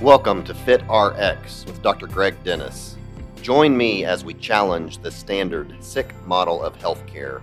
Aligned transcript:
Welcome 0.00 0.44
to 0.44 0.54
Fit 0.54 0.80
RX 0.90 1.66
with 1.66 1.82
Dr. 1.82 2.06
Greg 2.06 2.34
Dennis. 2.42 2.96
Join 3.42 3.76
me 3.76 4.06
as 4.06 4.24
we 4.24 4.32
challenge 4.32 4.96
the 4.96 5.10
standard 5.10 5.76
sick 5.84 6.14
model 6.24 6.62
of 6.62 6.74
healthcare. 6.78 7.42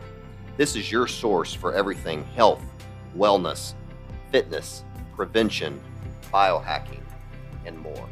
This 0.57 0.75
is 0.75 0.91
your 0.91 1.05
source 1.05 1.53
for 1.53 1.75
everything 1.75 2.23
health, 2.35 2.63
wellness, 3.15 3.75
fitness, 4.31 4.83
prevention, 5.15 5.79
biohacking, 6.33 7.03
and 7.67 7.77
more. 7.77 8.09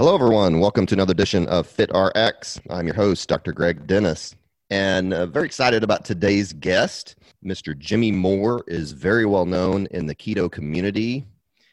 Hello, 0.00 0.14
everyone. 0.14 0.60
Welcome 0.60 0.86
to 0.86 0.94
another 0.94 1.10
edition 1.10 1.48
of 1.48 1.66
Fit 1.66 1.90
RX. 1.92 2.60
I'm 2.70 2.86
your 2.86 2.94
host, 2.94 3.28
Dr. 3.28 3.50
Greg 3.50 3.84
Dennis, 3.88 4.36
and 4.70 5.12
uh, 5.12 5.26
very 5.26 5.44
excited 5.44 5.82
about 5.82 6.04
today's 6.04 6.52
guest. 6.52 7.16
Mr. 7.44 7.76
Jimmy 7.76 8.12
Moore 8.12 8.62
is 8.68 8.92
very 8.92 9.26
well 9.26 9.44
known 9.44 9.88
in 9.90 10.06
the 10.06 10.14
keto 10.14 10.48
community. 10.48 11.26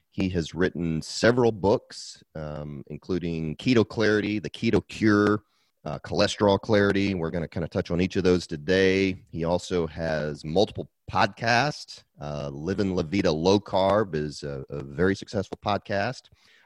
He 0.09 0.27
has 0.29 0.55
written 0.55 1.03
several 1.03 1.51
books, 1.51 2.23
um, 2.33 2.83
including 2.87 3.57
Keto 3.57 3.87
Clarity, 3.87 4.39
The 4.39 4.49
Keto 4.49 4.81
Cure, 4.87 5.43
uh, 5.85 5.99
Cholesterol 5.99 6.59
Clarity. 6.59 7.13
We're 7.13 7.29
going 7.29 7.43
to 7.43 7.47
kind 7.47 7.63
of 7.63 7.69
touch 7.69 7.91
on 7.91 8.01
each 8.01 8.15
of 8.15 8.23
those 8.23 8.47
today. 8.47 9.21
He 9.29 9.43
also 9.43 9.85
has 9.85 10.43
multiple 10.43 10.89
podcasts. 11.11 12.01
Uh, 12.19 12.49
Living 12.49 12.95
La 12.95 13.03
Vida 13.03 13.31
Low 13.31 13.59
Carb 13.59 14.15
is 14.15 14.41
a, 14.41 14.65
a 14.71 14.83
very 14.83 15.15
successful 15.15 15.59
podcast. 15.63 16.23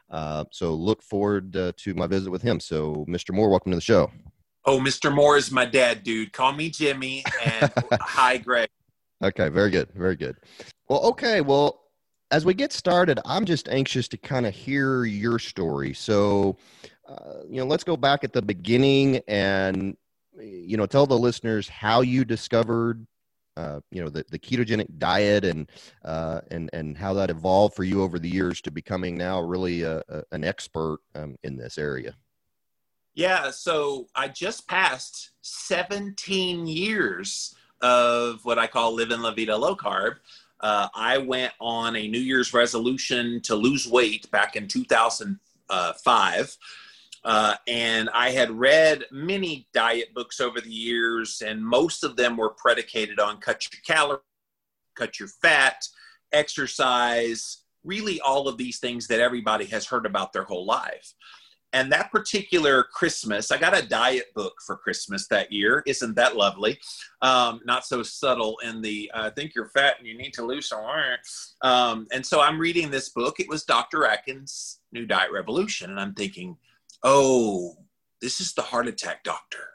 Uh, 0.09 0.45
so 0.51 0.73
look 0.73 1.03
forward 1.03 1.55
uh, 1.55 1.71
to 1.77 1.93
my 1.93 2.07
visit 2.07 2.31
with 2.31 2.41
him. 2.41 2.59
So, 2.59 3.05
Mr. 3.07 3.33
Moore, 3.33 3.49
welcome 3.49 3.71
to 3.71 3.77
the 3.77 3.81
show. 3.81 4.11
Oh, 4.65 4.79
Mr. 4.79 5.13
Moore 5.13 5.37
is 5.37 5.51
my 5.51 5.65
dad, 5.65 6.03
dude. 6.03 6.33
Call 6.33 6.51
me 6.53 6.69
Jimmy. 6.69 7.23
And 7.43 7.71
hi, 8.01 8.37
Greg. 8.37 8.69
Okay, 9.23 9.49
very 9.49 9.69
good, 9.69 9.89
very 9.93 10.15
good. 10.15 10.37
Well, 10.87 11.01
okay, 11.01 11.41
well, 11.41 11.81
as 12.31 12.45
we 12.45 12.53
get 12.53 12.71
started, 12.71 13.19
I'm 13.25 13.45
just 13.45 13.67
anxious 13.69 14.07
to 14.09 14.17
kind 14.17 14.45
of 14.45 14.53
hear 14.53 15.05
your 15.05 15.39
story. 15.39 15.93
So, 15.93 16.57
uh, 17.07 17.41
you 17.47 17.57
know, 17.57 17.65
let's 17.65 17.83
go 17.83 17.97
back 17.97 18.23
at 18.23 18.33
the 18.33 18.41
beginning 18.41 19.21
and 19.27 19.97
you 20.39 20.77
know 20.77 20.85
tell 20.85 21.05
the 21.05 21.17
listeners 21.17 21.67
how 21.67 22.01
you 22.01 22.23
discovered 22.23 23.05
uh, 23.59 23.81
you 23.91 24.01
know 24.01 24.09
the, 24.09 24.23
the 24.29 24.39
ketogenic 24.39 24.87
diet 24.97 25.43
and 25.43 25.69
uh, 26.05 26.39
and 26.49 26.69
and 26.71 26.97
how 26.97 27.13
that 27.13 27.29
evolved 27.29 27.75
for 27.75 27.83
you 27.83 28.01
over 28.01 28.17
the 28.17 28.29
years 28.29 28.61
to 28.61 28.71
becoming 28.71 29.17
now 29.17 29.41
really 29.41 29.81
a, 29.81 30.01
a, 30.07 30.23
an 30.31 30.45
expert 30.45 30.99
um, 31.15 31.35
in 31.43 31.57
this 31.57 31.77
area. 31.77 32.15
Yeah, 33.15 33.51
so 33.51 34.07
I 34.15 34.29
just 34.29 34.65
passed 34.67 35.31
17 35.41 36.67
years 36.67 37.53
of 37.81 38.45
what 38.45 38.57
I 38.57 38.67
call 38.67 38.93
living 38.93 39.19
La 39.19 39.33
Vida 39.33 39.57
low 39.57 39.75
carb. 39.75 40.17
Uh, 40.61 40.87
I 40.95 41.17
went 41.17 41.51
on 41.59 41.97
a 41.97 42.07
New 42.07 42.19
Year's 42.19 42.53
resolution 42.53 43.41
to 43.41 43.55
lose 43.55 43.87
weight 43.87 44.31
back 44.31 44.55
in 44.55 44.69
2005. 44.69 46.57
Uh, 47.23 47.55
and 47.67 48.09
I 48.13 48.31
had 48.31 48.51
read 48.51 49.03
many 49.11 49.67
diet 49.73 50.13
books 50.13 50.39
over 50.39 50.61
the 50.61 50.69
years, 50.69 51.41
and 51.45 51.65
most 51.65 52.03
of 52.03 52.15
them 52.15 52.37
were 52.37 52.51
predicated 52.51 53.19
on 53.19 53.37
cut 53.37 53.65
your 53.71 53.81
calories, 53.85 54.21
cut 54.95 55.19
your 55.19 55.29
fat, 55.41 55.85
exercise, 56.31 57.63
really 57.83 58.19
all 58.21 58.47
of 58.47 58.57
these 58.57 58.79
things 58.79 59.07
that 59.07 59.19
everybody 59.19 59.65
has 59.65 59.85
heard 59.85 60.05
about 60.05 60.33
their 60.33 60.43
whole 60.43 60.65
life. 60.65 61.13
And 61.71 61.91
that 61.91 62.11
particular 62.11 62.83
Christmas, 62.83 63.51
I 63.51 63.57
got 63.57 63.77
a 63.77 63.87
diet 63.87 64.33
book 64.33 64.55
for 64.65 64.75
Christmas 64.75 65.27
that 65.27 65.51
year. 65.51 65.83
Isn't 65.85 66.15
that 66.15 66.35
lovely? 66.35 66.79
Um, 67.21 67.61
not 67.63 67.85
so 67.85 68.01
subtle 68.01 68.57
in 68.63 68.81
the 68.81 69.11
I 69.13 69.29
think 69.29 69.53
you're 69.53 69.69
fat 69.69 69.95
and 69.99 70.07
you 70.07 70.17
need 70.17 70.33
to 70.33 70.43
lose 70.43 70.69
some 70.69 70.83
weight. 70.83 71.19
Um, 71.61 72.07
and 72.11 72.25
so 72.25 72.41
I'm 72.41 72.59
reading 72.59 72.89
this 72.89 73.09
book. 73.09 73.39
It 73.39 73.47
was 73.47 73.65
Dr. 73.65 74.05
Atkins' 74.05 74.79
New 74.91 75.05
Diet 75.05 75.31
Revolution. 75.31 75.91
And 75.91 75.99
I'm 75.99 76.15
thinking, 76.15 76.57
oh, 77.03 77.75
this 78.21 78.39
is 78.41 78.53
the 78.53 78.61
heart 78.61 78.87
attack 78.87 79.23
doctor. 79.23 79.65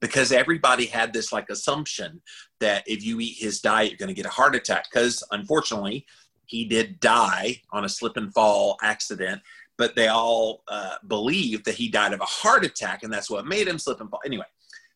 Because 0.00 0.30
everybody 0.30 0.86
had 0.86 1.12
this 1.12 1.32
like 1.32 1.50
assumption 1.50 2.20
that 2.60 2.84
if 2.86 3.04
you 3.04 3.18
eat 3.20 3.36
his 3.38 3.60
diet, 3.60 3.90
you're 3.90 3.98
going 3.98 4.08
to 4.08 4.14
get 4.14 4.26
a 4.26 4.30
heart 4.30 4.54
attack. 4.54 4.86
Because 4.90 5.24
unfortunately, 5.32 6.06
he 6.46 6.64
did 6.64 7.00
die 7.00 7.60
on 7.72 7.84
a 7.84 7.88
slip 7.88 8.16
and 8.16 8.32
fall 8.32 8.78
accident, 8.80 9.42
but 9.76 9.96
they 9.96 10.06
all 10.06 10.62
uh, 10.68 10.96
believed 11.08 11.64
that 11.64 11.74
he 11.74 11.88
died 11.88 12.12
of 12.12 12.20
a 12.20 12.24
heart 12.24 12.64
attack, 12.64 13.02
and 13.02 13.12
that's 13.12 13.28
what 13.28 13.44
made 13.44 13.66
him 13.66 13.78
slip 13.78 14.00
and 14.00 14.08
fall. 14.08 14.20
Anyway, 14.24 14.46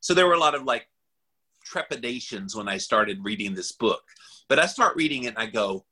so 0.00 0.14
there 0.14 0.26
were 0.26 0.34
a 0.34 0.38
lot 0.38 0.54
of 0.54 0.62
like 0.62 0.86
trepidations 1.64 2.54
when 2.54 2.68
I 2.68 2.76
started 2.76 3.24
reading 3.24 3.54
this 3.54 3.72
book. 3.72 4.02
But 4.48 4.58
I 4.58 4.66
start 4.66 4.96
reading 4.96 5.24
it 5.24 5.28
and 5.28 5.38
I 5.38 5.46
go, 5.46 5.84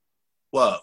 whoa, 0.50 0.78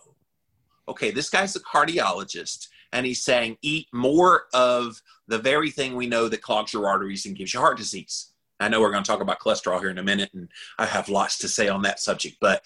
okay, 0.87 1.11
this 1.11 1.29
guy's 1.29 1.55
a 1.55 1.59
cardiologist 1.59 2.67
and 2.93 3.05
he's 3.05 3.23
saying 3.23 3.57
eat 3.61 3.87
more 3.93 4.45
of 4.53 5.01
the 5.27 5.37
very 5.37 5.71
thing 5.71 5.95
we 5.95 6.07
know 6.07 6.27
that 6.29 6.41
clogs 6.41 6.73
your 6.73 6.87
arteries 6.87 7.25
and 7.25 7.35
gives 7.35 7.53
you 7.53 7.59
heart 7.59 7.77
disease. 7.77 8.31
I 8.59 8.69
know 8.69 8.81
we're 8.81 8.91
going 8.91 9.03
to 9.03 9.09
talk 9.09 9.21
about 9.21 9.39
cholesterol 9.39 9.79
here 9.79 9.89
in 9.89 9.99
a 9.99 10.03
minute, 10.03 10.31
and 10.33 10.49
I 10.79 10.85
have 10.85 11.09
lots 11.09 11.37
to 11.39 11.47
say 11.47 11.67
on 11.67 11.83
that 11.83 11.99
subject, 11.99 12.37
but 12.41 12.63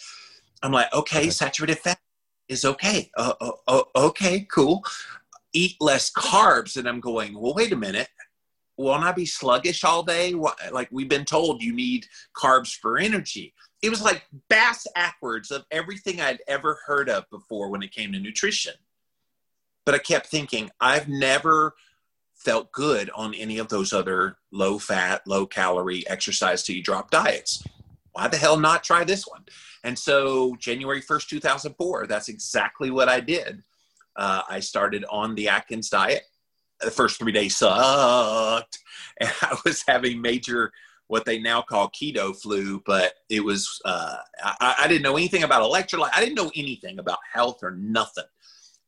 I'm 0.64 0.72
like, 0.72 0.94
okay, 0.94 1.30
saturated 1.30 1.80
fat 1.80 2.00
is 2.48 2.66
okay. 2.66 3.10
Uh, 3.18 3.34
uh, 3.42 3.52
uh, 3.68 3.84
okay, 3.96 4.42
cool. 4.52 4.84
Eat 5.54 5.76
less 5.80 6.12
carbs. 6.12 6.78
And 6.78 6.88
I'm 6.88 7.00
going, 7.00 7.40
well, 7.40 7.54
wait 7.54 7.72
a 7.72 7.78
minute. 7.78 8.10
Won't 8.78 9.04
I 9.04 9.12
be 9.12 9.26
sluggish 9.26 9.84
all 9.84 10.04
day? 10.04 10.34
Like 10.72 10.90
we've 10.92 11.10
been 11.10 11.26
told 11.26 11.62
you 11.62 11.74
need 11.74 12.08
carbs 12.36 12.76
for 12.76 12.98
energy. 12.98 13.54
It 13.82 13.90
was 13.90 14.02
like 14.02 14.24
bass 14.50 14.86
backwards 14.96 15.52
of 15.52 15.66
everything 15.72 16.22
I'd 16.22 16.42
ever 16.48 16.80
heard 16.86 17.10
of 17.10 17.30
before 17.30 17.70
when 17.70 17.84
it 17.84 17.92
came 17.92 18.12
to 18.12 18.20
nutrition. 18.20 18.74
But 19.86 19.96
I 19.96 20.00
kept 20.00 20.28
thinking, 20.28 20.70
I've 20.80 21.08
never 21.08 21.74
felt 22.36 22.72
good 22.72 23.10
on 23.16 23.34
any 23.36 23.58
of 23.58 23.70
those 23.70 23.94
other 23.94 24.38
low 24.52 24.80
fat, 24.80 25.22
low 25.28 25.46
calorie 25.46 26.08
exercise 26.08 26.64
till 26.64 26.76
you 26.76 26.84
drop 26.84 27.12
diets. 27.12 27.64
Why 28.14 28.28
the 28.28 28.38
hell 28.38 28.60
not 28.60 28.84
try 28.84 29.04
this 29.04 29.28
one? 29.28 29.46
And 29.84 29.98
so, 29.98 30.56
January 30.60 31.02
1st, 31.02 31.28
2004, 31.28 32.08
that's 32.08 32.30
exactly 32.30 32.92
what 32.92 33.10
I 33.10 33.20
did. 33.20 33.64
Uh, 34.16 34.42
I 34.50 34.60
started 34.60 35.06
on 35.10 35.36
the 35.36 35.50
Atkins 35.50 35.90
diet. 35.90 36.24
The 36.82 36.92
first 36.92 37.20
three 37.20 37.32
days 37.32 37.58
sucked, 37.58 38.80
and 39.22 39.32
I 39.42 39.58
was 39.64 39.84
having 39.88 40.22
major 40.22 40.72
what 41.08 41.26
they 41.26 41.40
now 41.40 41.62
call 41.62 41.90
keto 41.90 42.36
flu, 42.36 42.82
but 42.86 43.14
it 43.30 43.44
was, 43.44 43.82
uh, 43.84 44.16
I, 44.42 44.76
I 44.80 44.88
didn't 44.88 45.04
know 45.04 45.18
anything 45.18 45.44
about 45.44 45.62
electrolyte. 45.62 46.12
I 46.14 46.22
didn't 46.22 46.36
know 46.36 46.52
anything 46.56 47.00
about 47.00 47.20
health 47.34 47.64
or 47.64 47.72
nothing. 47.72 48.24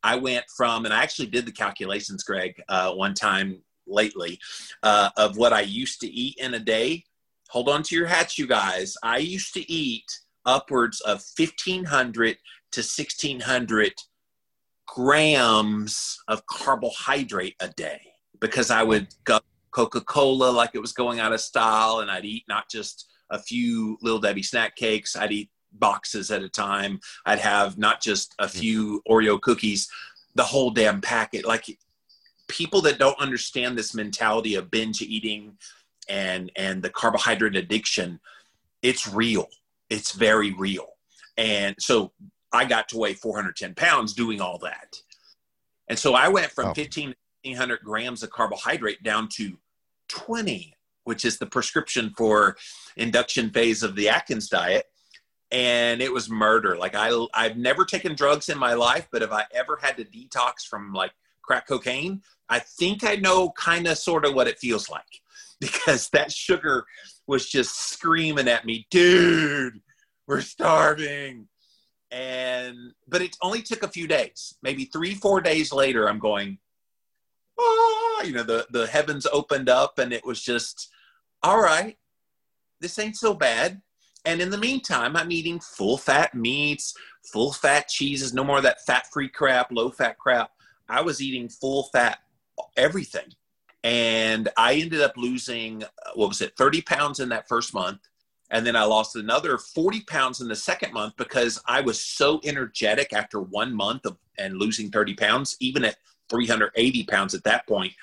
I 0.04 0.16
went 0.16 0.46
from, 0.56 0.86
and 0.86 0.94
I 0.94 1.02
actually 1.02 1.28
did 1.28 1.46
the 1.46 1.52
calculations, 1.52 2.24
Greg, 2.24 2.62
uh, 2.70 2.94
one 2.94 3.14
time 3.14 3.62
lately, 3.88 4.40
uh, 4.84 5.10
of 5.18 5.38
what 5.38 5.54
I 5.54 5.62
used 5.62 6.02
to 6.02 6.08
eat 6.08 6.38
in 6.40 6.54
a 6.54 6.60
day. 6.60 7.04
Hold 7.50 7.70
on 7.70 7.84
to 7.84 7.96
your 7.96 8.08
hats, 8.08 8.38
you 8.38 8.48
guys. 8.48 8.96
I 9.04 9.18
used 9.18 9.54
to 9.54 9.72
eat 9.72 10.06
upwards 10.46 11.00
of 11.02 11.24
1,500 11.38 12.38
to 12.72 12.80
1,600 12.80 13.94
grams 14.88 16.22
of 16.28 16.46
carbohydrate 16.46 17.56
a 17.60 17.70
day 17.70 18.02
because 18.40 18.70
I 18.70 18.84
would 18.84 19.08
go 19.24 19.40
Coca 19.72 20.02
Cola 20.02 20.52
like 20.52 20.72
it 20.74 20.80
was 20.80 20.94
going 20.94 21.20
out 21.20 21.34
of 21.34 21.42
style, 21.42 22.00
and 22.00 22.12
I'd 22.12 22.26
eat 22.26 22.44
not 22.48 22.70
just 22.70 23.08
a 23.30 23.40
few 23.40 23.98
Little 24.02 24.20
Debbie 24.20 24.44
snack 24.44 24.76
cakes, 24.76 25.16
I'd 25.16 25.32
eat 25.32 25.50
boxes 25.74 26.32
at 26.32 26.44
a 26.44 26.50
time. 26.50 27.00
I'd 27.26 27.40
have 27.40 27.78
not 27.78 28.02
just 28.02 28.36
a 28.40 28.46
mm-hmm. 28.46 28.60
few 28.60 29.02
Oreo 29.10 29.40
cookies, 29.40 29.90
the 30.36 30.44
whole 30.44 30.72
damn 30.72 31.02
packet. 31.02 31.46
Like 31.46 31.78
people 32.48 32.82
that 32.82 33.00
don't 33.00 33.20
understand 33.20 33.78
this 33.78 33.94
mentality 33.94 34.56
of 34.56 34.72
binge 34.72 35.02
eating 35.02 35.58
and 36.10 36.52
and 36.56 36.82
the 36.82 36.90
carbohydrate 36.90 37.56
addiction, 37.56 38.20
it's 38.82 39.08
real. 39.08 39.48
It's 39.90 40.12
very 40.12 40.52
real. 40.52 40.88
And 41.38 41.76
so 41.80 42.12
I 42.52 42.66
got 42.66 42.90
to 42.90 42.98
weigh 42.98 43.14
410 43.14 43.74
pounds 43.76 44.14
doing 44.14 44.42
all 44.42 44.60
that. 44.60 44.96
And 45.88 45.98
so 45.98 46.14
I 46.14 46.28
went 46.28 46.52
from 46.52 46.66
oh. 46.66 46.74
1500 46.76 47.80
grams 47.84 48.24
of 48.24 48.30
carbohydrate 48.30 49.04
down 49.04 49.28
to 49.34 49.58
20, 50.10 50.74
which 51.04 51.26
is 51.26 51.38
the 51.38 51.46
prescription 51.46 52.14
for 52.16 52.56
induction 52.96 53.50
phase 53.50 53.84
of 53.84 53.96
the 53.96 54.10
Atkins 54.10 54.48
diet 54.50 54.86
and 55.54 56.02
it 56.02 56.12
was 56.12 56.32
murder. 56.32 56.76
Like 56.76 56.96
I, 56.96 57.12
I've 57.34 57.58
never 57.58 57.86
taken 57.86 58.16
drugs 58.16 58.50
in 58.50 58.58
my 58.58 58.74
life, 58.74 59.08
but 59.12 59.22
if 59.22 59.32
I 59.32 59.46
ever 59.54 59.78
had 59.80 59.96
to 59.98 60.04
detox 60.04 60.66
from 60.68 60.94
like 60.94 61.12
crack 61.44 61.68
cocaine, 61.68 62.24
I 62.50 62.60
think 62.60 63.04
I 63.04 63.16
know 63.16 63.52
kind 63.52 63.88
of 63.88 64.00
sort 64.00 64.26
of 64.26 64.34
what 64.34 64.48
it 64.48 64.58
feels 64.58 64.90
like 64.90 65.22
because 65.62 66.10
that 66.10 66.32
sugar 66.32 66.86
was 67.28 67.48
just 67.48 67.92
screaming 67.92 68.48
at 68.48 68.66
me, 68.66 68.88
dude, 68.90 69.80
we're 70.28 70.42
starving. 70.42 71.48
And, 72.12 72.94
but 73.08 73.22
it 73.22 73.38
only 73.42 73.62
took 73.62 73.84
a 73.84 73.88
few 73.88 74.08
days, 74.08 74.56
maybe 74.64 74.86
three, 74.86 75.14
four 75.14 75.40
days 75.40 75.72
later, 75.72 76.10
I'm 76.10 76.20
going, 76.20 76.58
oh, 77.60 78.24
You 78.26 78.34
know, 78.34 78.44
the, 78.44 78.66
the 78.72 78.88
heavens 78.88 79.28
opened 79.32 79.70
up 79.70 80.00
and 80.00 80.12
it 80.14 80.26
was 80.26 80.42
just, 80.42 80.90
all 81.44 81.62
right, 81.62 81.98
this 82.82 82.98
ain't 82.98 83.18
so 83.18 83.36
bad. 83.36 83.82
And 84.26 84.42
in 84.42 84.50
the 84.50 84.58
meantime, 84.58 85.16
I'm 85.16 85.32
eating 85.32 85.60
full 85.60 85.98
fat 85.98 86.34
meats, 86.34 86.96
full 87.32 87.52
fat 87.52 87.88
cheeses, 87.88 88.34
no 88.34 88.44
more 88.44 88.58
of 88.58 88.64
that 88.64 88.86
fat 88.86 89.08
free 89.12 89.30
crap, 89.30 89.72
low 89.72 89.90
fat 89.90 90.18
crap. 90.18 90.52
I 90.88 91.02
was 91.02 91.22
eating 91.22 91.50
full 91.50 91.84
fat 91.92 92.20
everything. 92.78 93.34
And 93.84 94.48
I 94.56 94.76
ended 94.76 95.02
up 95.02 95.18
losing, 95.18 95.84
uh, 95.84 95.88
what 96.16 96.30
was 96.30 96.42
it, 96.42 96.56
30 96.58 96.82
pounds 96.84 97.20
in 97.20 97.30
that 97.30 97.50
first 97.50 97.74
month. 97.74 98.00
And 98.50 98.66
then 98.66 98.76
I 98.76 98.84
lost 98.84 99.16
another 99.16 99.58
40 99.58 100.02
pounds 100.02 100.40
in 100.40 100.48
the 100.48 100.56
second 100.56 100.94
month 100.94 101.16
because 101.18 101.62
I 101.66 101.82
was 101.82 102.00
so 102.02 102.40
energetic 102.44 103.12
after 103.12 103.42
one 103.42 103.74
month 103.74 104.06
of 104.06 104.18
and 104.38 104.58
losing 104.58 104.90
30 104.90 105.16
pounds, 105.16 105.58
even 105.60 105.84
at 105.86 105.98
380 106.30 107.04
pounds 107.06 107.34
at 107.34 107.44
that 107.44 107.68
point. 107.68 107.94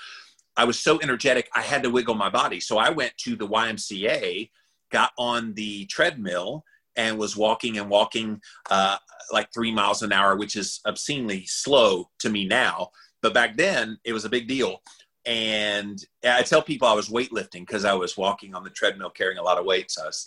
I 0.56 0.64
was 0.64 0.78
so 0.78 1.00
energetic, 1.00 1.48
I 1.54 1.62
had 1.62 1.82
to 1.84 1.90
wiggle 1.90 2.14
my 2.14 2.28
body. 2.28 2.60
So 2.60 2.78
I 2.78 2.90
went 2.90 3.16
to 3.18 3.36
the 3.36 3.48
YMCA, 3.48 4.50
got 4.90 5.12
on 5.18 5.54
the 5.54 5.86
treadmill, 5.86 6.64
and 6.96 7.18
was 7.18 7.36
walking 7.36 7.78
and 7.78 7.88
walking 7.88 8.40
uh, 8.70 8.96
like 9.32 9.52
three 9.52 9.72
miles 9.72 10.02
an 10.02 10.12
hour, 10.12 10.36
which 10.36 10.56
is 10.56 10.80
obscenely 10.86 11.46
slow 11.46 12.10
to 12.18 12.28
me 12.28 12.46
now. 12.46 12.90
But 13.22 13.34
back 13.34 13.56
then, 13.56 13.98
it 14.04 14.12
was 14.12 14.24
a 14.24 14.30
big 14.30 14.48
deal. 14.48 14.82
And 15.26 16.02
I 16.24 16.42
tell 16.42 16.62
people 16.62 16.88
I 16.88 16.94
was 16.94 17.10
weightlifting 17.10 17.60
because 17.60 17.84
I 17.84 17.92
was 17.92 18.16
walking 18.16 18.54
on 18.54 18.64
the 18.64 18.70
treadmill 18.70 19.10
carrying 19.10 19.38
a 19.38 19.42
lot 19.42 19.58
of 19.58 19.66
weights. 19.66 19.98
I, 19.98 20.06
was, 20.06 20.26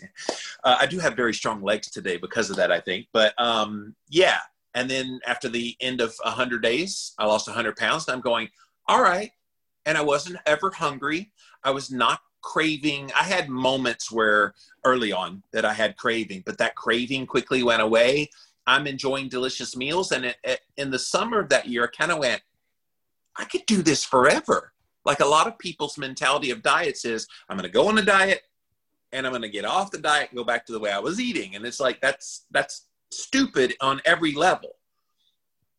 uh, 0.64 0.78
I 0.80 0.86
do 0.86 1.00
have 1.00 1.16
very 1.16 1.34
strong 1.34 1.64
legs 1.64 1.90
today 1.90 2.18
because 2.18 2.50
of 2.50 2.56
that, 2.58 2.72
I 2.72 2.80
think. 2.80 3.08
But 3.12 3.34
um, 3.40 3.96
yeah. 4.10 4.38
And 4.76 4.90
then 4.90 5.20
after 5.28 5.50
the 5.50 5.76
end 5.82 6.00
of 6.00 6.16
100 6.24 6.62
days, 6.62 7.14
I 7.18 7.26
lost 7.26 7.48
100 7.48 7.76
pounds. 7.76 8.08
And 8.08 8.16
I'm 8.16 8.22
going, 8.22 8.50
all 8.88 9.02
right. 9.02 9.32
And 9.86 9.98
I 9.98 10.02
wasn't 10.02 10.38
ever 10.46 10.72
hungry. 10.72 11.32
I 11.64 11.72
was 11.72 11.92
not 11.92 12.22
craving. 12.44 13.12
I 13.18 13.24
had 13.24 13.50
moments 13.50 14.12
where 14.12 14.54
early 14.86 15.12
on 15.12 15.42
that 15.52 15.66
I 15.66 15.74
had 15.74 15.98
craving, 15.98 16.44
but 16.46 16.60
that 16.60 16.76
craving 16.76 17.26
quickly 17.26 17.64
went 17.64 17.82
away. 17.82 18.30
I'm 18.68 18.86
enjoying 18.86 19.30
delicious 19.30 19.76
meals. 19.76 20.12
And 20.12 20.26
it, 20.26 20.38
it, 20.44 20.60
in 20.78 20.92
the 20.92 21.00
summer 21.00 21.40
of 21.40 21.50
that 21.50 21.68
year, 21.68 21.86
I 21.86 21.98
kind 21.98 22.12
of 22.12 22.20
went, 22.20 22.42
I 23.36 23.46
could 23.46 23.66
do 23.66 23.82
this 23.82 24.04
forever. 24.04 24.74
Like 25.06 25.22
a 25.22 25.26
lot 25.26 25.48
of 25.48 25.58
people's 25.58 25.98
mentality 25.98 26.52
of 26.52 26.62
diets 26.62 27.04
is, 27.04 27.28
I'm 27.50 27.58
going 27.58 27.68
to 27.68 27.74
go 27.74 27.88
on 27.88 27.98
a 27.98 28.04
diet 28.04 28.44
and 29.12 29.26
I'm 29.26 29.32
going 29.32 29.42
to 29.42 29.50
get 29.50 29.66
off 29.66 29.92
the 29.92 29.98
diet 29.98 30.30
and 30.30 30.38
go 30.38 30.44
back 30.44 30.66
to 30.68 30.74
the 30.74 30.80
way 30.80 30.92
I 30.92 31.00
was 31.00 31.20
eating. 31.20 31.56
And 31.56 31.66
it's 31.66 31.80
like, 31.80 32.00
that's, 32.00 32.46
that's 32.52 32.88
stupid 33.12 33.74
on 33.82 34.02
every 34.06 34.34
level. 34.34 34.76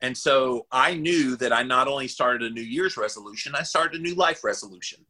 And 0.00 0.16
so 0.16 0.66
I 0.70 0.94
knew 0.94 1.37
that 1.37 1.52
I 1.52 1.62
not 1.62 1.88
only 1.88 2.08
started 2.08 2.43
a 2.43 2.50
New 2.50 2.61
Year's 2.61 2.96
resolution, 2.96 3.55
I 3.55 3.62
started 3.62 4.00
a 4.00 4.02
new 4.02 4.14
life 4.14 4.44
resolution. 4.44 5.05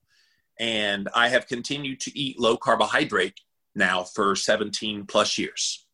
And 0.58 1.08
I 1.14 1.28
have 1.28 1.46
continued 1.46 2.00
to 2.00 2.18
eat 2.18 2.38
low 2.38 2.56
carbohydrate 2.56 3.40
now 3.74 4.04
for 4.04 4.36
17 4.36 5.06
plus 5.06 5.38
years. 5.38 5.86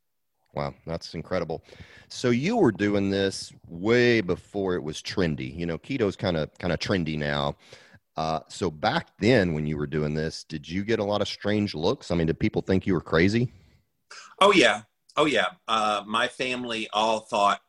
Wow, 0.55 0.75
that's 0.87 1.15
incredible. 1.15 1.65
So 2.09 2.31
you 2.31 2.57
were 2.57 2.73
doing 2.73 3.11
this 3.11 3.53
way 3.69 4.21
before 4.21 4.75
it 4.75 4.83
was 4.83 5.01
trendy. 5.01 5.57
You 5.57 5.67
know, 5.67 5.79
keto's 5.79 6.17
kind 6.17 6.37
of 6.37 6.51
kind 6.59 6.73
of 6.73 6.81
trendy 6.81 7.17
now. 7.17 7.57
Uh, 8.17 8.41
so 8.49 8.71
back 8.71 9.09
then, 9.21 9.55
when 9.55 9.67
you 9.67 9.77
were 9.77 9.87
doing 9.87 10.15
this, 10.15 10.45
did 10.45 10.69
you 10.69 10.85
get 10.85 10.99
a 10.99 11.05
lot 11.05 11.23
of 11.23 11.29
strange 11.29 11.75
looks? 11.75 12.11
I 12.11 12.17
mean, 12.17 12.27
did 12.27 12.39
people 12.41 12.63
think 12.63 12.87
you 12.87 12.95
were 12.95 13.01
crazy? 13.01 13.53
Oh 14.41 14.53
yeah, 14.53 14.83
oh 15.17 15.27
yeah. 15.27 15.47
Uh, 15.69 16.03
my 16.07 16.27
family 16.27 16.89
all 16.93 17.21
thought 17.21 17.61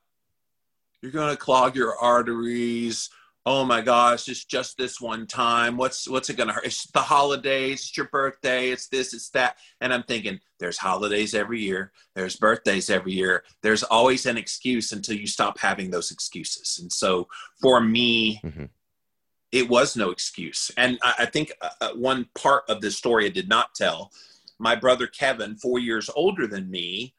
you're 1.01 1.11
going 1.11 1.29
to 1.29 1.37
clog 1.37 1.75
your 1.75 1.95
arteries 1.97 3.09
oh 3.45 3.65
my 3.65 3.81
gosh, 3.81 4.27
it's 4.27 4.45
just 4.45 4.77
this 4.77 5.01
one 5.01 5.25
time. 5.25 5.77
What's 5.77 6.07
what's 6.07 6.29
it 6.29 6.37
gonna 6.37 6.53
hurt? 6.53 6.65
It's 6.65 6.89
the 6.91 6.99
holidays, 6.99 7.81
it's 7.81 7.97
your 7.97 8.07
birthday, 8.07 8.69
it's 8.69 8.87
this, 8.87 9.13
it's 9.13 9.29
that. 9.31 9.57
And 9.79 9.93
I'm 9.93 10.03
thinking, 10.03 10.39
there's 10.59 10.77
holidays 10.77 11.33
every 11.33 11.61
year, 11.61 11.91
there's 12.15 12.35
birthdays 12.35 12.89
every 12.89 13.13
year. 13.13 13.43
There's 13.63 13.83
always 13.83 14.25
an 14.25 14.37
excuse 14.37 14.91
until 14.91 15.15
you 15.17 15.27
stop 15.27 15.59
having 15.59 15.89
those 15.89 16.11
excuses. 16.11 16.79
And 16.81 16.91
so 16.91 17.27
for 17.61 17.81
me, 17.81 18.39
mm-hmm. 18.43 18.65
it 19.51 19.69
was 19.69 19.97
no 19.97 20.11
excuse. 20.11 20.69
And 20.77 20.99
I, 21.01 21.13
I 21.19 21.25
think 21.25 21.51
uh, 21.61 21.69
uh 21.81 21.93
one 21.93 22.27
part 22.35 22.63
of 22.69 22.81
this 22.81 22.97
story 22.97 23.25
I 23.25 23.29
did 23.29 23.49
not 23.49 23.73
tell. 23.75 24.11
My 24.59 24.75
brother 24.75 25.07
Kevin, 25.07 25.55
four 25.55 25.79
years 25.79 26.09
older 26.15 26.45
than 26.45 26.69
me, 26.69 27.15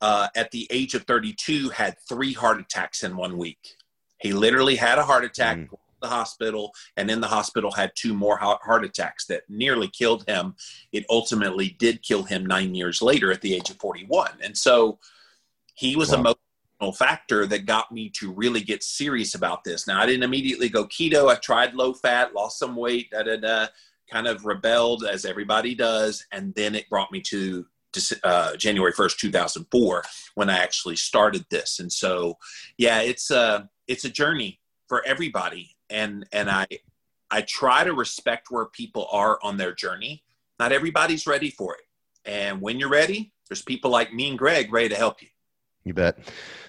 uh, 0.00 0.28
at 0.34 0.50
the 0.50 0.66
age 0.70 0.94
of 0.94 1.04
32, 1.04 1.68
had 1.68 1.96
three 2.08 2.32
heart 2.32 2.58
attacks 2.58 3.04
in 3.04 3.16
one 3.16 3.38
week 3.38 3.76
he 4.20 4.32
literally 4.32 4.76
had 4.76 4.98
a 4.98 5.04
heart 5.04 5.24
attack, 5.24 5.56
mm. 5.56 5.68
the 6.00 6.08
hospital, 6.08 6.72
and 6.96 7.10
in 7.10 7.20
the 7.20 7.26
hospital 7.26 7.70
had 7.70 7.92
two 7.94 8.14
more 8.14 8.38
heart 8.38 8.84
attacks 8.84 9.26
that 9.26 9.42
nearly 9.48 9.88
killed 9.88 10.24
him. 10.28 10.54
It 10.92 11.04
ultimately 11.10 11.76
did 11.78 12.02
kill 12.02 12.22
him 12.22 12.46
nine 12.46 12.74
years 12.74 13.02
later 13.02 13.32
at 13.32 13.40
the 13.40 13.54
age 13.54 13.70
of 13.70 13.76
41. 13.78 14.32
And 14.42 14.56
so 14.56 14.98
he 15.74 15.96
was 15.96 16.10
wow. 16.10 16.22
a 16.24 16.34
emotional 16.80 16.92
factor 16.92 17.46
that 17.46 17.66
got 17.66 17.92
me 17.92 18.08
to 18.10 18.32
really 18.32 18.60
get 18.60 18.82
serious 18.82 19.34
about 19.34 19.64
this. 19.64 19.86
Now, 19.86 20.00
I 20.00 20.06
didn't 20.06 20.22
immediately 20.22 20.68
go 20.68 20.86
keto. 20.86 21.30
I 21.30 21.36
tried 21.36 21.74
low 21.74 21.92
fat, 21.92 22.34
lost 22.34 22.58
some 22.58 22.76
weight, 22.76 23.10
da 23.10 23.22
da 23.22 23.36
da, 23.36 23.66
kind 24.10 24.26
of 24.26 24.44
rebelled 24.44 25.04
as 25.04 25.24
everybody 25.24 25.74
does. 25.74 26.24
And 26.32 26.54
then 26.54 26.74
it 26.74 26.88
brought 26.88 27.12
me 27.12 27.20
to 27.22 27.66
uh, 28.22 28.56
January 28.56 28.92
1st, 28.92 29.16
2004, 29.18 30.04
when 30.34 30.48
I 30.48 30.58
actually 30.58 30.96
started 30.96 31.44
this. 31.50 31.80
And 31.80 31.92
so, 31.92 32.38
yeah, 32.78 33.00
it's, 33.00 33.30
uh, 33.30 33.64
it's 33.90 34.04
a 34.04 34.08
journey 34.10 34.60
for 34.88 35.04
everybody. 35.04 35.76
And 35.90 36.24
and 36.32 36.48
i 36.48 36.66
i 37.30 37.42
try 37.42 37.82
to 37.84 37.92
respect 37.92 38.46
where 38.50 38.66
people 38.66 39.08
are 39.10 39.38
on 39.42 39.56
their 39.56 39.74
journey. 39.74 40.22
Not 40.58 40.72
everybody's 40.72 41.26
ready 41.26 41.50
for 41.50 41.74
it. 41.74 41.82
And 42.24 42.60
when 42.60 42.78
you're 42.78 42.88
ready 42.88 43.32
there's 43.48 43.62
people 43.62 43.90
like 43.90 44.14
me 44.14 44.28
and 44.28 44.38
greg 44.38 44.72
ready 44.72 44.88
to 44.88 44.94
help 44.94 45.20
you. 45.20 45.28
You 45.84 45.94
bet. 45.94 46.18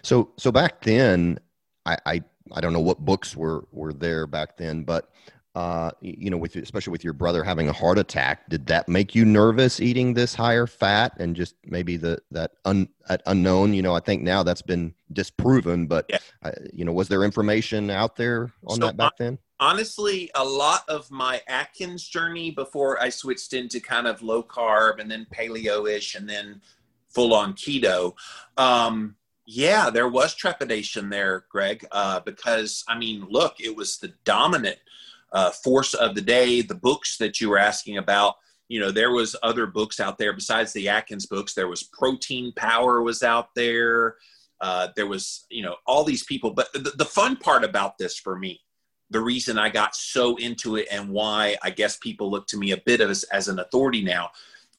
So 0.01 0.31
so 0.37 0.51
back 0.51 0.81
then 0.81 1.39
i 1.85 1.97
i, 2.05 2.21
I 2.51 2.61
don't 2.61 2.73
know 2.73 2.79
what 2.89 2.99
books 3.05 3.35
were 3.35 3.67
were 3.71 3.93
there 3.93 4.25
back 4.25 4.57
then 4.57 4.83
but 4.83 5.11
uh, 5.53 5.91
you 5.99 6.29
know, 6.29 6.37
with 6.37 6.55
especially 6.55 6.91
with 6.91 7.03
your 7.03 7.13
brother 7.13 7.43
having 7.43 7.67
a 7.67 7.73
heart 7.73 7.97
attack, 7.97 8.47
did 8.49 8.67
that 8.67 8.87
make 8.87 9.13
you 9.13 9.25
nervous 9.25 9.81
eating 9.81 10.13
this 10.13 10.33
higher 10.33 10.65
fat 10.65 11.13
and 11.19 11.35
just 11.35 11.55
maybe 11.65 11.97
the 11.97 12.19
that 12.31 12.51
un, 12.63 12.87
that 13.09 13.21
unknown? 13.25 13.73
You 13.73 13.81
know, 13.81 13.93
I 13.93 13.99
think 13.99 14.21
now 14.21 14.43
that's 14.43 14.61
been 14.61 14.93
disproven, 15.11 15.87
but 15.87 16.05
yeah. 16.07 16.19
uh, 16.43 16.51
you 16.73 16.85
know, 16.85 16.93
was 16.93 17.09
there 17.09 17.23
information 17.23 17.89
out 17.89 18.15
there 18.15 18.53
on 18.65 18.77
so 18.77 18.85
that 18.85 18.97
back 18.97 19.17
then? 19.17 19.37
Honestly, 19.59 20.31
a 20.35 20.43
lot 20.43 20.83
of 20.87 21.11
my 21.11 21.41
Atkins 21.47 22.07
journey 22.07 22.51
before 22.51 23.01
I 23.01 23.09
switched 23.09 23.53
into 23.53 23.79
kind 23.81 24.07
of 24.07 24.21
low 24.21 24.41
carb 24.41 24.99
and 24.99 25.11
then 25.11 25.27
paleo-ish 25.35 26.15
and 26.15 26.27
then 26.27 26.61
full 27.09 27.33
on 27.33 27.53
keto. 27.53 28.13
Um, 28.57 29.17
yeah, 29.45 29.89
there 29.89 30.07
was 30.07 30.33
trepidation 30.33 31.09
there, 31.09 31.43
Greg, 31.49 31.85
uh, 31.91 32.21
because 32.21 32.85
I 32.87 32.97
mean, 32.97 33.27
look, 33.29 33.55
it 33.59 33.75
was 33.75 33.97
the 33.97 34.13
dominant 34.23 34.77
uh, 35.31 35.51
force 35.51 35.93
of 35.93 36.15
the 36.15 36.21
day, 36.21 36.61
the 36.61 36.75
books 36.75 37.17
that 37.17 37.39
you 37.39 37.49
were 37.49 37.57
asking 37.57 37.97
about. 37.97 38.35
You 38.67 38.79
know, 38.79 38.91
there 38.91 39.11
was 39.11 39.35
other 39.43 39.67
books 39.67 39.99
out 39.99 40.17
there 40.17 40.33
besides 40.33 40.71
the 40.73 40.87
Atkins 40.89 41.25
books. 41.25 41.53
There 41.53 41.67
was 41.67 41.83
Protein 41.83 42.53
Power 42.55 43.01
was 43.01 43.23
out 43.23 43.49
there. 43.55 44.15
Uh, 44.61 44.89
there 44.95 45.07
was, 45.07 45.45
you 45.49 45.63
know, 45.63 45.75
all 45.85 46.03
these 46.03 46.23
people. 46.23 46.51
But 46.51 46.71
the, 46.73 46.93
the 46.97 47.05
fun 47.05 47.35
part 47.35 47.63
about 47.63 47.97
this 47.97 48.17
for 48.17 48.37
me, 48.37 48.61
the 49.09 49.19
reason 49.19 49.57
I 49.57 49.69
got 49.69 49.95
so 49.95 50.37
into 50.37 50.77
it 50.77 50.87
and 50.89 51.09
why 51.09 51.57
I 51.61 51.69
guess 51.69 51.97
people 51.97 52.31
look 52.31 52.47
to 52.47 52.57
me 52.57 52.71
a 52.71 52.77
bit 52.77 53.01
as, 53.01 53.23
as 53.25 53.47
an 53.49 53.59
authority 53.59 54.01
now 54.01 54.29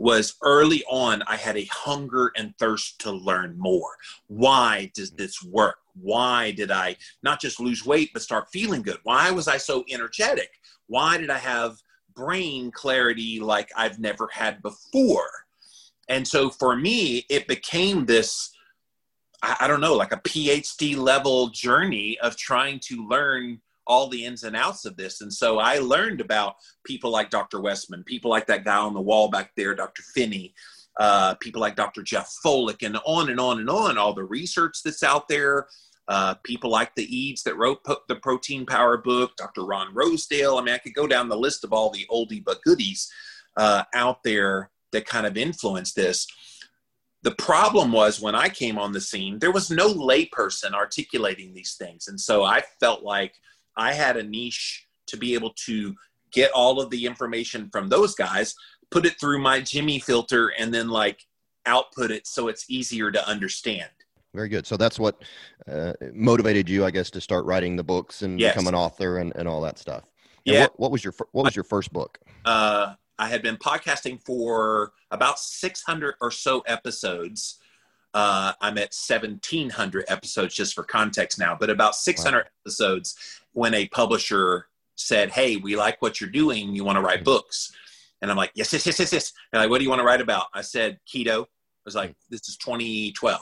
was 0.02 0.35
early 0.42 0.82
on 0.90 1.23
I 1.28 1.37
had 1.37 1.56
a 1.56 1.64
hunger 1.66 2.32
and 2.37 2.59
thirst 2.59 2.99
to 3.02 3.12
learn 3.12 3.56
more. 3.56 3.94
Why 4.26 4.90
does 4.97 5.12
this 5.12 5.40
work? 5.44 5.76
Why 5.94 6.50
did 6.50 6.73
I 6.73 6.97
not 7.23 7.40
just 7.40 7.61
lose 7.61 7.87
weight 7.87 8.11
but 8.12 8.21
start 8.21 8.50
feeling 8.52 8.82
good? 8.82 8.99
Why 9.04 9.30
was 9.30 9.47
I 9.47 9.59
so 9.59 9.85
energetic? 9.88 10.50
Why 10.88 11.18
did 11.18 11.30
I 11.30 11.38
have 11.38 11.76
brain 12.16 12.73
clarity 12.73 13.38
like 13.38 13.71
I've 13.76 14.00
never 14.00 14.28
had 14.32 14.61
before? 14.61 15.30
And 16.09 16.26
so 16.26 16.50
for 16.50 16.75
me, 16.75 17.25
it 17.30 17.47
became 17.47 18.04
this 18.04 18.50
I, 19.44 19.66
don't 19.66 19.80
know, 19.80 19.94
like 19.94 20.12
a 20.12 20.18
PhD 20.18 20.97
level 20.97 21.49
journey 21.49 22.16
of 22.21 22.37
trying 22.37 22.78
to 22.85 23.09
learn 23.09 23.61
all 23.87 24.09
the 24.09 24.25
ins 24.25 24.45
and 24.45 24.57
outs 24.57 24.85
of 24.85 24.97
this. 24.97 25.21
And 25.21 25.33
so 25.33 25.59
I 25.59 25.79
learned 25.79 26.21
about 26.21 26.57
people 26.85 27.11
like 27.11 27.31
Dr. 27.31 27.61
Westman, 27.61 28.05
people 28.05 28.31
like 28.31 28.47
that 28.47 28.65
guy 28.65 28.77
on 28.77 28.95
the 28.95 29.01
wall 29.01 29.29
back 29.29 29.53
there, 29.57 29.75
Dr. 29.75 30.03
Phinney, 30.15 30.55
uh, 30.99 31.35
people 31.35 31.61
like 31.61 31.77
Dr. 31.77 32.03
Jeff 32.03 32.33
Volek, 32.45 32.85
and 32.85 32.99
on 33.07 33.31
and 33.31 33.41
on 33.41 33.59
and 33.59 33.71
on, 33.71 33.99
all 33.99 34.15
the 34.15 34.25
research 34.25 34.83
that's 34.85 35.03
out 35.03 35.29
there. 35.29 35.67
Uh, 36.09 36.35
people 36.43 36.69
like 36.69 36.95
the 36.95 37.07
Eades 37.17 37.45
that 37.45 37.57
wrote 37.57 37.83
po- 37.85 38.03
the 38.09 38.17
Protein 38.17 38.67
Power 38.67 38.99
book, 38.99 39.37
Dr. 39.37 39.65
Ron 39.65 39.95
Rosedale. 39.95 40.59
I 40.59 40.62
mean, 40.62 40.75
I 40.75 40.79
could 40.79 40.95
go 40.95 41.07
down 41.07 41.29
the 41.29 41.37
list 41.37 41.65
of 41.65 41.73
all 41.73 41.91
the 41.91 42.07
oldie 42.11 42.45
but 42.45 42.62
goodies 42.62 43.11
uh, 43.57 43.85
out 43.95 44.23
there 44.25 44.71
that 44.91 45.07
kind 45.07 45.27
of 45.27 45.37
influenced 45.37 45.97
this. 45.97 46.27
The 47.23 47.35
problem 47.37 47.93
was 47.93 48.21
when 48.21 48.35
I 48.35 48.49
came 48.49 48.79
on 48.79 48.93
the 48.93 49.01
scene, 49.01 49.39
there 49.39 49.53
was 49.53 49.71
no 49.71 49.95
layperson 49.95 50.73
articulating 50.75 51.55
these 51.55 51.77
things. 51.79 52.09
And 52.09 52.21
so 52.21 52.43
I 52.43 52.62
felt 52.81 53.05
like 53.05 53.35
I 53.76 53.93
had 53.93 54.17
a 54.17 54.23
niche 54.23 54.87
to 55.09 55.17
be 55.17 55.35
able 55.35 55.52
to 55.67 55.95
get 56.33 56.50
all 56.52 56.81
of 56.81 56.91
the 56.91 57.05
information 57.07 57.69
from 57.71 57.88
those 57.88 58.14
guys, 58.14 58.55
put 58.91 59.05
it 59.07 59.19
through 59.21 59.38
my 59.41 59.61
Jimmy 59.61 59.99
filter, 59.99 60.49
and 60.59 60.73
then 60.73 60.88
like 60.88 61.21
output 61.67 62.11
it 62.11 62.26
so 62.26 62.49
it's 62.49 62.64
easier 62.69 63.11
to 63.11 63.29
understand. 63.29 63.91
Very 64.35 64.49
good. 64.49 64.67
So 64.67 64.76
that's 64.76 64.99
what 64.99 65.23
uh, 65.71 65.93
motivated 66.14 66.69
you, 66.69 66.85
I 66.87 66.91
guess, 66.91 67.11
to 67.11 67.21
start 67.21 67.45
writing 67.45 67.76
the 67.76 67.85
books 67.85 68.23
and 68.23 68.41
Yes. 68.41 68.55
become 68.55 68.67
an 68.67 68.75
author 68.75 69.19
and, 69.19 69.33
and 69.37 69.47
all 69.47 69.61
that 69.61 69.79
stuff. 69.79 70.05
And 70.47 70.55
Yeah. 70.55 70.62
What, 70.62 70.81
what 70.81 70.91
was 70.91 71.05
your 71.05 71.14
What 71.33 71.45
was 71.45 71.55
your 71.55 71.64
first 71.64 71.93
book? 71.93 72.19
uh, 72.45 72.95
I 73.19 73.29
had 73.29 73.43
been 73.43 73.57
podcasting 73.57 74.25
for 74.25 74.93
about 75.11 75.38
600 75.38 76.14
or 76.21 76.31
so 76.31 76.61
episodes. 76.61 77.59
Uh, 78.14 78.52
I'm 78.61 78.76
at 78.78 78.95
1,700 78.95 80.04
episodes 80.09 80.54
just 80.54 80.75
for 80.75 80.83
context 80.85 81.38
now, 81.38 81.57
but 81.59 81.71
about 81.71 81.95
600 81.97 82.47
episodes 82.64 83.16
when 83.52 83.75
a 83.75 83.88
publisher 83.88 84.66
said, 84.97 85.31
Hey, 85.31 85.57
we 85.57 85.76
like 85.76 86.00
what 86.02 86.21
you're 86.21 86.31
doing. 86.31 86.75
You 86.75 86.85
want 86.85 86.97
to 86.97 87.02
write 87.02 87.25
books? 87.25 87.73
And 88.21 88.31
I'm 88.31 88.37
like, 88.37 88.52
Yes, 88.54 88.73
yes, 88.73 88.85
yes, 88.87 88.99
yes, 88.99 89.12
yes. 89.12 89.33
And 89.52 89.61
like, 89.62 89.71
what 89.71 89.78
do 89.78 89.85
you 89.85 89.90
want 89.90 90.00
to 90.00 90.07
write 90.07 90.21
about? 90.21 90.47
I 90.54 90.61
said, 90.62 90.99
Keto. 91.12 91.42
I 91.45 91.85
was 91.85 91.95
like, 91.95 92.14
This 92.31 92.49
is 92.49 92.57
2012. 92.59 93.40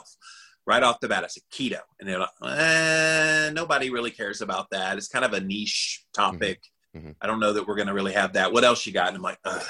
Right 0.67 0.83
off 0.83 0.99
the 0.99 1.07
bat, 1.07 1.23
I 1.23 1.27
said 1.27 1.41
keto, 1.51 1.79
and 1.99 2.07
they're 2.07 2.19
like, 2.19 2.29
eh, 2.45 3.49
nobody 3.51 3.89
really 3.89 4.11
cares 4.11 4.41
about 4.41 4.69
that. 4.69 4.95
It's 4.95 5.07
kind 5.07 5.25
of 5.25 5.33
a 5.33 5.41
niche 5.41 6.05
topic. 6.13 6.61
Mhm. 6.95 7.15
I 7.19 7.25
don't 7.25 7.39
know 7.39 7.51
that 7.51 7.67
we're 7.67 7.75
going 7.75 7.87
to 7.87 7.95
really 7.95 8.13
have 8.13 8.33
that. 8.33 8.53
What 8.53 8.63
else 8.63 8.85
you 8.85 8.93
got? 8.93 9.07
And 9.07 9.17
I'm 9.17 9.23
like, 9.23 9.39
Ugh. 9.43 9.61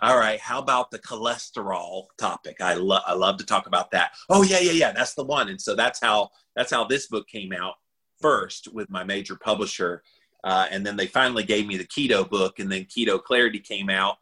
All 0.00 0.16
right, 0.16 0.38
how 0.38 0.60
about 0.60 0.90
the 0.90 0.98
cholesterol 0.98 2.04
topic? 2.18 2.60
I 2.60 2.74
love 2.74 3.02
I 3.06 3.14
love 3.14 3.36
to 3.38 3.44
talk 3.46 3.66
about 3.66 3.90
that. 3.90 4.12
Oh 4.28 4.42
yeah, 4.42 4.60
yeah, 4.60 4.72
yeah, 4.72 4.92
that's 4.92 5.14
the 5.14 5.24
one. 5.24 5.48
And 5.48 5.60
so 5.60 5.74
that's 5.74 6.00
how 6.00 6.30
that's 6.54 6.70
how 6.70 6.84
this 6.84 7.08
book 7.08 7.26
came 7.26 7.52
out 7.52 7.74
first 8.20 8.72
with 8.72 8.90
my 8.90 9.02
major 9.02 9.36
publisher, 9.36 10.02
uh, 10.44 10.66
and 10.70 10.86
then 10.86 10.96
they 10.96 11.06
finally 11.06 11.42
gave 11.42 11.66
me 11.66 11.76
the 11.76 11.84
keto 11.86 12.28
book, 12.28 12.60
and 12.60 12.70
then 12.70 12.84
Keto 12.84 13.22
Clarity 13.22 13.58
came 13.58 13.90
out, 13.90 14.18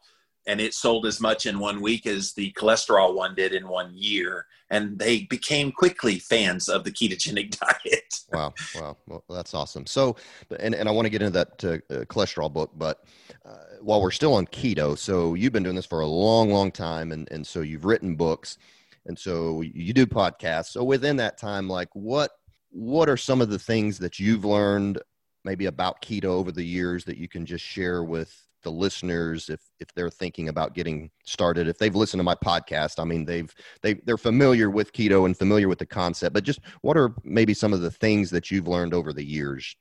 and 0.47 0.61
it 0.61 0.73
sold 0.73 1.05
as 1.05 1.19
much 1.19 1.45
in 1.45 1.59
one 1.59 1.81
week 1.81 2.07
as 2.07 2.33
the 2.33 2.51
cholesterol 2.53 3.13
one 3.13 3.35
did 3.35 3.53
in 3.53 3.67
one 3.67 3.91
year, 3.93 4.47
and 4.69 4.97
they 4.97 5.23
became 5.23 5.71
quickly 5.71 6.19
fans 6.19 6.69
of 6.69 6.85
the 6.85 6.91
ketogenic 6.91 7.57
diet. 7.59 8.21
Wow, 8.31 8.53
wow, 8.75 8.97
well, 9.07 9.23
that's 9.29 9.53
awesome. 9.53 9.85
So, 9.85 10.15
and 10.59 10.73
and 10.73 10.87
I 10.87 10.91
want 10.91 11.05
to 11.05 11.09
get 11.09 11.21
into 11.21 11.33
that 11.33 11.63
uh, 11.63 11.93
uh, 11.93 12.05
cholesterol 12.05 12.51
book, 12.51 12.71
but 12.75 13.03
uh, 13.45 13.57
while 13.81 14.01
we're 14.01 14.11
still 14.11 14.33
on 14.33 14.47
keto, 14.47 14.97
so 14.97 15.33
you've 15.33 15.53
been 15.53 15.63
doing 15.63 15.75
this 15.75 15.85
for 15.85 15.99
a 15.99 16.07
long, 16.07 16.49
long 16.49 16.71
time, 16.71 17.11
and 17.11 17.27
and 17.29 17.45
so 17.45 17.59
you've 17.59 17.85
written 17.85 18.15
books, 18.15 18.57
and 19.05 19.19
so 19.19 19.61
you 19.61 19.93
do 19.93 20.05
podcasts. 20.07 20.67
So 20.67 20.83
within 20.83 21.17
that 21.17 21.37
time, 21.37 21.67
like 21.69 21.89
what 21.93 22.31
what 22.71 23.09
are 23.09 23.17
some 23.17 23.41
of 23.41 23.49
the 23.49 23.59
things 23.59 23.99
that 23.99 24.17
you've 24.17 24.45
learned 24.45 24.99
maybe 25.43 25.65
about 25.65 26.01
keto 26.01 26.25
over 26.25 26.51
the 26.51 26.63
years 26.63 27.05
that 27.05 27.17
you 27.17 27.27
can 27.27 27.45
just 27.45 27.63
share 27.63 28.03
with 28.03 28.46
the 28.67 28.71
listeners 28.71 29.49
if 29.49 29.61
if 29.79 29.87
they're 29.95 30.09
thinking 30.09 30.49
about 30.49 30.75
getting 30.75 31.09
started 31.23 31.69
if 31.69 31.77
they've 31.77 31.95
listened 31.95 32.19
to 32.19 32.23
my 32.25 32.35
podcast 32.35 32.99
i 32.99 33.05
mean 33.05 33.23
they've 33.23 33.55
they 33.81 33.93
they're 33.93 34.17
familiar 34.17 34.69
with 34.69 34.91
keto 34.91 35.25
and 35.25 35.37
familiar 35.37 35.69
with 35.69 35.79
the 35.79 35.85
concept 35.85 36.33
but 36.33 36.43
just 36.43 36.59
what 36.81 36.97
are 36.97 37.15
maybe 37.23 37.53
some 37.53 37.71
of 37.71 37.79
the 37.79 37.89
things 37.89 38.29
that 38.29 38.51
you've 38.51 38.67
learned 38.67 38.93
over 38.93 39.13
the 39.13 39.23
years 39.23 39.77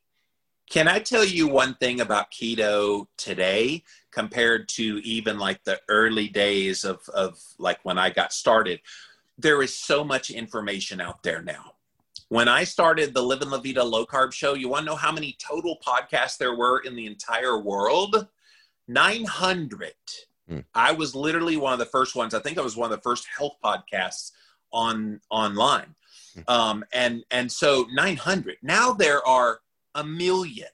Can 0.70 0.88
I 0.88 0.98
tell 0.98 1.24
you 1.24 1.48
one 1.48 1.74
thing 1.74 2.00
about 2.00 2.30
keto 2.30 3.06
today 3.16 3.82
compared 4.10 4.68
to 4.70 5.00
even 5.04 5.38
like 5.38 5.62
the 5.64 5.80
early 5.88 6.28
days 6.28 6.84
of, 6.84 7.08
of 7.14 7.38
like 7.58 7.78
when 7.84 7.98
I 7.98 8.10
got 8.10 8.32
started? 8.32 8.80
There 9.38 9.62
is 9.62 9.76
so 9.76 10.02
much 10.02 10.30
information 10.30 11.00
out 11.00 11.22
there 11.22 11.42
now. 11.42 11.74
When 12.28 12.48
I 12.48 12.64
started 12.64 13.14
the 13.14 13.22
Living 13.22 13.50
La 13.50 13.60
Vida 13.60 13.84
low 13.84 14.04
carb 14.04 14.32
show, 14.32 14.54
you 14.54 14.68
want 14.68 14.82
to 14.84 14.90
know 14.90 14.96
how 14.96 15.12
many 15.12 15.36
total 15.38 15.78
podcasts 15.86 16.36
there 16.36 16.56
were 16.56 16.80
in 16.80 16.96
the 16.96 17.06
entire 17.06 17.58
world? 17.60 18.26
900. 18.88 19.92
Hmm. 20.48 20.60
I 20.74 20.92
was 20.92 21.14
literally 21.14 21.56
one 21.56 21.72
of 21.72 21.78
the 21.78 21.86
first 21.86 22.14
ones. 22.14 22.34
I 22.34 22.40
think 22.40 22.58
I 22.58 22.62
was 22.62 22.76
one 22.76 22.90
of 22.90 22.96
the 22.96 23.02
first 23.02 23.26
health 23.36 23.56
podcasts 23.64 24.32
on 24.72 25.20
online. 25.30 25.94
Hmm. 26.34 26.40
Um, 26.48 26.84
and 26.92 27.24
and 27.30 27.50
so 27.50 27.86
900. 27.92 28.58
Now 28.62 28.92
there 28.92 29.26
are 29.26 29.60
a 29.94 30.04
million 30.04 30.68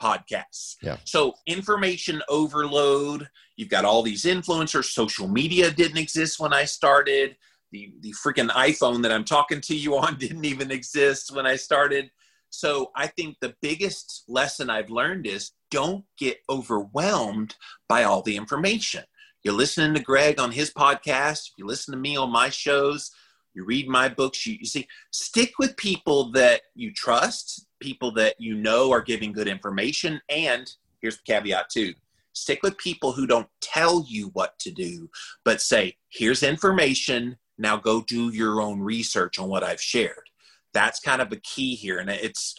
podcasts. 0.00 0.76
Yeah. 0.82 0.96
So 1.04 1.34
information 1.46 2.22
overload. 2.28 3.28
You've 3.56 3.68
got 3.68 3.84
all 3.84 4.02
these 4.02 4.24
influencers. 4.24 4.86
Social 4.86 5.28
media 5.28 5.70
didn't 5.70 5.98
exist 5.98 6.38
when 6.40 6.52
I 6.52 6.64
started. 6.64 7.36
The 7.72 7.92
the 8.00 8.12
freaking 8.12 8.50
iPhone 8.50 9.02
that 9.02 9.12
I'm 9.12 9.24
talking 9.24 9.60
to 9.62 9.76
you 9.76 9.96
on 9.96 10.16
didn't 10.18 10.44
even 10.44 10.70
exist 10.70 11.34
when 11.34 11.46
I 11.46 11.56
started. 11.56 12.10
So 12.50 12.90
I 12.94 13.08
think 13.08 13.36
the 13.40 13.54
biggest 13.60 14.24
lesson 14.28 14.70
I've 14.70 14.90
learned 14.90 15.26
is 15.26 15.52
don't 15.70 16.04
get 16.18 16.38
overwhelmed 16.48 17.56
by 17.88 18.04
all 18.04 18.22
the 18.22 18.36
information. 18.36 19.04
You're 19.42 19.54
listening 19.54 19.94
to 19.94 20.02
Greg 20.02 20.40
on 20.40 20.52
his 20.52 20.72
podcast, 20.72 21.50
you 21.56 21.66
listen 21.66 21.92
to 21.92 22.00
me 22.00 22.16
on 22.16 22.30
my 22.30 22.48
shows, 22.48 23.10
you 23.54 23.64
read 23.64 23.88
my 23.88 24.08
books, 24.08 24.46
you, 24.46 24.56
you 24.60 24.66
see, 24.66 24.86
stick 25.12 25.52
with 25.58 25.76
people 25.76 26.32
that 26.32 26.62
you 26.74 26.92
trust, 26.92 27.66
people 27.80 28.12
that 28.12 28.34
you 28.38 28.54
know 28.54 28.92
are 28.92 29.00
giving 29.00 29.32
good 29.32 29.48
information. 29.48 30.20
And 30.28 30.70
here's 31.00 31.16
the 31.16 31.22
caveat 31.32 31.70
too 31.70 31.94
stick 32.36 32.62
with 32.62 32.76
people 32.76 33.12
who 33.12 33.26
don't 33.26 33.48
tell 33.60 34.04
you 34.06 34.28
what 34.34 34.58
to 34.58 34.70
do, 34.70 35.08
but 35.44 35.60
say, 35.60 35.96
here's 36.10 36.42
information. 36.42 37.36
Now 37.58 37.78
go 37.78 38.02
do 38.02 38.28
your 38.28 38.60
own 38.60 38.80
research 38.80 39.38
on 39.38 39.48
what 39.48 39.64
I've 39.64 39.80
shared. 39.80 40.28
That's 40.74 41.00
kind 41.00 41.22
of 41.22 41.32
a 41.32 41.36
key 41.36 41.74
here. 41.74 41.98
And 41.98 42.10
it's 42.10 42.54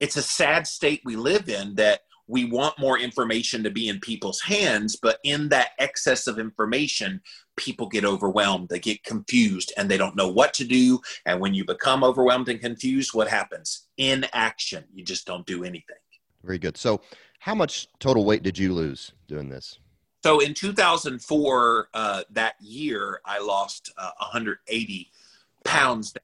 it's 0.00 0.16
a 0.16 0.22
sad 0.22 0.66
state 0.66 1.02
we 1.04 1.16
live 1.16 1.48
in 1.48 1.74
that 1.74 2.00
we 2.28 2.44
want 2.44 2.78
more 2.78 2.98
information 2.98 3.62
to 3.64 3.70
be 3.70 3.88
in 3.88 3.98
people's 4.00 4.40
hands, 4.40 4.96
but 4.96 5.18
in 5.24 5.48
that 5.48 5.70
excess 5.78 6.26
of 6.26 6.38
information, 6.38 7.20
people 7.56 7.88
get 7.88 8.04
overwhelmed, 8.04 8.68
they 8.68 8.78
get 8.78 9.02
confused, 9.02 9.72
and 9.76 9.90
they 9.90 9.96
don't 9.96 10.14
know 10.14 10.28
what 10.28 10.54
to 10.54 10.64
do. 10.64 11.00
And 11.26 11.40
when 11.40 11.54
you 11.54 11.64
become 11.64 12.04
overwhelmed 12.04 12.48
and 12.50 12.60
confused, 12.60 13.14
what 13.14 13.28
happens? 13.28 13.88
Inaction. 13.96 14.84
You 14.94 15.04
just 15.04 15.26
don't 15.26 15.46
do 15.46 15.64
anything. 15.64 15.96
very 16.44 16.58
good 16.58 16.76
so 16.76 17.00
how 17.40 17.54
much 17.54 17.88
total 17.98 18.24
weight 18.24 18.42
did 18.42 18.58
you 18.58 18.72
lose 18.74 19.12
doing 19.26 19.48
this 19.48 19.78
So 20.22 20.40
in 20.40 20.54
2004, 20.54 21.88
uh, 21.94 22.22
that 22.30 22.54
year, 22.60 23.20
I 23.24 23.38
lost 23.40 23.92
uh, 23.96 24.10
180 24.18 25.10
pounds 25.64 26.12
that. 26.12 26.22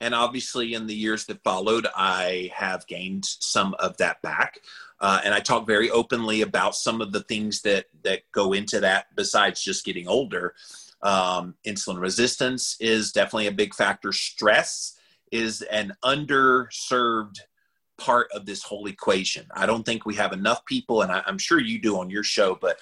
And 0.00 0.14
obviously, 0.14 0.74
in 0.74 0.86
the 0.86 0.94
years 0.94 1.26
that 1.26 1.42
followed, 1.42 1.86
I 1.94 2.50
have 2.54 2.86
gained 2.86 3.24
some 3.24 3.74
of 3.78 3.96
that 3.98 4.22
back. 4.22 4.60
Uh, 5.00 5.20
and 5.24 5.34
I 5.34 5.40
talk 5.40 5.66
very 5.66 5.90
openly 5.90 6.42
about 6.42 6.74
some 6.74 7.00
of 7.00 7.12
the 7.12 7.22
things 7.22 7.62
that, 7.62 7.86
that 8.02 8.22
go 8.32 8.52
into 8.52 8.80
that 8.80 9.06
besides 9.14 9.62
just 9.62 9.84
getting 9.84 10.08
older. 10.08 10.54
Um, 11.02 11.54
insulin 11.66 12.00
resistance 12.00 12.76
is 12.80 13.12
definitely 13.12 13.46
a 13.46 13.52
big 13.52 13.74
factor. 13.74 14.12
Stress 14.12 14.98
is 15.30 15.62
an 15.62 15.94
underserved 16.04 17.38
part 17.98 18.28
of 18.32 18.46
this 18.46 18.62
whole 18.62 18.86
equation. 18.86 19.46
I 19.54 19.66
don't 19.66 19.84
think 19.84 20.06
we 20.06 20.14
have 20.14 20.32
enough 20.32 20.64
people, 20.64 21.02
and 21.02 21.12
I, 21.12 21.22
I'm 21.26 21.38
sure 21.38 21.60
you 21.60 21.80
do 21.80 21.98
on 21.98 22.10
your 22.10 22.22
show, 22.22 22.56
but 22.60 22.78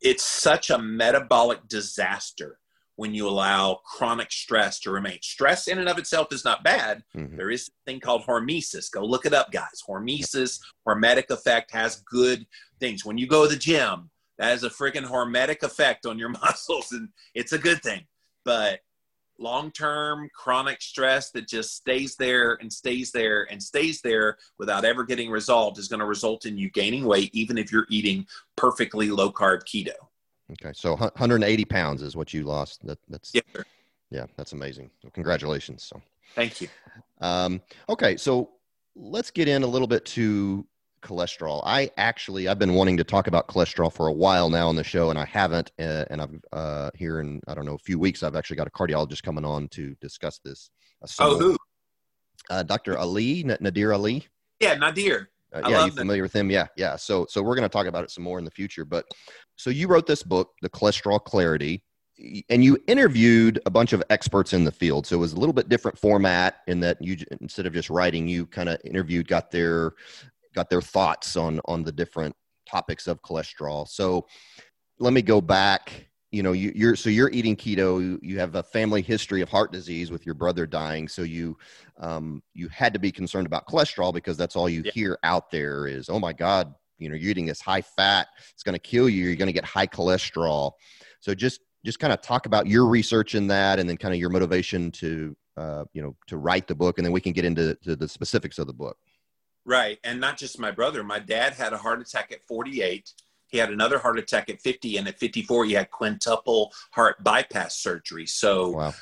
it's 0.00 0.24
such 0.24 0.70
a 0.70 0.78
metabolic 0.78 1.66
disaster 1.68 2.58
when 2.96 3.12
you 3.14 3.28
allow 3.28 3.80
chronic 3.84 4.30
stress 4.30 4.78
to 4.80 4.90
remain. 4.90 5.18
Stress 5.20 5.66
in 5.68 5.78
and 5.78 5.88
of 5.88 5.98
itself 5.98 6.32
is 6.32 6.44
not 6.44 6.62
bad. 6.62 7.02
Mhm. 7.16 7.36
There 7.36 7.50
is 7.50 7.68
a 7.68 7.72
thing 7.90 8.00
called 8.00 8.24
hormesis. 8.24 8.90
Go 8.90 9.04
look 9.04 9.26
it 9.26 9.34
up, 9.34 9.50
guys. 9.50 9.82
Hormesis, 9.88 10.60
hormetic 10.86 11.30
effect 11.30 11.70
has 11.72 12.02
good 12.06 12.46
things. 12.78 13.04
When 13.04 13.18
you 13.18 13.26
go 13.26 13.44
to 13.44 13.52
the 13.52 13.58
gym, 13.58 14.10
that 14.38 14.50
has 14.50 14.64
a 14.64 14.70
freaking 14.70 15.06
hormetic 15.06 15.62
effect 15.62 16.06
on 16.06 16.18
your 16.18 16.28
muscles, 16.42 16.92
and 16.92 17.08
it's 17.34 17.52
a 17.52 17.58
good 17.58 17.82
thing. 17.82 18.06
But 18.44 18.80
long 19.40 19.72
term 19.72 20.28
chronic 20.32 20.80
stress 20.80 21.32
that 21.32 21.48
just 21.48 21.74
stays 21.74 22.14
there 22.16 22.54
and 22.60 22.72
stays 22.72 23.10
there 23.10 23.48
and 23.50 23.60
stays 23.60 24.00
there 24.02 24.38
without 24.58 24.84
ever 24.84 25.02
getting 25.02 25.30
resolved 25.30 25.78
is 25.78 25.88
going 25.88 25.98
to 26.00 26.06
result 26.06 26.46
in 26.46 26.56
you 26.56 26.70
gaining 26.70 27.04
weight, 27.04 27.30
even 27.34 27.58
if 27.58 27.72
you're 27.72 27.86
eating 27.90 28.24
perfectly 28.56 29.10
low 29.10 29.32
carb 29.32 29.62
keto. 29.64 29.94
Okay 30.52 30.72
so 30.74 30.90
180 30.96 31.64
pounds 31.64 32.02
is 32.02 32.16
what 32.16 32.32
you 32.34 32.44
lost 32.44 32.84
that, 32.86 32.98
that's 33.08 33.30
Yeah, 33.34 33.40
sure. 33.54 33.66
yeah 34.10 34.26
that's 34.36 34.52
amazing 34.52 34.90
congratulations 35.12 35.82
so 35.84 36.00
Thank 36.34 36.60
you. 36.60 36.66
Um, 37.20 37.60
okay, 37.88 38.16
so 38.16 38.54
let's 38.96 39.30
get 39.30 39.46
in 39.46 39.62
a 39.62 39.66
little 39.68 39.86
bit 39.86 40.04
to 40.06 40.66
cholesterol. 41.00 41.62
I 41.64 41.88
actually 41.96 42.48
I've 42.48 42.58
been 42.58 42.74
wanting 42.74 42.96
to 42.96 43.04
talk 43.04 43.28
about 43.28 43.46
cholesterol 43.46 43.92
for 43.92 44.08
a 44.08 44.12
while 44.12 44.50
now 44.50 44.66
on 44.68 44.74
the 44.74 44.82
show, 44.82 45.10
and 45.10 45.18
I 45.18 45.24
haven't. 45.24 45.70
Uh, 45.78 46.06
and 46.10 46.20
I've 46.20 46.34
uh, 46.52 46.90
here 46.96 47.20
in 47.20 47.40
I 47.46 47.54
don't 47.54 47.66
know 47.66 47.74
a 47.76 47.78
few 47.78 48.00
weeks 48.00 48.24
I've 48.24 48.34
actually 48.34 48.56
got 48.56 48.66
a 48.66 48.70
cardiologist 48.70 49.22
coming 49.22 49.44
on 49.44 49.68
to 49.68 49.94
discuss 50.00 50.40
this. 50.44 50.70
So, 51.06 51.24
Oh, 51.24 51.38
who? 51.38 51.56
Uh, 52.50 52.64
Dr. 52.64 52.98
Ali 52.98 53.44
N- 53.44 53.56
Nadir 53.60 53.92
Ali. 53.92 54.26
Yeah, 54.58 54.74
Nadir. 54.74 55.30
Uh, 55.54 55.60
yeah, 55.62 55.68
you 55.68 55.76
love 55.76 55.94
that. 55.94 56.00
familiar 56.00 56.22
with 56.22 56.34
him? 56.34 56.50
Yeah, 56.50 56.66
yeah. 56.76 56.96
So, 56.96 57.26
so 57.28 57.42
we're 57.42 57.54
going 57.54 57.68
to 57.68 57.72
talk 57.72 57.86
about 57.86 58.04
it 58.04 58.10
some 58.10 58.24
more 58.24 58.38
in 58.38 58.44
the 58.44 58.50
future. 58.50 58.84
But 58.84 59.06
so 59.56 59.70
you 59.70 59.86
wrote 59.86 60.06
this 60.06 60.22
book, 60.22 60.52
The 60.62 60.68
Cholesterol 60.68 61.22
Clarity, 61.22 61.84
and 62.48 62.62
you 62.62 62.78
interviewed 62.86 63.60
a 63.66 63.70
bunch 63.70 63.92
of 63.92 64.02
experts 64.10 64.52
in 64.52 64.64
the 64.64 64.72
field. 64.72 65.06
So 65.06 65.16
it 65.16 65.20
was 65.20 65.32
a 65.32 65.38
little 65.38 65.52
bit 65.52 65.68
different 65.68 65.98
format 65.98 66.56
in 66.66 66.80
that 66.80 67.00
you 67.00 67.16
instead 67.40 67.66
of 67.66 67.72
just 67.72 67.90
writing, 67.90 68.28
you 68.28 68.46
kind 68.46 68.68
of 68.68 68.78
interviewed, 68.84 69.28
got 69.28 69.50
their 69.50 69.92
got 70.54 70.70
their 70.70 70.82
thoughts 70.82 71.36
on 71.36 71.60
on 71.66 71.82
the 71.82 71.92
different 71.92 72.34
topics 72.68 73.06
of 73.06 73.22
cholesterol. 73.22 73.88
So 73.88 74.26
let 74.98 75.12
me 75.12 75.22
go 75.22 75.40
back. 75.40 76.08
You 76.30 76.42
know, 76.42 76.52
you, 76.52 76.72
you're 76.74 76.96
so 76.96 77.10
you're 77.10 77.30
eating 77.30 77.56
keto. 77.56 78.18
You 78.22 78.38
have 78.38 78.54
a 78.56 78.62
family 78.62 79.02
history 79.02 79.40
of 79.40 79.48
heart 79.48 79.72
disease 79.72 80.10
with 80.10 80.26
your 80.26 80.34
brother 80.34 80.66
dying. 80.66 81.06
So 81.08 81.22
you 81.22 81.56
um, 81.98 82.42
you 82.54 82.68
had 82.68 82.92
to 82.94 82.98
be 82.98 83.12
concerned 83.12 83.46
about 83.46 83.66
cholesterol 83.66 84.12
because 84.12 84.36
that's 84.36 84.56
all 84.56 84.68
you 84.68 84.82
yeah. 84.84 84.92
hear 84.92 85.18
out 85.22 85.50
there 85.50 85.86
is, 85.86 86.08
oh 86.08 86.18
my 86.18 86.32
God, 86.32 86.74
you 86.98 87.08
know, 87.08 87.14
you're 87.14 87.30
eating 87.30 87.46
this 87.46 87.60
high 87.60 87.82
fat. 87.82 88.28
It's 88.52 88.62
going 88.62 88.74
to 88.74 88.80
kill 88.80 89.08
you. 89.08 89.24
You're 89.24 89.36
going 89.36 89.48
to 89.48 89.52
get 89.52 89.64
high 89.64 89.86
cholesterol. 89.86 90.72
So 91.20 91.34
just 91.34 91.60
just 91.84 91.98
kind 91.98 92.12
of 92.14 92.22
talk 92.22 92.46
about 92.46 92.66
your 92.66 92.86
research 92.86 93.34
in 93.34 93.46
that, 93.48 93.78
and 93.78 93.88
then 93.88 93.98
kind 93.98 94.14
of 94.14 94.20
your 94.20 94.30
motivation 94.30 94.90
to 94.92 95.36
uh, 95.56 95.84
you 95.92 96.02
know 96.02 96.16
to 96.28 96.36
write 96.36 96.66
the 96.66 96.74
book, 96.74 96.98
and 96.98 97.04
then 97.04 97.12
we 97.12 97.20
can 97.20 97.32
get 97.32 97.44
into 97.44 97.76
the 97.84 98.08
specifics 98.08 98.58
of 98.58 98.66
the 98.66 98.72
book. 98.72 98.96
Right, 99.66 99.98
and 100.04 100.20
not 100.20 100.38
just 100.38 100.58
my 100.58 100.70
brother. 100.70 101.02
My 101.02 101.18
dad 101.18 101.54
had 101.54 101.72
a 101.72 101.78
heart 101.78 102.00
attack 102.00 102.32
at 102.32 102.46
48 102.46 103.10
he 103.54 103.60
had 103.60 103.70
another 103.70 104.00
heart 104.00 104.18
attack 104.18 104.50
at 104.50 104.60
50, 104.60 104.96
and 104.96 105.06
at 105.06 105.16
54, 105.16 105.66
he 105.66 105.74
had 105.74 105.88
quintuple 105.92 106.72
heart 106.90 107.22
bypass 107.22 107.78
surgery. 107.78 108.26
So, 108.26 108.70
wow. 108.70 108.94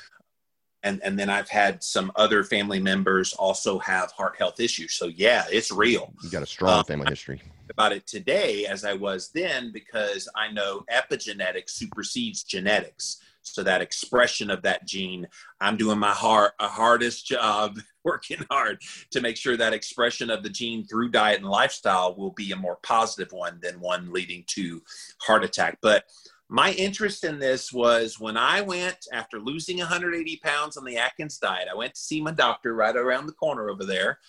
And 0.83 1.01
and 1.03 1.17
then 1.17 1.29
I've 1.29 1.49
had 1.49 1.81
some 1.81 2.11
other 2.15 2.43
family 2.43 2.79
members 2.79 3.33
also 3.33 3.79
have 3.79 4.11
heart 4.11 4.35
health 4.37 4.59
issues. 4.59 4.93
So, 4.93 5.07
yeah, 5.07 5.45
it's 5.49 5.71
real. 5.71 6.13
You 6.23 6.29
got 6.29 6.43
a 6.43 6.47
strong 6.47 6.79
um, 6.79 6.85
family 6.85 7.07
history. 7.09 7.41
About 7.69 7.93
it 7.93 8.05
today, 8.05 8.65
as 8.65 8.83
I 8.83 8.93
was 8.93 9.29
then, 9.33 9.71
because 9.71 10.27
I 10.35 10.51
know 10.51 10.83
epigenetics 10.91 11.71
supersedes 11.71 12.43
genetics. 12.43 13.21
So 13.41 13.63
that 13.63 13.81
expression 13.81 14.49
of 14.49 14.61
that 14.61 14.85
gene, 14.85 15.27
I'm 15.59 15.75
doing 15.75 15.99
my 15.99 16.11
hard, 16.11 16.51
hardest 16.59 17.25
job, 17.25 17.79
working 18.03 18.45
hard 18.49 18.81
to 19.11 19.21
make 19.21 19.37
sure 19.37 19.55
that 19.55 19.73
expression 19.73 20.29
of 20.29 20.43
the 20.43 20.49
gene 20.49 20.85
through 20.85 21.09
diet 21.09 21.39
and 21.39 21.49
lifestyle 21.49 22.15
will 22.15 22.31
be 22.31 22.51
a 22.51 22.55
more 22.55 22.77
positive 22.83 23.31
one 23.31 23.59
than 23.61 23.79
one 23.79 24.11
leading 24.11 24.43
to 24.47 24.81
heart 25.21 25.43
attack. 25.43 25.77
But 25.81 26.05
my 26.53 26.71
interest 26.73 27.23
in 27.23 27.39
this 27.39 27.73
was 27.73 28.19
when 28.19 28.37
I 28.37 28.61
went 28.61 29.07
after 29.11 29.39
losing 29.39 29.79
180 29.79 30.39
pounds 30.43 30.77
on 30.77 30.85
the 30.85 30.97
Atkins 30.97 31.39
diet. 31.39 31.67
I 31.67 31.75
went 31.75 31.95
to 31.95 31.99
see 31.99 32.21
my 32.21 32.29
doctor 32.29 32.75
right 32.75 32.95
around 32.95 33.25
the 33.25 33.33
corner 33.33 33.71
over 33.71 33.83
there, 33.83 34.19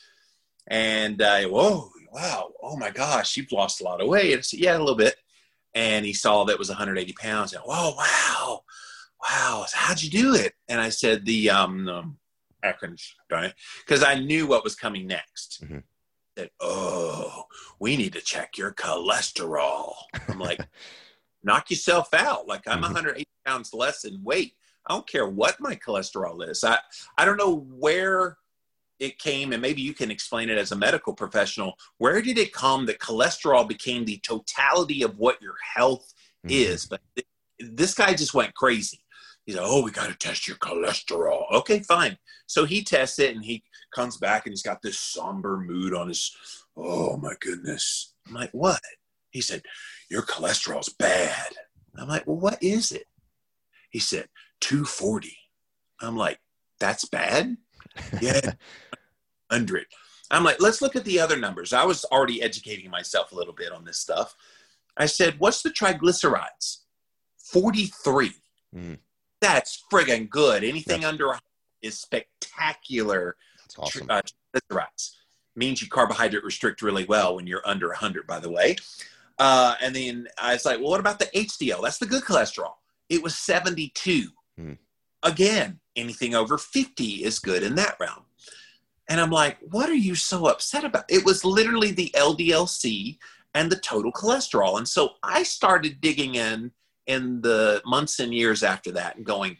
and 0.67 1.21
uh, 1.21 1.43
whoa, 1.43 1.91
wow, 2.11 2.51
oh 2.63 2.79
my 2.79 2.89
gosh, 2.89 3.37
you've 3.37 3.53
lost 3.53 3.83
a 3.83 3.85
lot 3.85 4.01
of 4.01 4.09
weight. 4.09 4.39
I 4.39 4.41
said, 4.41 4.61
yeah, 4.61 4.75
a 4.75 4.79
little 4.79 4.95
bit. 4.95 5.17
And 5.75 6.07
he 6.07 6.15
saw 6.15 6.45
that 6.45 6.55
it 6.55 6.59
was 6.59 6.71
180 6.71 7.13
pounds. 7.13 7.53
And 7.53 7.63
whoa, 7.63 7.95
wow, 7.95 8.61
wow, 9.21 9.67
how'd 9.75 10.01
you 10.01 10.09
do 10.09 10.35
it? 10.35 10.55
And 10.67 10.81
I 10.81 10.89
said, 10.89 11.27
the 11.27 11.51
um, 11.51 11.89
um 11.91 12.17
Atkins 12.63 13.15
diet, 13.29 13.53
because 13.85 14.03
I 14.03 14.15
knew 14.15 14.47
what 14.47 14.65
was 14.65 14.75
coming 14.75 15.07
next. 15.07 15.63
Mm-hmm. 15.63 15.81
Said, 16.39 16.51
oh, 16.59 17.45
we 17.79 17.99
need 17.99 18.15
to 18.15 18.23
check 18.23 18.57
your 18.57 18.73
cholesterol. 18.73 19.93
I'm 20.27 20.39
like, 20.39 20.61
knock 21.45 21.71
yourself 21.71 22.13
out. 22.15 22.49
Like 22.49 22.67
I'm 22.67 22.75
mm-hmm. 22.77 22.95
180 22.95 23.27
pounds 23.47 23.73
less 23.73 24.05
in 24.05 24.23
weight. 24.23 24.55
I 24.87 24.95
don't 24.95 25.09
care 25.09 25.29
what 25.29 25.61
my 25.61 25.77
cholesterol 25.77 26.49
is. 26.49 26.65
I, 26.65 26.79
I 27.17 27.25
don't 27.25 27.39
know 27.39 27.67
where 27.79 28.37
it 29.01 29.19
came, 29.19 29.53
and 29.53 29.63
maybe 29.63 29.83
you 29.83 29.95
can 29.95 30.11
explain 30.11 30.51
it 30.51 30.59
as 30.59 30.73
a 30.73 30.77
medical 30.77 31.15
professional. 31.15 31.75
Where 31.99 32.21
did 32.21 32.39
it 32.39 32.53
come 32.53 32.87
that 32.87 32.99
cholesterol 32.99 33.67
became 33.67 34.05
the 34.05 34.19
totality 34.19 35.03
of 35.03 35.19
what 35.19 35.41
your 35.43 35.57
health 35.75 36.13
mm-hmm. 36.47 36.73
is? 36.73 36.87
But 36.87 37.01
this 37.59 37.95
guy 37.95 38.15
just 38.15 38.35
went 38.35 38.55
crazy. 38.55 39.01
He's 39.47 39.57
like, 39.57 39.67
oh, 39.67 39.83
we 39.83 39.91
got 39.91 40.09
to 40.09 40.15
test 40.15 40.49
your 40.49 40.57
cholesterol. 40.57 41.51
Okay, 41.53 41.81
fine. 41.81 42.17
So 42.47 42.65
he 42.65 42.83
tests 42.83 43.19
it 43.19 43.35
and 43.35 43.45
he 43.45 43.63
comes 43.95 44.17
back 44.17 44.47
and 44.47 44.53
he's 44.53 44.63
got 44.63 44.81
this 44.83 44.99
somber 44.99 45.59
mood 45.59 45.95
on 45.95 46.09
his, 46.09 46.35
oh 46.77 47.17
my 47.19 47.35
goodness. 47.41 48.15
I'm 48.27 48.35
like, 48.35 48.51
what? 48.53 48.81
He 49.31 49.41
said, 49.41 49.63
your 50.15 50.23
cholesterol's 50.23 50.89
bad. 50.89 51.53
I'm 51.97 52.09
like, 52.09 52.27
well, 52.27 52.39
what 52.39 52.63
is 52.63 52.93
it? 52.93 53.07
He 53.91 53.99
said, 53.99 54.29
240. 54.61 55.37
I'm 56.01 56.17
like, 56.17 56.41
that's 56.81 57.05
bad? 57.05 57.57
Yeah, 58.21 58.41
100. 59.49 59.87
I'm 60.31 60.45
like, 60.45 60.61
let's 60.61 60.81
look 60.81 60.97
at 60.97 61.05
the 61.05 61.21
other 61.21 61.37
numbers. 61.37 61.73
I 61.73 61.85
was 61.85 62.05
already 62.07 62.43
educating 62.43 62.91
myself 62.91 63.33
a 63.33 63.37
little 63.37 63.53
bit 63.53 63.73
on 63.73 63.85
this 63.85 63.99
stuff. 63.99 64.35
I 64.97 65.07
said, 65.07 65.39
what's 65.39 65.63
the 65.63 65.71
triglycerides? 65.71 66.79
43. 67.39 68.33
Mm 68.75 68.99
that's 69.45 69.85
friggin' 69.93 70.31
good. 70.31 70.65
Anything 70.65 71.03
yeah. 71.03 71.09
under 71.09 71.39
is 71.83 72.01
spectacular. 72.01 73.37
That's 73.61 73.79
awesome. 73.79 74.07
Uh, 74.09 74.23
triglycerides 74.55 75.11
means 75.55 75.83
you 75.83 75.89
carbohydrate 75.89 76.43
restrict 76.43 76.81
really 76.81 77.05
well 77.05 77.37
when 77.37 77.47
you're 77.47 77.67
under 77.67 77.89
100, 77.89 78.27
by 78.27 78.41
the 78.41 78.51
way. 78.51 78.77
Uh, 79.39 79.75
and 79.81 79.95
then 79.95 80.29
I 80.39 80.53
was 80.53 80.65
like, 80.65 80.79
well, 80.79 80.91
what 80.91 81.01
about 81.01 81.19
the 81.19 81.27
HDL? 81.27 81.83
That's 81.83 81.99
the 81.99 82.07
good 82.07 82.23
cholesterol. 82.23 82.75
It 83.09 83.23
was 83.23 83.37
72. 83.37 84.29
Hmm. 84.57 84.73
Again, 85.23 85.81
anything 85.97 86.35
over 86.35 86.59
50 86.59 87.25
is 87.25 87.39
good 87.39 87.63
in 87.63 87.75
that 87.77 87.97
realm. 87.99 88.25
And 89.09 89.21
I'm 89.21 89.31
like, 89.31 89.59
what 89.61 89.91
are 89.91 89.95
you 89.95 90.15
so 90.15 90.47
upset 90.47 90.85
about? 90.85 91.05
It 91.09 91.25
was 91.25 91.45
literally 91.45 91.91
the 91.91 92.11
LDLC 92.15 93.19
and 93.55 93.71
the 93.71 93.77
total 93.77 94.13
cholesterol. 94.13 94.79
And 94.79 94.89
so 94.89 95.11
I 95.23 95.43
started 95.43 96.01
digging 96.01 96.37
in 96.37 96.73
in 97.07 97.41
the 97.43 97.83
months 97.85 98.19
and 98.21 98.33
years 98.33 98.63
after 98.63 98.91
that 98.93 99.17
and 99.17 99.27
going, 99.27 99.59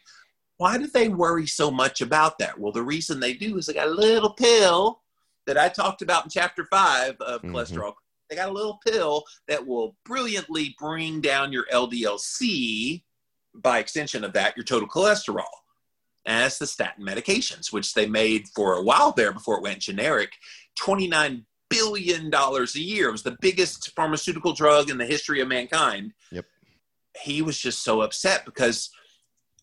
why 0.57 0.77
do 0.77 0.87
they 0.87 1.09
worry 1.09 1.45
so 1.45 1.69
much 1.69 2.01
about 2.01 2.39
that? 2.39 2.57
Well, 2.57 2.71
the 2.71 2.81
reason 2.81 3.19
they 3.19 3.33
do 3.33 3.57
is 3.57 3.65
they 3.65 3.73
got 3.73 3.87
a 3.87 3.91
little 3.91 4.33
pill 4.33 5.01
that 5.45 5.57
I 5.57 5.69
talked 5.69 6.01
about 6.01 6.23
in 6.23 6.29
chapter 6.29 6.65
five 6.65 7.15
of 7.21 7.41
mm-hmm. 7.41 7.55
cholesterol. 7.55 7.93
They 8.35 8.41
got 8.41 8.49
a 8.49 8.53
little 8.53 8.79
pill 8.85 9.23
that 9.47 9.65
will 9.65 9.95
brilliantly 10.05 10.75
bring 10.77 11.21
down 11.21 11.53
your 11.53 11.65
LDLC, 11.71 13.03
by 13.53 13.79
extension 13.79 14.25
of 14.25 14.33
that, 14.33 14.57
your 14.57 14.65
total 14.65 14.89
cholesterol. 14.89 15.43
And 16.25 16.41
that's 16.41 16.57
the 16.57 16.67
statin 16.67 17.05
medications, 17.05 17.71
which 17.71 17.93
they 17.93 18.07
made 18.07 18.47
for 18.53 18.73
a 18.73 18.81
while 18.81 19.13
there 19.13 19.31
before 19.31 19.57
it 19.57 19.63
went 19.63 19.79
generic. 19.79 20.33
$29 20.81 21.45
billion 21.69 22.33
a 22.33 22.65
year. 22.73 23.07
It 23.07 23.11
was 23.13 23.23
the 23.23 23.37
biggest 23.39 23.95
pharmaceutical 23.95 24.53
drug 24.53 24.89
in 24.89 24.97
the 24.97 25.05
history 25.05 25.39
of 25.39 25.47
mankind. 25.47 26.13
Yep 26.31 26.45
he 27.21 27.41
was 27.41 27.57
just 27.57 27.83
so 27.83 28.01
upset 28.01 28.45
because 28.45 28.89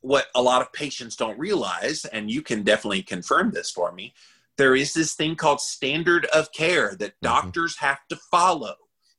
what 0.00 0.26
a 0.34 0.42
lot 0.42 0.62
of 0.62 0.72
patients 0.72 1.16
don't 1.16 1.38
realize, 1.38 2.04
and 2.06 2.30
you 2.30 2.42
can 2.42 2.62
definitely 2.62 3.02
confirm 3.02 3.50
this 3.50 3.70
for 3.70 3.92
me, 3.92 4.14
there 4.58 4.74
is 4.74 4.92
this 4.92 5.14
thing 5.14 5.36
called 5.36 5.60
standard 5.60 6.26
of 6.26 6.52
care 6.52 6.94
that 6.96 7.12
mm-hmm. 7.12 7.26
doctors 7.26 7.78
have 7.78 8.00
to 8.08 8.16
follow. 8.30 8.74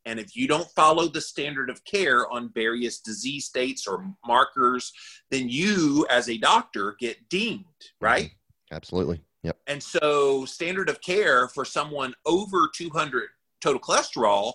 And 0.05 0.19
if 0.19 0.35
you 0.35 0.47
don't 0.47 0.67
follow 0.71 1.07
the 1.07 1.21
standard 1.21 1.69
of 1.69 1.83
care 1.85 2.29
on 2.29 2.51
various 2.53 2.99
disease 2.99 3.45
states 3.45 3.87
or 3.87 4.05
markers, 4.25 4.91
then 5.31 5.47
you, 5.47 6.05
as 6.09 6.29
a 6.29 6.37
doctor, 6.37 6.95
get 6.99 7.29
deemed, 7.29 7.63
right? 8.01 8.25
Mm-hmm. 8.25 8.75
Absolutely. 8.75 9.21
Yep. 9.43 9.57
And 9.67 9.81
so, 9.81 10.45
standard 10.45 10.89
of 10.89 11.01
care 11.01 11.47
for 11.49 11.63
someone 11.63 12.13
over 12.25 12.69
200 12.73 13.29
total 13.61 13.79
cholesterol 13.79 14.53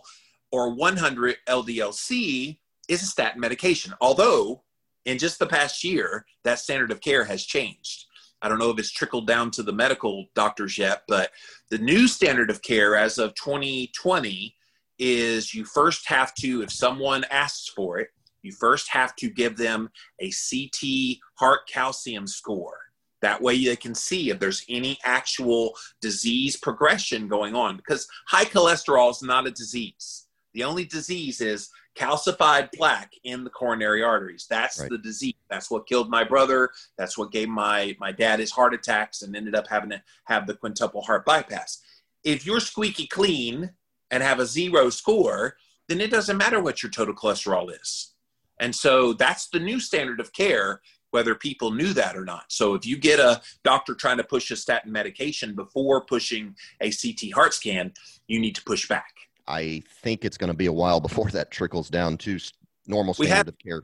or 0.50 0.74
100 0.74 1.36
LDLC 1.46 2.58
is 2.88 3.02
a 3.02 3.06
statin 3.06 3.40
medication. 3.40 3.94
Although 4.00 4.62
in 5.04 5.18
just 5.18 5.38
the 5.38 5.46
past 5.46 5.84
year, 5.84 6.26
that 6.44 6.58
standard 6.58 6.90
of 6.90 7.00
care 7.00 7.24
has 7.24 7.44
changed. 7.44 8.06
I 8.42 8.48
don't 8.48 8.59
know 8.59 8.70
if 8.70 8.79
it's 8.79 8.90
trickled 8.90 9.27
down 9.27 9.51
to 9.53 9.62
the 9.62 9.72
medical 9.72 10.27
doctors 10.35 10.79
yet, 10.79 11.03
but 11.09 11.31
the 11.70 11.79
new 11.79 12.07
standard 12.07 12.51
of 12.51 12.62
care 12.62 12.94
as 12.96 13.18
of 13.18 13.35
2020 13.35 14.55
is 14.98 15.55
you 15.55 15.64
first 15.64 16.09
have 16.09 16.35
to, 16.35 16.62
if 16.62 16.72
someone 16.72 17.24
asks 17.31 17.68
for 17.68 17.98
it, 17.98 18.09
you 18.42 18.53
first 18.53 18.88
have 18.90 19.16
to 19.16 19.29
give 19.29 19.57
them 19.57 19.90
a 20.20 20.31
CT 20.31 21.18
heart 21.35 21.61
calcium 21.68 22.27
score. 22.27 22.79
That 23.20 23.42
way 23.42 23.64
they 23.64 23.77
can 23.77 23.94
see 23.94 24.31
if 24.31 24.38
there's 24.38 24.64
any 24.68 24.98
actual 25.05 25.74
disease 26.01 26.57
progression 26.57 27.27
going 27.27 27.57
on 27.57 27.77
because 27.77 28.07
high 28.29 28.44
cholesterol 28.44 29.11
is 29.11 29.22
not 29.22 29.46
a 29.46 29.51
disease. 29.51 30.27
The 30.55 30.62
only 30.62 30.85
disease 30.85 31.40
is 31.40 31.68
calcified 31.98 32.72
plaque 32.72 33.12
in 33.24 33.44
the 33.44 33.50
coronary 33.50 34.02
arteries. 34.02 34.46
That's 34.48 34.78
right. 34.78 34.90
the 34.90 34.98
disease. 34.98 35.34
That's 35.50 35.70
what 35.70 35.88
killed 35.88 36.08
my 36.08 36.24
brother. 36.24 36.70
That's 36.96 37.18
what 37.18 37.32
gave 37.32 37.48
my 37.48 37.96
my 37.98 38.12
dad 38.12 38.38
his 38.38 38.52
heart 38.52 38.74
attacks 38.74 39.22
and 39.22 39.34
ended 39.34 39.54
up 39.54 39.66
having 39.66 39.90
to 39.90 40.02
have 40.24 40.46
the 40.46 40.54
quintuple 40.54 41.02
heart 41.02 41.24
bypass. 41.24 41.82
If 42.24 42.46
you're 42.46 42.61
squeaky 42.61 43.06
clean 43.06 43.70
and 44.11 44.22
have 44.22 44.38
a 44.38 44.46
zero 44.46 44.90
score, 44.90 45.56
then 45.88 46.00
it 46.00 46.11
doesn't 46.11 46.37
matter 46.37 46.61
what 46.61 46.82
your 46.82 46.90
total 46.90 47.14
cholesterol 47.14 47.70
is. 47.70 48.14
And 48.61 48.74
so 48.74 49.12
that's 49.12 49.48
the 49.48 49.61
new 49.61 49.80
standard 49.80 50.20
of 50.20 50.32
care, 50.32 50.80
whether 51.11 51.34
people 51.34 51.70
knew 51.70 51.92
that 51.94 52.16
or 52.16 52.24
not. 52.24 52.44
So 52.48 52.74
if 52.74 52.84
you 52.84 52.98
get 52.98 53.20
a 53.20 53.40
doctor 53.64 53.94
trying 53.94 54.18
to 54.18 54.24
push 54.24 54.50
a 54.50 54.56
statin 54.56 54.92
medication 54.92 55.54
before 55.54 56.04
pushing 56.04 56.54
a 56.80 56.90
CT 56.90 57.32
heart 57.34 57.54
scan, 57.54 57.92
you 58.26 58.40
need 58.40 58.54
to 58.56 58.64
push 58.64 58.88
back. 58.88 59.14
I 59.48 59.82
think 60.02 60.24
it's 60.24 60.37
going 60.37 60.48
to 60.48 60.56
be 60.56 60.66
a 60.66 60.72
while 60.72 61.00
before 61.00 61.30
that 61.30 61.50
trickles 61.50 61.88
down 61.88 62.18
to 62.18 62.38
normal 62.87 63.14
standard 63.14 63.48
of 63.48 63.58
care. 63.58 63.82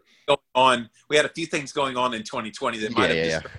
On, 0.55 0.89
we 1.09 1.17
had 1.17 1.25
a 1.25 1.31
few 1.31 1.47
things 1.47 1.73
going 1.73 1.97
on 1.97 2.15
in 2.15 2.23
2020 2.23 2.79
that 2.79 2.93
might 2.93 3.15
yeah, 3.15 3.25
have. 3.25 3.43
Yeah, 3.43 3.51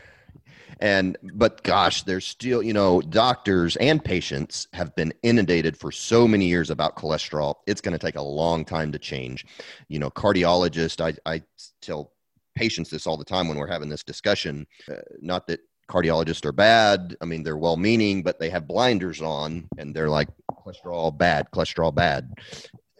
and 0.79 1.17
but 1.33 1.63
gosh 1.63 2.03
there's 2.03 2.25
still 2.25 2.61
you 2.61 2.73
know 2.73 3.01
doctors 3.01 3.75
and 3.77 4.03
patients 4.03 4.67
have 4.73 4.93
been 4.95 5.13
inundated 5.23 5.77
for 5.77 5.91
so 5.91 6.27
many 6.27 6.47
years 6.47 6.69
about 6.69 6.97
cholesterol 6.97 7.55
it's 7.65 7.81
going 7.81 7.93
to 7.93 7.99
take 7.99 8.17
a 8.17 8.21
long 8.21 8.65
time 8.65 8.91
to 8.91 8.99
change 8.99 9.45
you 9.87 9.99
know 9.99 10.09
cardiologist 10.09 10.99
i, 11.01 11.13
I 11.29 11.41
tell 11.81 12.11
patients 12.55 12.89
this 12.89 13.07
all 13.07 13.17
the 13.17 13.25
time 13.25 13.47
when 13.47 13.57
we're 13.57 13.71
having 13.71 13.89
this 13.89 14.03
discussion 14.03 14.67
uh, 14.91 14.95
not 15.21 15.47
that 15.47 15.61
cardiologists 15.89 16.45
are 16.45 16.51
bad 16.51 17.15
i 17.21 17.25
mean 17.25 17.43
they're 17.43 17.57
well 17.57 17.77
meaning 17.77 18.21
but 18.21 18.39
they 18.39 18.49
have 18.49 18.67
blinders 18.67 19.21
on 19.21 19.67
and 19.77 19.95
they're 19.95 20.09
like 20.09 20.27
cholesterol 20.65 21.15
bad 21.15 21.47
cholesterol 21.51 21.93
bad. 21.93 22.33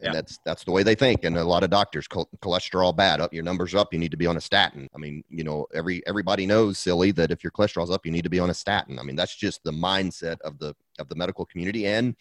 And 0.01 0.08
yeah. 0.08 0.12
that's 0.12 0.39
that's 0.45 0.63
the 0.63 0.71
way 0.71 0.84
they 0.84 0.95
think. 0.95 1.23
And 1.23 1.38
a 1.38 1.43
lot 1.43 1.63
of 1.63 1.69
doctors 1.69 2.08
cholesterol 2.08 2.95
bad 2.95 3.21
up 3.21 3.34
your 3.34 3.43
numbers 3.43 3.73
up 3.73 3.93
you 3.93 3.99
need 3.99 4.12
to 4.12 4.17
be 4.17 4.28
on 4.28 4.38
a 4.38 4.41
statin. 4.41 4.89
I 4.93 4.97
mean 4.97 5.23
you 5.30 5.43
know 5.43 5.67
every 5.73 6.06
everybody 6.06 6.45
knows 6.45 6.78
silly 6.78 7.12
that 7.12 7.32
if 7.32 7.43
your 7.43 7.51
cholesterol's 7.51 7.91
up 7.91 8.06
you 8.06 8.12
need 8.12 8.23
to 8.23 8.30
be 8.30 8.39
on 8.39 8.49
a 8.49 8.54
statin. 8.54 8.99
I 8.99 9.04
mean 9.04 9.15
that's 9.15 9.36
just 9.36 9.63
the 9.63 9.71
mindset 9.71 10.39
of 10.41 10.60
the 10.60 10.75
of 10.99 11.10
the 11.10 11.15
medical 11.15 11.45
community 11.45 11.88
and 11.88 12.15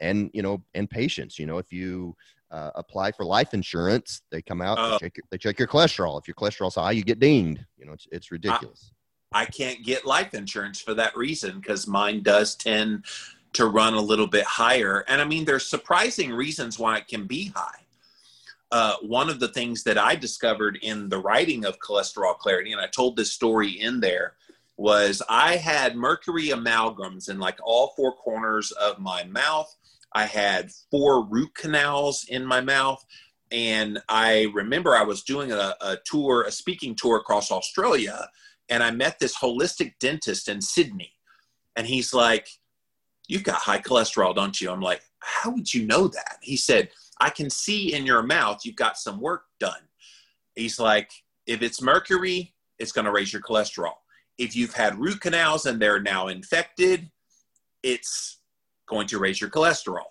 and 0.00 0.30
you 0.32 0.42
know 0.42 0.62
and 0.74 0.88
patients. 0.88 1.38
You 1.38 1.46
know 1.46 1.58
if 1.58 1.72
you 1.72 2.16
uh, 2.50 2.70
apply 2.76 3.10
for 3.10 3.24
life 3.24 3.54
insurance 3.54 4.22
they 4.30 4.40
come 4.40 4.62
out 4.62 4.78
uh, 4.78 4.90
they, 4.92 4.98
check 4.98 5.16
your, 5.16 5.24
they, 5.30 5.38
check 5.38 5.58
your, 5.58 5.68
cholesterol. 5.68 6.20
If 6.20 6.28
your 6.28 6.36
cholesterol's 6.36 6.76
high 6.76 6.92
you 6.92 7.02
get 7.02 7.18
dinged. 7.18 7.64
You 7.76 7.86
know 7.86 7.92
it's, 7.92 8.06
it's 8.12 8.30
ridiculous. 8.30 8.92
I, 9.32 9.42
I 9.42 9.44
can't 9.46 9.84
get 9.84 10.06
life 10.06 10.32
insurance 10.32 10.80
for 10.80 10.94
that 10.94 11.16
reason 11.16 11.58
because 11.58 11.88
mine 11.88 12.22
does 12.22 12.54
tend 12.54 13.04
to 13.54 13.66
run 13.66 13.94
a 13.94 14.00
little 14.00 14.26
bit 14.26 14.44
higher. 14.44 15.04
And 15.08 15.20
I 15.20 15.24
mean, 15.24 15.44
there's 15.44 15.68
surprising 15.68 16.32
reasons 16.32 16.78
why 16.78 16.98
it 16.98 17.08
can 17.08 17.26
be 17.26 17.52
high. 17.54 17.80
Uh, 18.72 18.96
one 19.02 19.28
of 19.28 19.40
the 19.40 19.48
things 19.48 19.84
that 19.84 19.96
I 19.96 20.16
discovered 20.16 20.78
in 20.82 21.08
the 21.08 21.18
writing 21.18 21.64
of 21.64 21.78
Cholesterol 21.78 22.36
Clarity, 22.36 22.72
and 22.72 22.80
I 22.80 22.88
told 22.88 23.16
this 23.16 23.32
story 23.32 23.70
in 23.70 24.00
there, 24.00 24.34
was 24.76 25.22
I 25.28 25.56
had 25.56 25.96
mercury 25.96 26.48
amalgams 26.48 27.30
in 27.30 27.38
like 27.38 27.58
all 27.62 27.94
four 27.96 28.12
corners 28.12 28.72
of 28.72 28.98
my 28.98 29.24
mouth. 29.24 29.74
I 30.12 30.26
had 30.26 30.70
four 30.90 31.24
root 31.24 31.54
canals 31.54 32.26
in 32.28 32.44
my 32.44 32.60
mouth. 32.60 33.04
And 33.52 34.02
I 34.08 34.48
remember 34.54 34.94
I 34.94 35.04
was 35.04 35.22
doing 35.22 35.52
a, 35.52 35.74
a 35.80 35.98
tour, 36.04 36.42
a 36.42 36.50
speaking 36.50 36.94
tour 36.94 37.16
across 37.16 37.50
Australia, 37.50 38.28
and 38.68 38.82
I 38.82 38.90
met 38.90 39.18
this 39.18 39.36
holistic 39.36 39.94
dentist 40.00 40.48
in 40.48 40.60
Sydney. 40.60 41.12
And 41.76 41.86
he's 41.86 42.12
like, 42.12 42.48
You've 43.28 43.42
got 43.42 43.56
high 43.56 43.80
cholesterol, 43.80 44.34
don't 44.34 44.60
you? 44.60 44.70
I'm 44.70 44.80
like, 44.80 45.02
How 45.20 45.50
would 45.50 45.72
you 45.72 45.86
know 45.86 46.08
that? 46.08 46.38
He 46.40 46.56
said, 46.56 46.90
I 47.20 47.30
can 47.30 47.50
see 47.50 47.94
in 47.94 48.04
your 48.04 48.22
mouth 48.22 48.60
you've 48.64 48.76
got 48.76 48.98
some 48.98 49.20
work 49.20 49.44
done. 49.60 49.82
He's 50.54 50.78
like, 50.78 51.10
If 51.46 51.62
it's 51.62 51.82
mercury, 51.82 52.54
it's 52.78 52.92
going 52.92 53.04
to 53.04 53.12
raise 53.12 53.32
your 53.32 53.42
cholesterol. 53.42 53.94
If 54.38 54.54
you've 54.54 54.74
had 54.74 54.98
root 54.98 55.20
canals 55.20 55.66
and 55.66 55.80
they're 55.80 56.00
now 56.00 56.28
infected, 56.28 57.10
it's 57.82 58.38
going 58.86 59.06
to 59.08 59.18
raise 59.18 59.40
your 59.40 59.50
cholesterol. 59.50 60.04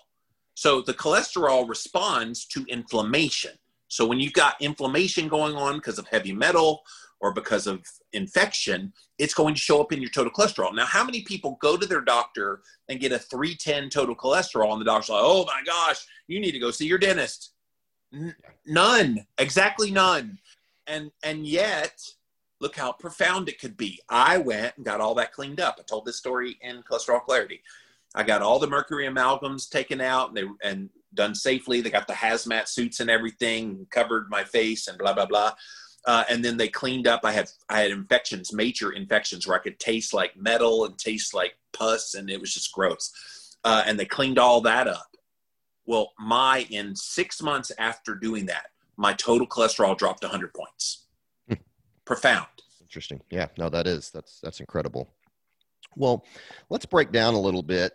So 0.56 0.82
the 0.82 0.94
cholesterol 0.94 1.68
responds 1.68 2.46
to 2.48 2.66
inflammation. 2.70 3.52
So 3.88 4.06
when 4.06 4.20
you've 4.20 4.34
got 4.34 4.60
inflammation 4.62 5.28
going 5.28 5.56
on 5.56 5.76
because 5.76 6.00
of 6.00 6.08
heavy 6.08 6.34
metal 6.34 6.82
or 7.20 7.34
because 7.34 7.68
of 7.68 7.86
infection, 8.16 8.94
it's 9.18 9.34
going 9.34 9.54
to 9.54 9.60
show 9.60 9.82
up 9.82 9.92
in 9.92 10.02
your 10.02 10.10
total 10.10 10.32
cholesterol. 10.32 10.74
Now, 10.74 10.86
how 10.86 11.04
many 11.04 11.22
people 11.22 11.58
go 11.62 11.78
to 11.78 11.86
their 11.86 12.02
doctor 12.02 12.62
and 12.90 13.00
get 13.00 13.12
a 13.12 13.20
310 13.20 13.90
total 13.90 14.16
cholesterol, 14.16 14.72
and 14.72 14.82
the 14.82 14.86
doctor's 14.86 15.10
like, 15.10 15.22
oh 15.24 15.46
my 15.46 15.62
gosh, 15.66 16.06
you 16.28 16.40
need 16.40 16.52
to 16.52 16.60
go 16.60 16.72
see 16.72 16.88
your 16.88 16.98
dentist? 16.98 17.52
N- 18.14 18.36
none, 18.66 19.26
exactly 19.38 19.92
none. 19.92 20.40
And, 20.88 21.12
and 21.24 21.46
yet, 21.46 22.02
look 22.60 22.76
how 22.76 22.92
profound 22.92 23.50
it 23.50 23.60
could 23.60 23.78
be. 23.78 24.00
I 24.10 24.38
went 24.38 24.78
and 24.78 24.86
got 24.86 25.02
all 25.02 25.16
that 25.16 25.34
cleaned 25.34 25.60
up. 25.60 25.78
I 25.80 25.84
told 25.84 26.06
this 26.06 26.18
story 26.18 26.58
in 26.62 26.84
Cholesterol 26.84 27.24
Clarity. 27.24 27.62
I 28.16 28.24
got 28.24 28.42
all 28.42 28.60
the 28.60 28.68
mercury 28.68 29.06
amalgams 29.08 29.70
taken 29.70 30.00
out 30.00 30.30
and 30.30 30.38
they 30.38 30.68
and 30.68 30.90
done 31.14 31.36
safely. 31.36 31.82
They 31.82 31.90
got 31.90 32.08
the 32.08 32.14
hazmat 32.14 32.68
suits 32.68 33.00
and 33.00 33.10
everything, 33.10 33.88
covered 33.90 34.30
my 34.30 34.44
face 34.44 34.88
and 34.88 34.98
blah 34.98 35.14
blah 35.14 35.26
blah. 35.26 35.54
Uh, 36.06 36.24
and 36.30 36.46
then 36.46 36.58
they 36.58 36.68
cleaned 36.68 37.08
up. 37.08 37.22
I 37.24 37.32
had 37.32 37.50
I 37.70 37.82
had 37.82 37.92
infections, 37.92 38.54
major 38.54 38.92
infections, 38.92 39.48
where 39.48 39.58
I 39.58 39.62
could 39.62 39.80
taste 39.80 40.14
like 40.14 40.38
metal 40.38 40.86
and 40.86 40.98
taste 40.98 41.34
like 41.34 41.58
pus, 41.74 42.14
and 42.14 42.30
it 42.30 42.40
was 42.40 42.54
just 42.54 42.72
gross. 42.72 43.12
Uh, 43.64 43.84
and 43.86 44.00
they 44.00 44.06
cleaned 44.06 44.38
all 44.38 44.62
that 44.62 44.88
up. 44.88 45.18
Well, 45.86 46.14
my 46.20 46.68
in 46.70 46.96
six 46.96 47.42
months 47.42 47.72
after 47.80 48.14
doing 48.16 48.46
that, 48.48 48.68
my 48.98 49.14
total 49.14 49.48
cholesterol 49.48 49.98
dropped 49.98 50.24
100 50.24 50.54
points. 50.54 51.06
Hmm. 51.48 51.56
Profound. 52.06 52.48
Interesting. 52.82 53.22
Yeah. 53.32 53.48
No, 53.58 53.70
that 53.70 53.88
is 53.88 54.12
that's 54.12 54.40
that's 54.42 54.60
incredible. 54.60 55.10
Well, 55.96 56.26
let's 56.70 56.86
break 56.86 57.12
down 57.12 57.34
a 57.34 57.40
little 57.40 57.64
bit 57.64 57.94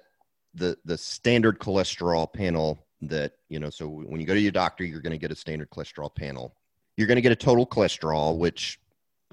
the 0.55 0.77
the 0.85 0.99
standard 0.99 1.59
cholesterol 1.59 2.33
panel 2.33 2.87
that 3.03 3.35
you 3.49 3.61
know. 3.61 3.71
So 3.71 3.89
when 3.89 4.21
you 4.21 4.27
go 4.27 4.35
to 4.35 4.41
your 4.41 4.53
doctor, 4.53 4.85
you're 4.85 5.01
going 5.01 5.13
to 5.13 5.19
get 5.19 5.31
a 5.31 5.37
standard 5.37 5.71
cholesterol 5.71 6.15
panel 6.15 6.57
you're 7.01 7.07
going 7.07 7.17
to 7.17 7.23
get 7.23 7.33
a 7.33 7.37
total 7.37 7.67
cholesterol, 7.67 8.37
which 8.37 8.79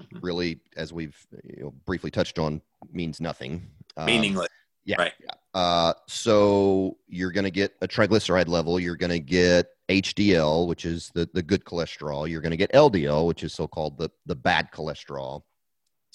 mm-hmm. 0.00 0.18
really, 0.24 0.58
as 0.76 0.90
we've 0.90 1.14
you 1.44 1.64
know, 1.64 1.74
briefly 1.84 2.10
touched 2.10 2.38
on, 2.38 2.62
means 2.90 3.20
nothing. 3.20 3.68
Um, 3.98 4.06
Meaningless. 4.06 4.48
Yeah. 4.86 4.96
Right. 4.98 5.12
Yeah. 5.22 5.30
Uh, 5.52 5.92
so 6.06 6.96
you're 7.08 7.30
going 7.30 7.44
to 7.44 7.50
get 7.50 7.74
a 7.82 7.86
triglyceride 7.86 8.48
level. 8.48 8.80
You're 8.80 8.96
going 8.96 9.10
to 9.10 9.20
get 9.20 9.66
HDL, 9.90 10.66
which 10.66 10.86
is 10.86 11.10
the, 11.14 11.28
the 11.34 11.42
good 11.42 11.62
cholesterol. 11.66 12.26
You're 12.26 12.40
going 12.40 12.52
to 12.52 12.56
get 12.56 12.72
LDL, 12.72 13.26
which 13.26 13.42
is 13.42 13.52
so-called 13.52 13.98
the, 13.98 14.08
the 14.24 14.34
bad 14.34 14.72
cholesterol. 14.72 15.42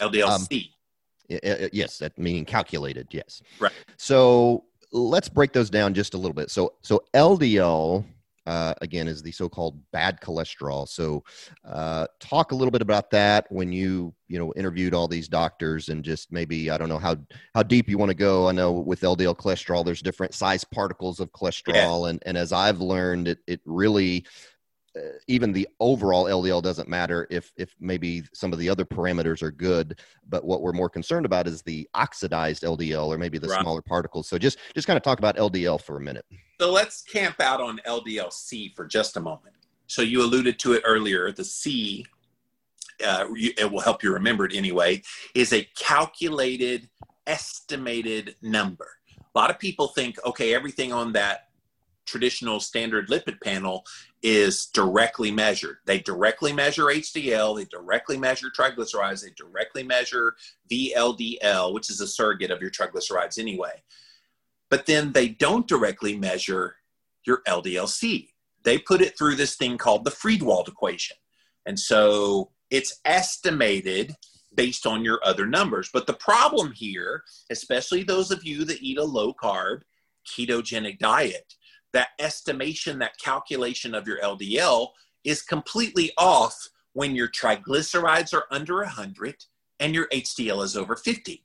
LDLC. 0.01 0.71
Um, 1.29 1.69
yes, 1.71 1.99
that 1.99 2.17
meaning 2.17 2.45
calculated. 2.45 3.09
Yes. 3.11 3.43
Right. 3.59 3.71
So 3.97 4.63
let's 4.91 5.29
break 5.29 5.53
those 5.53 5.69
down 5.69 5.93
just 5.93 6.15
a 6.15 6.17
little 6.17 6.33
bit. 6.33 6.49
So 6.49 6.73
so 6.81 7.03
LDL 7.13 8.05
uh, 8.45 8.73
again 8.81 9.07
is 9.07 9.21
the 9.21 9.31
so-called 9.31 9.79
bad 9.91 10.19
cholesterol. 10.21 10.87
So, 10.87 11.23
uh, 11.65 12.07
talk 12.19 12.51
a 12.51 12.55
little 12.55 12.71
bit 12.71 12.81
about 12.81 13.09
that 13.11 13.45
when 13.49 13.71
you 13.71 14.13
you 14.27 14.39
know 14.39 14.53
interviewed 14.55 14.93
all 14.93 15.07
these 15.07 15.27
doctors 15.27 15.89
and 15.89 16.03
just 16.03 16.31
maybe 16.31 16.69
I 16.69 16.77
don't 16.77 16.89
know 16.89 16.97
how 16.97 17.17
how 17.53 17.63
deep 17.63 17.87
you 17.87 17.97
want 17.97 18.09
to 18.09 18.15
go. 18.15 18.49
I 18.49 18.51
know 18.51 18.71
with 18.71 19.01
LDL 19.01 19.37
cholesterol, 19.37 19.85
there's 19.85 20.01
different 20.01 20.33
size 20.33 20.63
particles 20.63 21.19
of 21.19 21.31
cholesterol, 21.31 22.03
yeah. 22.03 22.09
and 22.09 22.23
and 22.25 22.37
as 22.37 22.51
I've 22.51 22.81
learned, 22.81 23.27
it 23.27 23.39
it 23.47 23.61
really 23.65 24.25
even 25.27 25.51
the 25.51 25.67
overall 25.79 26.25
LDL 26.25 26.61
doesn't 26.61 26.87
matter 26.87 27.27
if 27.29 27.51
if 27.57 27.75
maybe 27.79 28.23
some 28.33 28.53
of 28.53 28.59
the 28.59 28.69
other 28.69 28.85
parameters 28.85 29.41
are 29.41 29.51
good, 29.51 29.99
but 30.29 30.45
what 30.45 30.61
we're 30.61 30.73
more 30.73 30.89
concerned 30.89 31.25
about 31.25 31.47
is 31.47 31.61
the 31.61 31.87
oxidized 31.93 32.63
LDL 32.63 33.07
or 33.07 33.17
maybe 33.17 33.37
the 33.37 33.47
right. 33.47 33.61
smaller 33.61 33.81
particles. 33.81 34.27
So 34.27 34.37
just 34.37 34.57
just 34.75 34.87
kind 34.87 34.97
of 34.97 35.03
talk 35.03 35.19
about 35.19 35.35
LDL 35.37 35.81
for 35.81 35.97
a 35.97 36.01
minute. 36.01 36.25
So 36.59 36.71
let's 36.71 37.01
camp 37.01 37.39
out 37.41 37.59
on 37.59 37.79
LDL-C 37.85 38.73
for 38.75 38.85
just 38.85 39.17
a 39.17 39.19
moment. 39.19 39.55
So 39.87 40.01
you 40.01 40.23
alluded 40.23 40.59
to 40.59 40.73
it 40.73 40.83
earlier. 40.85 41.31
The 41.31 41.43
C, 41.43 42.05
uh, 43.05 43.25
it 43.35 43.69
will 43.69 43.81
help 43.81 44.03
you 44.03 44.13
remember 44.13 44.45
it 44.45 44.55
anyway, 44.55 45.01
is 45.35 45.51
a 45.53 45.67
calculated, 45.77 46.89
estimated 47.27 48.35
number. 48.41 48.87
A 49.35 49.37
lot 49.37 49.49
of 49.49 49.59
people 49.59 49.87
think, 49.89 50.17
okay, 50.25 50.53
everything 50.53 50.93
on 50.93 51.11
that 51.13 51.49
traditional 52.05 52.59
standard 52.59 53.09
lipid 53.09 53.39
panel 53.41 53.85
is 54.21 54.67
directly 54.67 55.31
measured. 55.31 55.77
They 55.85 55.99
directly 55.99 56.53
measure 56.53 56.85
HDL, 56.85 57.57
they 57.57 57.65
directly 57.65 58.17
measure 58.17 58.47
triglycerides, 58.57 59.23
they 59.23 59.31
directly 59.35 59.83
measure 59.83 60.35
VLDL, 60.71 61.73
which 61.73 61.89
is 61.89 62.01
a 62.01 62.07
surrogate 62.07 62.51
of 62.51 62.61
your 62.61 62.71
triglycerides 62.71 63.37
anyway. 63.37 63.83
But 64.69 64.85
then 64.85 65.11
they 65.11 65.29
don't 65.29 65.67
directly 65.67 66.17
measure 66.17 66.77
your 67.25 67.41
LDLC. 67.47 68.29
They 68.63 68.77
put 68.77 69.01
it 69.01 69.17
through 69.17 69.35
this 69.35 69.55
thing 69.55 69.77
called 69.77 70.05
the 70.05 70.11
Friedewald 70.11 70.67
equation. 70.67 71.17
And 71.65 71.79
so 71.79 72.51
it's 72.69 72.99
estimated 73.05 74.15
based 74.55 74.85
on 74.85 75.03
your 75.03 75.19
other 75.23 75.45
numbers. 75.45 75.89
But 75.91 76.07
the 76.07 76.13
problem 76.13 76.71
here, 76.71 77.23
especially 77.49 78.03
those 78.03 78.31
of 78.31 78.43
you 78.43 78.65
that 78.65 78.81
eat 78.81 78.97
a 78.97 79.03
low 79.03 79.33
carb, 79.33 79.81
ketogenic 80.27 80.99
diet, 80.99 81.55
that 81.93 82.09
estimation, 82.19 82.99
that 82.99 83.17
calculation 83.17 83.95
of 83.95 84.07
your 84.07 84.19
LDL 84.19 84.89
is 85.23 85.41
completely 85.41 86.11
off 86.17 86.69
when 86.93 87.15
your 87.15 87.27
triglycerides 87.27 88.33
are 88.33 88.45
under 88.51 88.77
100 88.77 89.45
and 89.79 89.95
your 89.95 90.07
HDL 90.07 90.63
is 90.63 90.77
over 90.77 90.95
50. 90.95 91.43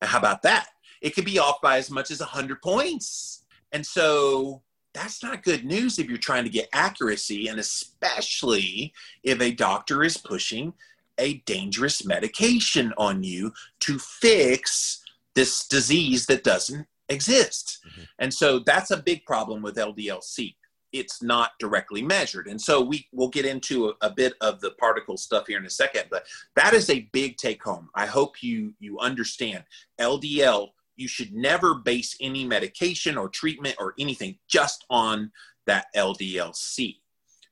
Now, 0.00 0.08
how 0.08 0.18
about 0.18 0.42
that? 0.42 0.68
It 1.00 1.14
could 1.14 1.24
be 1.24 1.38
off 1.38 1.60
by 1.60 1.78
as 1.78 1.90
much 1.90 2.10
as 2.10 2.20
100 2.20 2.60
points. 2.62 3.44
And 3.72 3.86
so 3.86 4.62
that's 4.92 5.22
not 5.22 5.42
good 5.42 5.64
news 5.64 5.98
if 5.98 6.08
you're 6.08 6.18
trying 6.18 6.44
to 6.44 6.50
get 6.50 6.68
accuracy, 6.72 7.48
and 7.48 7.60
especially 7.60 8.92
if 9.22 9.40
a 9.40 9.52
doctor 9.52 10.02
is 10.02 10.16
pushing 10.16 10.72
a 11.18 11.34
dangerous 11.46 12.04
medication 12.04 12.92
on 12.96 13.22
you 13.22 13.52
to 13.80 13.98
fix 13.98 15.02
this 15.34 15.66
disease 15.66 16.26
that 16.26 16.42
doesn't 16.42 16.86
exist. 17.10 17.78
Mm-hmm. 17.86 18.02
And 18.20 18.32
so 18.32 18.60
that's 18.60 18.90
a 18.90 19.02
big 19.02 19.24
problem 19.24 19.62
with 19.62 19.76
LDLC. 19.76 20.54
it's 20.92 21.22
not 21.22 21.52
directly 21.60 22.02
measured. 22.02 22.48
And 22.48 22.60
so 22.60 22.80
we 22.80 23.06
will 23.12 23.28
get 23.28 23.46
into 23.46 23.90
a, 23.90 23.94
a, 24.00 24.10
bit 24.10 24.34
of 24.40 24.60
the 24.60 24.72
particle 24.72 25.16
stuff 25.16 25.46
here 25.46 25.58
in 25.58 25.64
a 25.64 25.70
second, 25.70 26.06
but 26.10 26.26
that 26.56 26.74
is 26.74 26.90
a 26.90 27.08
big 27.12 27.36
take 27.36 27.62
home. 27.62 27.88
I 27.94 28.06
hope 28.06 28.42
you 28.42 28.74
you 28.80 28.98
understand 28.98 29.62
LDL. 30.00 30.70
You 30.96 31.06
should 31.06 31.32
never 31.32 31.76
base 31.76 32.16
any 32.20 32.44
medication 32.44 33.16
or 33.16 33.28
treatment 33.28 33.76
or 33.78 33.94
anything 33.98 34.38
just 34.48 34.84
on 34.90 35.30
that 35.66 35.86
LDLC. 35.94 36.96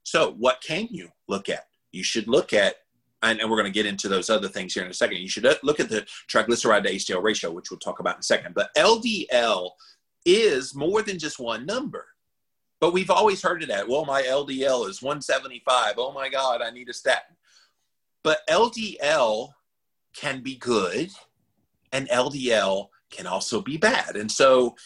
So 0.02 0.34
what 0.38 0.60
can 0.60 0.88
you 0.90 1.08
look 1.28 1.48
at? 1.48 1.66
You 1.92 2.02
should 2.02 2.26
look 2.26 2.52
at 2.52 2.74
and, 3.22 3.40
we're 3.40 3.56
going 3.56 3.64
to 3.64 3.70
get 3.70 3.86
into 3.86 4.08
those 4.08 4.30
other 4.30 4.48
things 4.48 4.74
here 4.74 4.84
in 4.84 4.90
a 4.90 4.94
second. 4.94 5.18
You 5.18 5.28
should 5.28 5.46
uh, 5.46 5.54
look 5.62 5.80
at 5.80 5.88
the 5.88 6.06
triglyceride 6.32 6.84
to 6.84 6.92
HDL 6.92 7.22
ratio, 7.22 7.50
which 7.50 7.70
we'll 7.70 7.80
talk 7.80 8.00
about 8.00 8.16
in 8.16 8.20
a 8.20 8.24
second. 8.24 8.54
But 8.54 8.74
LDL 8.76 9.70
is 10.24 10.74
more 10.74 11.02
than 11.02 11.18
just 11.18 11.38
one 11.38 11.66
number. 11.66 12.06
But 12.80 12.92
we've 12.92 13.10
always 13.10 13.42
heard 13.42 13.62
of 13.62 13.68
that. 13.68 13.88
Well, 13.88 14.04
my 14.04 14.22
LDL 14.22 14.88
is 14.88 15.02
175. 15.02 15.94
Oh 15.96 16.12
my 16.12 16.28
God, 16.28 16.62
I 16.62 16.70
need 16.70 16.88
a 16.88 16.92
statin. 16.92 17.36
But 18.22 18.46
LDL 18.48 19.50
can 20.14 20.42
be 20.42 20.56
good 20.56 21.10
and 21.92 22.08
LDL 22.08 22.88
can 23.10 23.26
also 23.26 23.60
be 23.60 23.76
bad. 23.76 24.16
And 24.16 24.30
so 24.30 24.76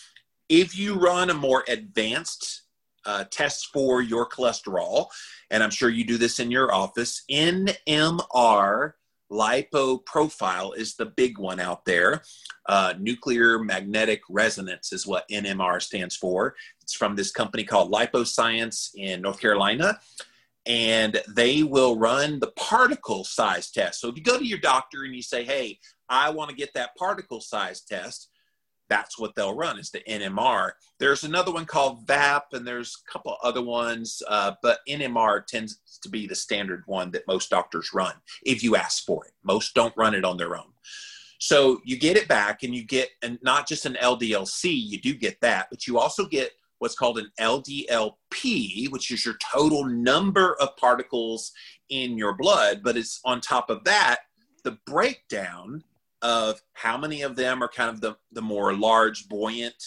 if 0.48 0.76
you 0.76 0.94
run 0.94 1.30
a 1.30 1.34
more 1.34 1.64
advanced 1.68 2.61
uh, 3.06 3.24
test 3.30 3.68
for 3.72 4.02
your 4.02 4.28
cholesterol, 4.28 5.06
and 5.50 5.62
I'm 5.62 5.70
sure 5.70 5.90
you 5.90 6.04
do 6.04 6.18
this 6.18 6.38
in 6.38 6.50
your 6.50 6.72
office, 6.74 7.22
NMR 7.30 8.92
LipoProfile 9.32 10.76
is 10.76 10.94
the 10.94 11.06
big 11.06 11.38
one 11.38 11.58
out 11.58 11.84
there. 11.84 12.22
Uh, 12.68 12.94
nuclear 12.98 13.58
magnetic 13.58 14.20
resonance 14.28 14.92
is 14.92 15.06
what 15.06 15.28
NMR 15.30 15.80
stands 15.80 16.14
for. 16.14 16.54
It's 16.82 16.94
from 16.94 17.16
this 17.16 17.32
company 17.32 17.64
called 17.64 17.90
LipoScience 17.90 18.90
in 18.94 19.22
North 19.22 19.40
Carolina. 19.40 19.98
And 20.66 21.20
they 21.34 21.64
will 21.64 21.98
run 21.98 22.38
the 22.38 22.52
particle 22.52 23.24
size 23.24 23.70
test. 23.70 24.00
So 24.00 24.08
if 24.08 24.16
you 24.16 24.22
go 24.22 24.38
to 24.38 24.46
your 24.46 24.58
doctor 24.58 25.02
and 25.02 25.14
you 25.14 25.22
say, 25.22 25.44
hey, 25.44 25.80
I 26.08 26.30
want 26.30 26.50
to 26.50 26.56
get 26.56 26.72
that 26.74 26.94
particle 26.96 27.40
size 27.40 27.80
test, 27.80 28.28
that's 28.92 29.18
what 29.18 29.34
they'll 29.34 29.56
run 29.56 29.78
is 29.78 29.90
the 29.90 30.02
NMR. 30.06 30.72
There's 30.98 31.24
another 31.24 31.50
one 31.50 31.64
called 31.64 32.06
VAP, 32.06 32.44
and 32.52 32.66
there's 32.66 32.94
a 32.94 33.10
couple 33.10 33.34
other 33.42 33.62
ones, 33.62 34.22
uh, 34.28 34.52
but 34.60 34.80
NMR 34.86 35.46
tends 35.46 35.80
to 36.02 36.10
be 36.10 36.26
the 36.26 36.34
standard 36.34 36.82
one 36.84 37.10
that 37.12 37.26
most 37.26 37.48
doctors 37.48 37.94
run 37.94 38.12
if 38.44 38.62
you 38.62 38.76
ask 38.76 39.06
for 39.06 39.24
it. 39.24 39.32
Most 39.42 39.74
don't 39.74 39.96
run 39.96 40.14
it 40.14 40.26
on 40.26 40.36
their 40.36 40.58
own. 40.58 40.74
So 41.38 41.80
you 41.86 41.98
get 41.98 42.18
it 42.18 42.28
back, 42.28 42.64
and 42.64 42.74
you 42.74 42.84
get 42.84 43.08
and 43.22 43.38
not 43.42 43.66
just 43.66 43.86
an 43.86 43.94
LDLC, 43.94 44.64
you 44.64 45.00
do 45.00 45.14
get 45.14 45.40
that, 45.40 45.68
but 45.70 45.86
you 45.86 45.98
also 45.98 46.26
get 46.26 46.50
what's 46.78 46.94
called 46.94 47.18
an 47.18 47.30
LDLP, 47.40 48.90
which 48.90 49.10
is 49.10 49.24
your 49.24 49.36
total 49.54 49.86
number 49.86 50.54
of 50.60 50.76
particles 50.76 51.50
in 51.88 52.18
your 52.18 52.34
blood. 52.34 52.82
But 52.84 52.98
it's 52.98 53.20
on 53.24 53.40
top 53.40 53.70
of 53.70 53.84
that, 53.84 54.18
the 54.64 54.76
breakdown 54.86 55.82
of 56.22 56.60
how 56.74 56.96
many 56.96 57.22
of 57.22 57.36
them 57.36 57.62
are 57.62 57.68
kind 57.68 57.90
of 57.90 58.00
the, 58.00 58.16
the 58.32 58.42
more 58.42 58.72
large, 58.74 59.28
buoyant 59.28 59.82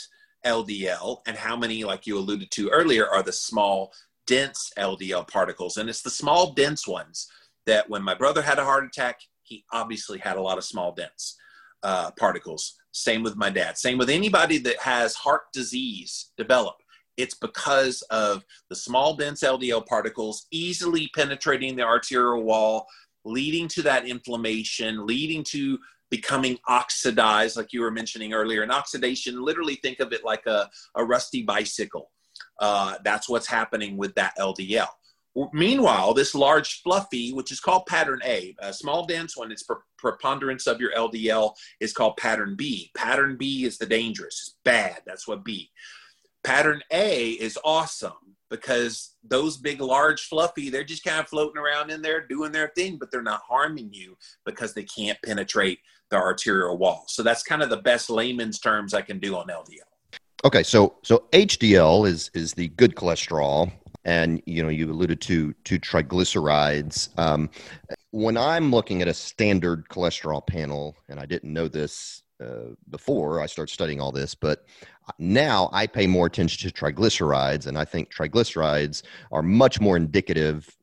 LDL, 0.46 1.20
and 1.26 1.36
how 1.36 1.56
many, 1.56 1.84
like 1.84 2.06
you 2.06 2.18
alluded 2.18 2.52
to 2.52 2.70
earlier, 2.70 3.08
are 3.08 3.24
the 3.24 3.32
small, 3.32 3.92
dense 4.28 4.72
LDL 4.78 5.28
particles. 5.28 5.78
And 5.78 5.90
it's 5.90 6.02
the 6.02 6.10
small, 6.10 6.54
dense 6.54 6.88
ones 6.88 7.28
that 7.66 7.90
when 7.90 8.04
my 8.04 8.14
brother 8.14 8.42
had 8.42 8.60
a 8.60 8.66
heart 8.66 8.86
attack, 8.86 9.20
he 9.44 9.64
obviously 9.72 10.18
had 10.20 10.38
a 10.38 10.42
lot 10.42 10.58
of 10.58 10.64
small, 10.64 10.92
dense 10.92 11.38
uh, 11.84 12.12
particles. 12.12 12.76
Same 12.92 13.24
with 13.24 13.36
my 13.36 13.50
dad. 13.50 13.78
Same 13.78 13.98
with 13.98 14.10
anybody 14.10 14.58
that 14.60 14.80
has 14.80 15.16
heart 15.16 15.44
disease 15.54 16.32
develop. 16.38 16.76
It's 17.18 17.36
because 17.36 18.02
of 18.04 18.44
the 18.70 18.76
small, 18.76 19.16
dense 19.16 19.42
LDL 19.42 19.86
particles 19.86 20.48
easily 20.52 21.10
penetrating 21.16 21.76
the 21.76 21.84
arterial 21.84 22.44
wall, 22.44 22.88
leading 23.24 23.68
to 23.70 23.82
that 23.84 24.08
inflammation, 24.08 25.06
leading 25.06 25.44
to 25.46 25.78
becoming 26.10 26.58
oxidized, 26.68 27.58
like 27.58 27.74
you 27.74 27.82
were 27.82 27.92
mentioning 27.92 28.34
earlier. 28.34 28.64
And 28.64 28.72
oxidation, 28.72 29.44
literally 29.44 29.76
think 29.76 30.00
of 30.00 30.14
it 30.14 30.24
like 30.24 30.46
a, 30.46 30.70
a 30.96 31.04
rusty 31.04 31.44
bicycle. 31.44 32.12
Uh, 32.60 32.96
that's 33.04 33.30
what's 33.30 33.48
happening 33.48 33.98
with 33.98 34.16
that 34.16 34.34
LDL. 34.38 34.88
Meanwhile, 35.52 36.14
this 36.14 36.34
large 36.34 36.82
fluffy, 36.82 37.34
which 37.34 37.52
is 37.52 37.60
called 37.60 37.86
pattern 37.88 38.22
A, 38.24 38.56
a 38.60 38.72
small 38.72 39.06
dense 39.06 39.36
one, 39.36 39.52
its 39.52 39.64
pre- 39.64 39.76
preponderance 39.98 40.66
of 40.66 40.80
your 40.80 40.94
LDL 40.94 41.54
is 41.82 41.92
called 41.92 42.16
pattern 42.16 42.56
B. 42.56 42.90
Pattern 42.96 43.36
B 43.36 43.66
is 43.66 43.78
the 43.78 43.86
dangerous, 43.86 44.42
it's 44.48 44.58
bad. 44.64 45.02
That's 45.06 45.28
what 45.28 45.44
B. 45.44 45.72
Pattern 46.46 46.82
A 46.94 47.32
is 47.32 47.60
awesome 47.66 48.36
because 48.50 49.16
those 49.24 49.58
big, 49.58 49.82
large, 49.82 50.28
fluffy, 50.28 50.70
they're 50.70 50.84
just 50.86 51.04
kind 51.04 51.20
of 51.20 51.28
floating 51.28 51.62
around 51.62 51.90
in 51.90 52.02
there 52.02 52.26
doing 52.26 52.54
their 52.54 52.72
thing, 52.76 52.98
but 52.98 53.12
they're 53.12 53.22
not 53.22 53.42
harming 53.48 53.90
you 53.92 54.16
because 54.46 54.74
they 54.74 54.84
can't 54.84 55.18
penetrate 55.26 55.80
the 56.10 56.18
arterial 56.18 56.78
wall. 56.78 57.06
So 57.08 57.24
that's 57.24 57.44
kind 57.44 57.62
of 57.62 57.70
the 57.70 57.78
best 57.78 58.10
layman's 58.10 58.60
terms 58.60 58.94
I 58.94 59.02
can 59.02 59.20
do 59.20 59.36
on 59.36 59.48
LDL. 59.48 59.80
Okay, 60.44 60.64
so 60.64 60.96
so 61.04 61.26
HDL 61.32 62.08
is 62.08 62.30
is 62.34 62.54
the 62.54 62.68
good 62.70 62.96
cholesterol, 62.96 63.72
and 64.04 64.42
you 64.46 64.62
know 64.62 64.70
you 64.70 64.92
alluded 64.92 65.22
to 65.22 65.54
to 65.54 65.80
triglycerides. 65.80 67.18
Um, 67.18 67.50
when 68.12 68.38
I'm 68.38 68.72
looking 68.72 69.02
at 69.02 69.08
a 69.08 69.14
standard 69.14 69.90
cholesterol 69.90 70.46
panel, 70.46 70.96
and 71.10 71.20
I 71.20 71.26
didn't 71.26 71.52
know 71.52 71.68
this 71.68 72.22
uh, 72.44 72.76
before 72.90 73.42
I 73.42 73.48
started 73.48 73.74
studying 73.74 74.00
all 74.00 74.12
this, 74.12 74.36
but 74.36 74.66
now 75.18 75.70
I 75.74 75.88
pay 75.88 76.06
more 76.06 76.28
attention 76.28 76.70
to 76.70 76.76
triglycerides, 76.76 77.66
and 77.66 77.78
I 77.78 77.86
think 77.86 78.14
triglycerides 78.14 79.04
are 79.32 79.42
much 79.42 79.82
more 79.82 79.98
indicative 79.98 80.76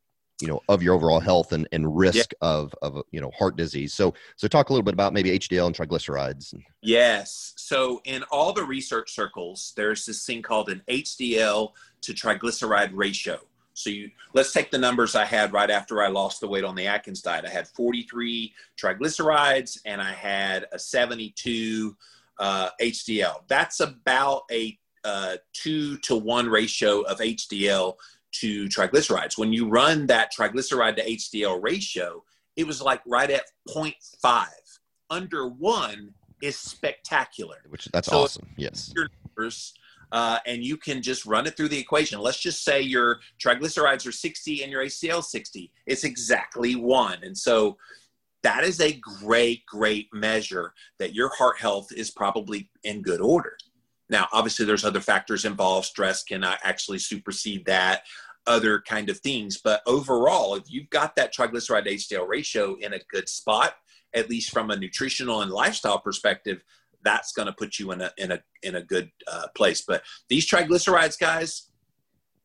you 0.42 0.48
know 0.48 0.61
of 0.68 0.83
your 0.83 0.94
overall 0.94 1.20
health 1.20 1.52
and, 1.52 1.68
and 1.70 1.96
risk 1.96 2.33
yeah. 2.33 2.48
of 2.48 2.74
of 2.83 3.00
you 3.12 3.20
know 3.20 3.31
heart 3.31 3.57
disease. 3.57 3.94
So 3.94 4.12
so 4.37 4.48
talk 4.48 4.68
a 4.68 4.72
little 4.72 4.83
bit 4.83 4.92
about 4.92 5.12
maybe 5.12 5.38
hdl 5.38 5.66
and 5.66 5.74
triglycerides 5.74 6.61
yes. 6.83 7.55
So 7.57 8.02
in 8.05 8.24
all 8.24 8.52
the 8.52 8.64
research 8.64 9.14
circles 9.14 9.72
there's 9.76 10.05
this 10.05 10.26
thing 10.26 10.42
called 10.42 10.68
an 10.68 10.83
hdl 10.88 11.72
to 12.02 12.12
triglyceride 12.12 12.90
ratio. 12.92 13.38
So 13.74 13.88
you 13.88 14.11
let's 14.35 14.52
take 14.52 14.70
the 14.72 14.78
numbers 14.78 15.14
i 15.14 15.24
had 15.24 15.52
right 15.52 15.70
after 15.70 16.02
i 16.02 16.09
lost 16.09 16.40
the 16.40 16.48
weight 16.48 16.64
on 16.64 16.74
the 16.74 16.88
atkins 16.88 17.22
diet. 17.22 17.44
I 17.46 17.50
had 17.50 17.68
43 17.68 18.52
triglycerides 18.76 19.78
and 19.87 20.02
i 20.02 20.12
had 20.12 20.66
a 20.72 20.78
72 20.78 21.96
uh, 22.38 22.70
hdl 22.81 23.42
that's 23.46 23.81
about 23.81 24.42
a 24.50 24.76
uh, 25.05 25.37
two 25.52 25.98
to 25.98 26.16
one 26.16 26.48
ratio 26.48 27.02
of 27.02 27.18
hdl 27.18 27.94
to 28.32 28.66
triglycerides. 28.66 29.38
When 29.38 29.52
you 29.52 29.68
run 29.68 30.06
that 30.06 30.32
triglyceride 30.36 30.96
to 30.96 31.04
HDL 31.04 31.62
ratio, 31.62 32.22
it 32.56 32.66
was 32.66 32.82
like 32.82 33.00
right 33.06 33.30
at 33.30 33.44
0.5. 33.68 34.46
Under 35.10 35.48
one 35.48 36.14
is 36.42 36.58
spectacular. 36.58 37.58
Which 37.68 37.86
that's 37.92 38.08
so 38.08 38.22
awesome. 38.22 38.48
Yes. 38.56 38.92
Your 38.94 39.08
numbers, 39.24 39.74
uh, 40.10 40.38
and 40.46 40.64
you 40.64 40.76
can 40.76 41.02
just 41.02 41.24
run 41.24 41.46
it 41.46 41.56
through 41.56 41.68
the 41.68 41.78
equation. 41.78 42.20
Let's 42.20 42.40
just 42.40 42.64
say 42.64 42.80
your 42.80 43.20
triglycerides 43.42 44.06
are 44.06 44.12
60 44.12 44.62
and 44.62 44.72
your 44.72 44.84
HDL 44.84 45.24
60. 45.24 45.72
It's 45.86 46.04
exactly 46.04 46.76
one. 46.76 47.18
And 47.22 47.36
so 47.36 47.78
that 48.42 48.64
is 48.64 48.80
a 48.80 48.92
great, 48.92 49.64
great 49.66 50.08
measure 50.12 50.74
that 50.98 51.14
your 51.14 51.30
heart 51.30 51.58
health 51.58 51.92
is 51.92 52.10
probably 52.10 52.68
in 52.84 53.02
good 53.02 53.20
order. 53.20 53.56
Now, 54.08 54.28
obviously, 54.32 54.64
there's 54.66 54.84
other 54.84 55.00
factors 55.00 55.44
involved. 55.44 55.86
Stress 55.86 56.22
can 56.22 56.44
actually 56.44 56.98
supersede 56.98 57.64
that, 57.66 58.02
other 58.46 58.80
kind 58.80 59.08
of 59.08 59.18
things. 59.20 59.60
But 59.62 59.82
overall, 59.86 60.54
if 60.54 60.64
you've 60.68 60.90
got 60.90 61.16
that 61.16 61.34
triglyceride 61.34 61.86
HDL 61.86 62.28
ratio 62.28 62.76
in 62.80 62.92
a 62.92 63.00
good 63.10 63.28
spot, 63.28 63.74
at 64.14 64.28
least 64.28 64.50
from 64.50 64.70
a 64.70 64.76
nutritional 64.76 65.42
and 65.42 65.50
lifestyle 65.50 65.98
perspective, 65.98 66.62
that's 67.04 67.32
going 67.32 67.46
to 67.46 67.52
put 67.52 67.78
you 67.78 67.90
in 67.92 68.00
a 68.00 68.12
in 68.16 68.32
a 68.32 68.40
in 68.62 68.76
a 68.76 68.82
good 68.82 69.10
uh, 69.26 69.48
place. 69.56 69.82
But 69.86 70.02
these 70.28 70.48
triglycerides, 70.48 71.18
guys, 71.18 71.72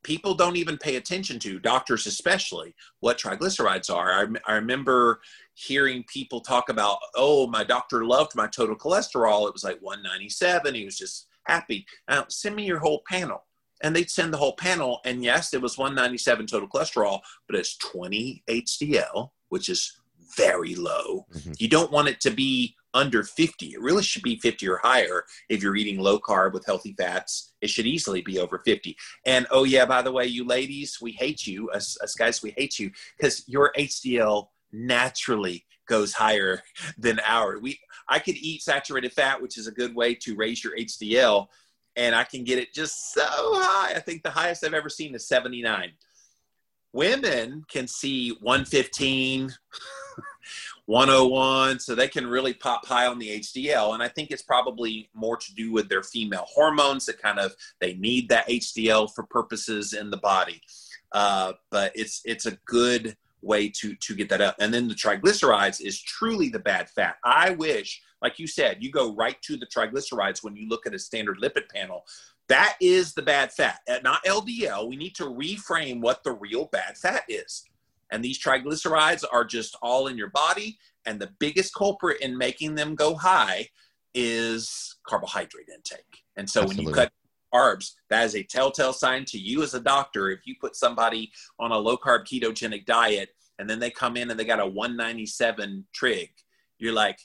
people 0.03 0.33
don't 0.33 0.55
even 0.55 0.77
pay 0.77 0.95
attention 0.95 1.37
to 1.39 1.59
doctors, 1.59 2.07
especially 2.07 2.73
what 3.01 3.19
triglycerides 3.19 3.93
are. 3.93 4.11
I, 4.11 4.51
I 4.51 4.55
remember 4.55 5.19
hearing 5.53 6.05
people 6.11 6.39
talk 6.39 6.69
about, 6.69 6.99
oh, 7.15 7.47
my 7.47 7.63
doctor 7.63 8.05
loved 8.05 8.35
my 8.35 8.47
total 8.47 8.75
cholesterol. 8.75 9.47
It 9.47 9.53
was 9.53 9.63
like 9.63 9.79
197. 9.81 10.73
He 10.73 10.85
was 10.85 10.97
just 10.97 11.26
happy. 11.47 11.85
Now, 12.09 12.25
send 12.29 12.55
me 12.55 12.65
your 12.65 12.79
whole 12.79 13.01
panel. 13.09 13.43
And 13.83 13.95
they'd 13.95 14.09
send 14.09 14.33
the 14.33 14.37
whole 14.37 14.55
panel. 14.55 15.01
And 15.05 15.23
yes, 15.23 15.53
it 15.53 15.61
was 15.61 15.77
197 15.77 16.47
total 16.47 16.67
cholesterol, 16.67 17.19
but 17.47 17.57
it's 17.57 17.77
20 17.77 18.43
HDL, 18.49 19.29
which 19.49 19.69
is 19.69 19.93
very 20.35 20.75
low. 20.75 21.25
Mm-hmm. 21.33 21.53
You 21.59 21.69
don't 21.69 21.91
want 21.91 22.07
it 22.07 22.19
to 22.21 22.31
be 22.31 22.75
under 22.93 23.23
50. 23.23 23.67
It 23.67 23.81
really 23.81 24.03
should 24.03 24.23
be 24.23 24.37
50 24.37 24.67
or 24.67 24.77
higher 24.77 25.23
if 25.49 25.61
you're 25.61 25.75
eating 25.75 25.99
low 25.99 26.19
carb 26.19 26.53
with 26.53 26.65
healthy 26.65 26.95
fats. 26.97 27.53
It 27.61 27.69
should 27.69 27.85
easily 27.85 28.21
be 28.21 28.39
over 28.39 28.59
50. 28.65 28.97
And 29.25 29.45
oh, 29.51 29.63
yeah, 29.63 29.85
by 29.85 30.01
the 30.01 30.11
way, 30.11 30.25
you 30.25 30.45
ladies, 30.45 30.97
we 30.99 31.11
hate 31.11 31.45
you. 31.45 31.69
Us, 31.69 31.97
us 32.01 32.15
guys, 32.15 32.41
we 32.41 32.55
hate 32.57 32.79
you 32.79 32.91
because 33.17 33.47
your 33.47 33.71
HDL 33.77 34.47
naturally 34.71 35.65
goes 35.87 36.13
higher 36.13 36.61
than 36.97 37.19
ours. 37.25 37.59
We 37.61 37.79
I 38.07 38.19
could 38.19 38.35
eat 38.35 38.61
saturated 38.61 39.13
fat, 39.13 39.41
which 39.41 39.57
is 39.57 39.67
a 39.67 39.71
good 39.71 39.95
way 39.95 40.15
to 40.15 40.35
raise 40.35 40.63
your 40.63 40.75
HDL, 40.77 41.47
and 41.95 42.15
I 42.15 42.23
can 42.23 42.43
get 42.43 42.59
it 42.59 42.73
just 42.73 43.13
so 43.13 43.23
high. 43.25 43.93
I 43.95 43.99
think 43.99 44.23
the 44.23 44.29
highest 44.29 44.63
I've 44.63 44.73
ever 44.73 44.89
seen 44.89 45.15
is 45.15 45.27
79. 45.27 45.91
Women 46.93 47.65
can 47.67 47.87
see 47.87 48.37
115, 48.41 49.53
101, 50.85 51.79
so 51.79 51.95
they 51.95 52.07
can 52.07 52.25
really 52.27 52.53
pop 52.53 52.85
high 52.85 53.07
on 53.07 53.19
the 53.19 53.39
HDL. 53.39 53.93
And 53.93 54.01
I 54.01 54.07
think 54.07 54.31
it's 54.31 54.41
probably 54.41 55.09
more 55.13 55.37
to 55.37 55.53
do 55.55 55.71
with 55.71 55.89
their 55.89 56.03
female 56.03 56.45
hormones 56.47 57.05
that 57.07 57.21
kind 57.21 57.39
of 57.39 57.55
they 57.81 57.95
need 57.95 58.29
that 58.29 58.47
HDL 58.47 59.13
for 59.13 59.23
purposes 59.23 59.93
in 59.93 60.09
the 60.09 60.17
body. 60.17 60.61
Uh, 61.11 61.53
but 61.71 61.91
it's 61.95 62.21
it's 62.25 62.45
a 62.45 62.57
good 62.65 63.15
way 63.41 63.69
to 63.69 63.95
to 63.95 64.15
get 64.15 64.29
that 64.29 64.41
up. 64.41 64.55
And 64.59 64.73
then 64.73 64.87
the 64.87 64.95
triglycerides 64.95 65.81
is 65.81 66.01
truly 66.01 66.49
the 66.49 66.59
bad 66.59 66.89
fat. 66.89 67.17
I 67.23 67.51
wish, 67.51 68.01
like 68.21 68.39
you 68.39 68.47
said, 68.47 68.77
you 68.81 68.91
go 68.91 69.15
right 69.15 69.41
to 69.43 69.57
the 69.57 69.67
triglycerides 69.67 70.43
when 70.43 70.55
you 70.55 70.67
look 70.67 70.87
at 70.87 70.93
a 70.93 70.99
standard 70.99 71.39
lipid 71.41 71.69
panel. 71.73 72.05
That 72.49 72.77
is 72.79 73.13
the 73.13 73.21
bad 73.21 73.51
fat, 73.51 73.81
not 74.03 74.23
LDL. 74.23 74.87
We 74.87 74.95
need 74.95 75.15
to 75.15 75.25
reframe 75.25 75.99
what 75.99 76.23
the 76.23 76.31
real 76.31 76.65
bad 76.65 76.97
fat 76.97 77.23
is. 77.27 77.65
And 78.09 78.23
these 78.23 78.41
triglycerides 78.41 79.25
are 79.31 79.43
just 79.43 79.75
all 79.81 80.07
in 80.07 80.17
your 80.17 80.29
body. 80.29 80.77
And 81.05 81.19
the 81.19 81.29
biggest 81.39 81.73
culprit 81.73 82.21
in 82.21 82.37
making 82.37 82.75
them 82.75 82.95
go 82.95 83.15
high 83.15 83.67
is 84.13 84.95
carbohydrate 85.05 85.69
intake. 85.69 86.23
And 86.37 86.49
so 86.49 86.61
Absolutely. 86.61 86.85
when 86.85 86.89
you 86.89 86.95
cut 86.95 87.11
carbs, 87.53 87.93
that 88.09 88.25
is 88.25 88.35
a 88.35 88.43
telltale 88.43 88.93
sign 88.93 89.25
to 89.25 89.37
you 89.37 89.63
as 89.63 89.73
a 89.73 89.79
doctor. 89.79 90.29
If 90.29 90.45
you 90.45 90.55
put 90.59 90.75
somebody 90.75 91.31
on 91.59 91.71
a 91.71 91.77
low 91.77 91.97
carb 91.97 92.25
ketogenic 92.25 92.85
diet 92.85 93.29
and 93.59 93.69
then 93.69 93.79
they 93.79 93.89
come 93.89 94.17
in 94.17 94.29
and 94.29 94.39
they 94.39 94.45
got 94.45 94.59
a 94.59 94.65
197 94.65 95.85
trig, 95.93 96.29
you're 96.79 96.93
like, 96.93 97.19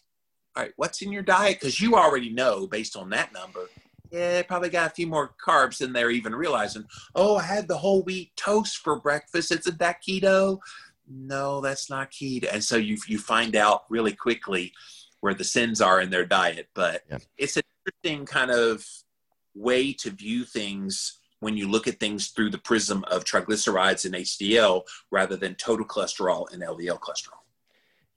all 0.57 0.63
right, 0.63 0.73
what's 0.77 1.03
in 1.03 1.13
your 1.13 1.23
diet? 1.23 1.59
Because 1.61 1.81
you 1.81 1.95
already 1.95 2.31
know 2.31 2.67
based 2.67 2.97
on 2.97 3.11
that 3.11 3.33
number. 3.33 3.69
Yeah, 4.11 4.33
they 4.33 4.43
probably 4.43 4.69
got 4.69 4.91
a 4.91 4.95
few 4.95 5.07
more 5.07 5.35
carbs 5.45 5.81
in 5.81 5.95
there, 5.95 6.11
even 6.11 6.35
realizing, 6.35 6.85
oh, 7.15 7.37
I 7.37 7.45
had 7.45 7.67
the 7.67 7.79
whole 7.79 8.03
wheat 8.03 8.37
toast 8.37 8.79
for 8.79 9.01
breakfast. 9.01 9.51
It's 9.51 9.67
a 9.67 9.73
that 9.73 10.03
keto. 10.07 10.59
No, 11.09 11.63
that's 11.63 11.89
not 11.89 12.11
keto. 12.11 12.53
And 12.53 12.63
so 12.63 12.77
you 12.77 12.99
you 13.09 13.19
find 13.19 13.57
out 13.57 13.85
really 13.89 14.13
quickly 14.13 14.73
where 15.21 15.33
the 15.33 15.45
sins 15.45 15.81
are 15.81 16.01
in 16.01 16.11
their 16.11 16.27
diet. 16.27 16.69
But 16.75 17.03
yeah. 17.11 17.19
it's 17.39 17.57
an 17.57 17.63
interesting 17.87 18.27
kind 18.27 18.51
of 18.51 18.85
way 19.55 19.93
to 19.93 20.11
view 20.11 20.45
things 20.45 21.19
when 21.41 21.57
you 21.57 21.69
look 21.69 21.89
at 21.89 21.99
things 21.99 22.29
through 22.29 22.51
the 22.51 22.59
prism 22.59 23.05
of 23.11 23.25
triglycerides 23.25 24.05
and 24.05 24.15
HDL 24.15 24.83
rather 25.11 25.37
than 25.37 25.57
total 25.57 25.85
cholesterol 25.85 26.51
and 26.53 26.63
LDL 26.63 27.01
cholesterol. 27.01 27.39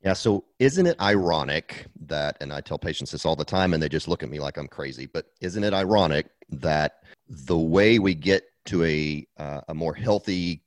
Yeah, 0.03 0.13
so 0.13 0.45
isn't 0.59 0.85
it 0.85 1.01
ironic 1.01 1.87
that, 2.05 2.37
and 2.39 2.53
I 2.53 2.61
tell 2.61 2.77
patients 2.77 3.11
this 3.11 3.25
all 3.25 3.35
the 3.35 3.43
time 3.43 3.73
and 3.73 3.81
they 3.81 3.89
just 3.89 4.07
look 4.07 4.21
at 4.21 4.29
me 4.29 4.39
like 4.39 4.57
I'm 4.57 4.67
crazy, 4.67 5.07
but 5.07 5.25
isn't 5.41 5.63
it 5.63 5.73
ironic 5.73 6.27
that 6.49 6.99
the 7.27 7.57
way 7.57 7.97
we 7.97 8.13
get 8.13 8.43
to 8.65 8.83
a, 8.83 9.27
uh, 9.39 9.61
a 9.69 9.73
more 9.73 9.95
healthy 9.95 10.61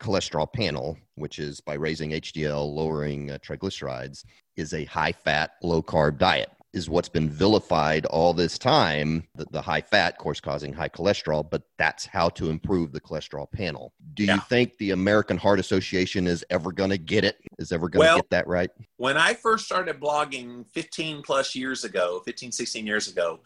cholesterol 0.00 0.50
panel, 0.50 0.96
which 1.16 1.38
is 1.38 1.60
by 1.60 1.74
raising 1.74 2.12
HDL, 2.12 2.74
lowering 2.74 3.30
uh, 3.32 3.38
triglycerides, 3.38 4.24
is 4.56 4.72
a 4.72 4.84
high 4.86 5.12
fat, 5.12 5.50
low 5.62 5.82
carb 5.82 6.16
diet? 6.16 6.50
Is 6.72 6.88
what's 6.88 7.08
been 7.08 7.30
vilified 7.30 8.04
all 8.06 8.34
this 8.34 8.58
time 8.58 9.26
the, 9.34 9.46
the, 9.50 9.60
high 9.60 9.80
fat 9.80 10.12
of 10.12 10.18
course 10.18 10.40
causing 10.40 10.72
high 10.72 10.88
cholesterol 10.88 11.48
but 11.48 11.62
that's 11.78 12.04
how 12.04 12.28
to 12.28 12.50
improve 12.50 12.92
the 12.92 13.00
cholesterol 13.00 13.50
panel. 13.50 13.92
Do 14.14 14.24
yeah. 14.24 14.34
you 14.34 14.40
think 14.42 14.76
the 14.78 14.90
american 14.90 15.36
heart 15.36 15.58
association 15.58 16.26
is 16.26 16.44
ever 16.50 16.72
going 16.72 16.90
to 16.90 16.98
get 16.98 17.24
it? 17.24 17.38
Is 17.58 17.72
ever 17.72 17.88
going 17.88 18.04
to 18.04 18.10
well, 18.10 18.16
get 18.16 18.30
that 18.30 18.46
right? 18.46 18.70
when 18.96 19.16
i 19.16 19.34
first 19.34 19.64
started 19.64 20.00
blogging 20.00 20.68
15 20.72 21.22
plus 21.22 21.54
years 21.54 21.84
ago 21.84 22.22
15 22.24 22.52
16 22.52 22.86
years 22.86 23.08
ago 23.08 23.40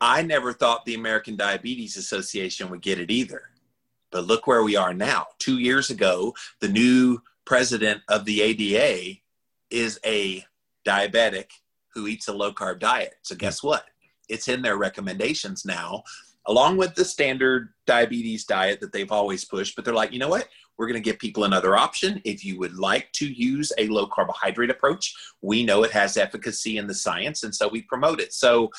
i 0.00 0.22
never 0.22 0.52
thought 0.52 0.84
the 0.84 0.94
american 0.94 1.36
diabetes 1.36 1.96
association 1.96 2.70
would 2.70 2.82
get 2.82 2.98
it 2.98 3.10
either. 3.10 3.42
But 4.12 4.26
look 4.26 4.48
where 4.48 4.64
we 4.64 4.74
are 4.74 4.92
now. 4.92 5.26
Two 5.38 5.58
years 5.58 5.90
ago 5.90 6.34
the 6.60 6.68
new 6.68 7.22
president 7.44 8.02
of 8.08 8.24
the 8.24 8.42
ada 8.42 9.14
is 9.70 9.98
a 10.04 10.44
diabetic 10.84 11.46
who 11.94 12.06
eats 12.06 12.28
a 12.28 12.32
low 12.32 12.52
carb 12.52 12.80
diet. 12.80 13.14
So 13.22 13.34
guess 13.34 13.62
what? 13.62 13.84
It's 14.28 14.48
in 14.48 14.62
their 14.62 14.76
recommendations 14.76 15.64
now, 15.64 16.02
along 16.46 16.76
with 16.76 16.94
the 16.94 17.04
standard 17.04 17.70
diabetes 17.86 18.44
diet 18.44 18.80
that 18.80 18.92
they've 18.92 19.10
always 19.10 19.44
pushed. 19.44 19.76
But 19.76 19.84
they're 19.84 19.94
like, 19.94 20.12
you 20.12 20.18
know 20.18 20.28
what? 20.28 20.48
We're 20.78 20.86
going 20.86 21.02
to 21.02 21.04
give 21.04 21.18
people 21.18 21.44
another 21.44 21.76
option. 21.76 22.22
If 22.24 22.44
you 22.44 22.58
would 22.58 22.74
like 22.74 23.12
to 23.12 23.26
use 23.26 23.70
a 23.76 23.88
low 23.88 24.06
carbohydrate 24.06 24.70
approach, 24.70 25.14
we 25.42 25.62
know 25.62 25.82
it 25.82 25.90
has 25.90 26.16
efficacy 26.16 26.78
in 26.78 26.86
the 26.86 26.94
science, 26.94 27.42
and 27.42 27.54
so 27.54 27.68
we 27.68 27.82
promote 27.82 28.18
it. 28.18 28.32
So 28.32 28.70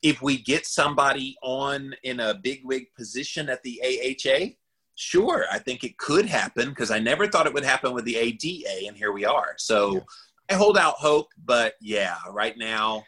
if 0.00 0.22
we 0.22 0.38
get 0.38 0.64
somebody 0.64 1.36
on 1.42 1.94
in 2.02 2.20
a 2.20 2.32
big 2.32 2.62
wig 2.64 2.86
position 2.96 3.50
at 3.50 3.62
the 3.62 3.78
AHA, 3.84 4.54
sure, 4.94 5.44
I 5.52 5.58
think 5.58 5.84
it 5.84 5.98
could 5.98 6.24
happen 6.24 6.70
because 6.70 6.90
I 6.90 6.98
never 6.98 7.26
thought 7.26 7.46
it 7.46 7.52
would 7.52 7.64
happen 7.64 7.92
with 7.92 8.06
the 8.06 8.16
ADA, 8.16 8.86
and 8.86 8.96
here 8.96 9.12
we 9.12 9.24
are. 9.24 9.54
So. 9.58 9.96
Yeah 9.96 10.00
I 10.50 10.54
hold 10.54 10.76
out 10.76 10.94
hope, 10.94 11.28
but 11.44 11.74
yeah, 11.80 12.16
right 12.30 12.56
now 12.58 13.04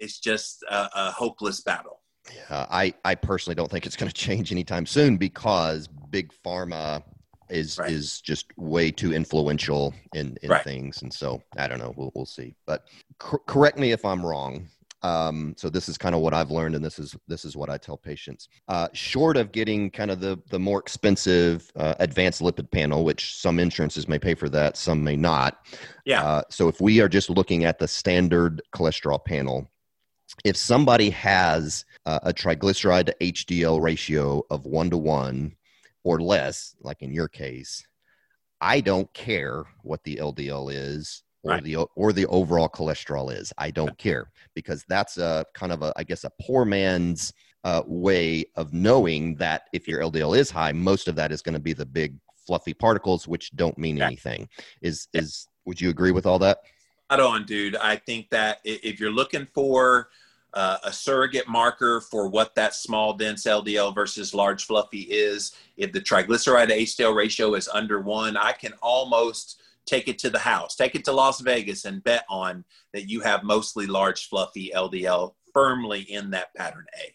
it's 0.00 0.18
just 0.18 0.62
a, 0.68 0.88
a 0.94 1.10
hopeless 1.10 1.60
battle. 1.60 2.00
Yeah, 2.34 2.66
I, 2.70 2.94
I 3.04 3.14
personally 3.14 3.54
don't 3.54 3.70
think 3.70 3.86
it's 3.86 3.96
going 3.96 4.10
to 4.10 4.14
change 4.14 4.52
anytime 4.52 4.86
soon 4.86 5.16
because 5.16 5.88
big 6.10 6.32
pharma 6.44 7.02
is 7.48 7.78
right. 7.78 7.90
is 7.90 8.20
just 8.20 8.46
way 8.56 8.90
too 8.90 9.12
influential 9.12 9.94
in 10.14 10.36
in 10.42 10.50
right. 10.50 10.62
things, 10.64 11.02
and 11.02 11.12
so 11.12 11.42
I 11.56 11.66
don't 11.66 11.78
know. 11.78 11.92
We'll 11.96 12.12
we'll 12.14 12.26
see. 12.26 12.54
But 12.66 12.86
cor- 13.18 13.42
correct 13.46 13.78
me 13.78 13.92
if 13.92 14.04
I'm 14.04 14.24
wrong. 14.24 14.68
Um, 15.02 15.54
so 15.56 15.70
this 15.70 15.88
is 15.88 15.96
kind 15.96 16.14
of 16.14 16.20
what 16.20 16.34
I've 16.34 16.50
learned, 16.50 16.74
and 16.74 16.84
this 16.84 16.98
is 16.98 17.16
this 17.26 17.44
is 17.44 17.56
what 17.56 17.70
I 17.70 17.78
tell 17.78 17.96
patients. 17.96 18.48
Uh, 18.68 18.88
short 18.92 19.36
of 19.36 19.52
getting 19.52 19.90
kind 19.90 20.10
of 20.10 20.20
the 20.20 20.38
the 20.50 20.58
more 20.58 20.78
expensive 20.78 21.70
uh, 21.76 21.94
advanced 21.98 22.42
lipid 22.42 22.70
panel, 22.70 23.04
which 23.04 23.36
some 23.36 23.58
insurances 23.58 24.08
may 24.08 24.18
pay 24.18 24.34
for 24.34 24.48
that, 24.50 24.76
some 24.76 25.02
may 25.02 25.16
not. 25.16 25.66
Yeah. 26.04 26.22
Uh, 26.22 26.42
so 26.50 26.68
if 26.68 26.80
we 26.80 27.00
are 27.00 27.08
just 27.08 27.30
looking 27.30 27.64
at 27.64 27.78
the 27.78 27.88
standard 27.88 28.62
cholesterol 28.74 29.24
panel, 29.24 29.70
if 30.44 30.56
somebody 30.56 31.10
has 31.10 31.84
a 32.06 32.32
triglyceride 32.32 33.06
to 33.06 33.16
HDL 33.20 33.80
ratio 33.80 34.42
of 34.50 34.66
one 34.66 34.90
to 34.90 34.96
one 34.96 35.54
or 36.02 36.20
less, 36.20 36.74
like 36.80 37.02
in 37.02 37.12
your 37.12 37.28
case, 37.28 37.86
I 38.60 38.80
don't 38.80 39.12
care 39.14 39.64
what 39.82 40.04
the 40.04 40.16
LDL 40.16 40.72
is 40.72 41.22
or 41.42 41.52
right. 41.52 41.64
the 41.64 41.76
or 41.76 42.12
the 42.12 42.26
overall 42.26 42.68
cholesterol 42.68 43.34
is. 43.34 43.52
I 43.58 43.70
don't 43.70 43.96
care 43.98 44.30
because 44.54 44.84
that's 44.88 45.18
a 45.18 45.44
kind 45.54 45.72
of 45.72 45.82
a 45.82 45.92
I 45.96 46.04
guess 46.04 46.24
a 46.24 46.30
poor 46.40 46.64
man's 46.64 47.32
uh, 47.64 47.82
way 47.86 48.44
of 48.56 48.72
knowing 48.72 49.34
that 49.36 49.64
if 49.72 49.86
your 49.86 50.00
LDL 50.00 50.36
is 50.36 50.50
high, 50.50 50.72
most 50.72 51.08
of 51.08 51.16
that 51.16 51.32
is 51.32 51.42
going 51.42 51.54
to 51.54 51.60
be 51.60 51.72
the 51.72 51.86
big 51.86 52.14
fluffy 52.46 52.74
particles 52.74 53.28
which 53.28 53.54
don't 53.56 53.78
mean 53.78 53.98
yeah. 53.98 54.06
anything. 54.06 54.48
Is 54.82 55.08
is 55.12 55.48
would 55.64 55.80
you 55.80 55.90
agree 55.90 56.12
with 56.12 56.26
all 56.26 56.38
that? 56.40 56.58
Spot 57.10 57.20
on, 57.20 57.44
dude. 57.44 57.76
I 57.76 57.96
think 57.96 58.30
that 58.30 58.58
if 58.64 59.00
you're 59.00 59.10
looking 59.10 59.46
for 59.54 60.08
uh, 60.52 60.78
a 60.84 60.92
surrogate 60.92 61.48
marker 61.48 62.00
for 62.00 62.28
what 62.28 62.54
that 62.54 62.74
small 62.74 63.14
dense 63.14 63.44
LDL 63.44 63.94
versus 63.94 64.34
large 64.34 64.64
fluffy 64.64 65.02
is, 65.02 65.52
if 65.76 65.92
the 65.92 66.00
triglyceride 66.00 66.68
to 66.68 66.78
HDL 66.78 67.14
ratio 67.14 67.54
is 67.54 67.68
under 67.68 68.00
one, 68.00 68.36
I 68.36 68.52
can 68.52 68.72
almost 68.82 69.59
take 69.90 70.08
it 70.08 70.18
to 70.20 70.30
the 70.30 70.38
house, 70.38 70.76
take 70.76 70.94
it 70.94 71.04
to 71.04 71.12
Las 71.12 71.40
Vegas, 71.40 71.84
and 71.84 72.02
bet 72.02 72.24
on 72.30 72.64
that 72.92 73.10
you 73.10 73.20
have 73.20 73.42
mostly 73.42 73.86
large, 73.86 74.28
fluffy 74.28 74.70
LDL 74.74 75.34
firmly 75.52 76.02
in 76.02 76.30
that 76.30 76.54
pattern 76.54 76.86
A. 77.02 77.12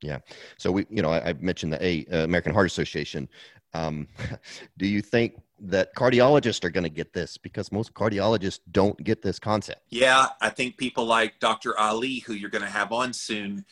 Yeah. 0.00 0.18
So 0.58 0.72
we, 0.72 0.86
you 0.90 1.02
know, 1.02 1.10
I, 1.10 1.30
I 1.30 1.32
mentioned 1.34 1.72
the 1.72 1.84
A 1.84 2.06
uh, 2.12 2.24
American 2.24 2.52
Heart 2.52 2.66
Association. 2.66 3.28
Um, 3.74 4.08
do 4.78 4.86
you 4.86 5.02
think 5.02 5.40
that 5.60 5.94
cardiologists 5.94 6.64
are 6.64 6.70
going 6.70 6.84
to 6.84 6.90
get 6.90 7.12
this 7.12 7.36
because 7.36 7.70
most 7.70 7.94
cardiologists 7.94 8.60
don't 8.72 9.02
get 9.04 9.22
this 9.22 9.38
concept? 9.38 9.82
Yeah, 9.90 10.26
I 10.40 10.50
think 10.50 10.76
people 10.76 11.04
like 11.04 11.38
Dr. 11.40 11.78
Ali, 11.78 12.18
who 12.20 12.32
you're 12.32 12.50
going 12.50 12.64
to 12.64 12.70
have 12.70 12.92
on 12.92 13.12
soon, 13.12 13.64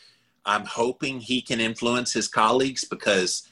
I'm 0.45 0.65
hoping 0.65 1.21
he 1.21 1.41
can 1.41 1.61
influence 1.61 2.13
his 2.13 2.29
colleagues 2.29 2.85
because 2.85 3.49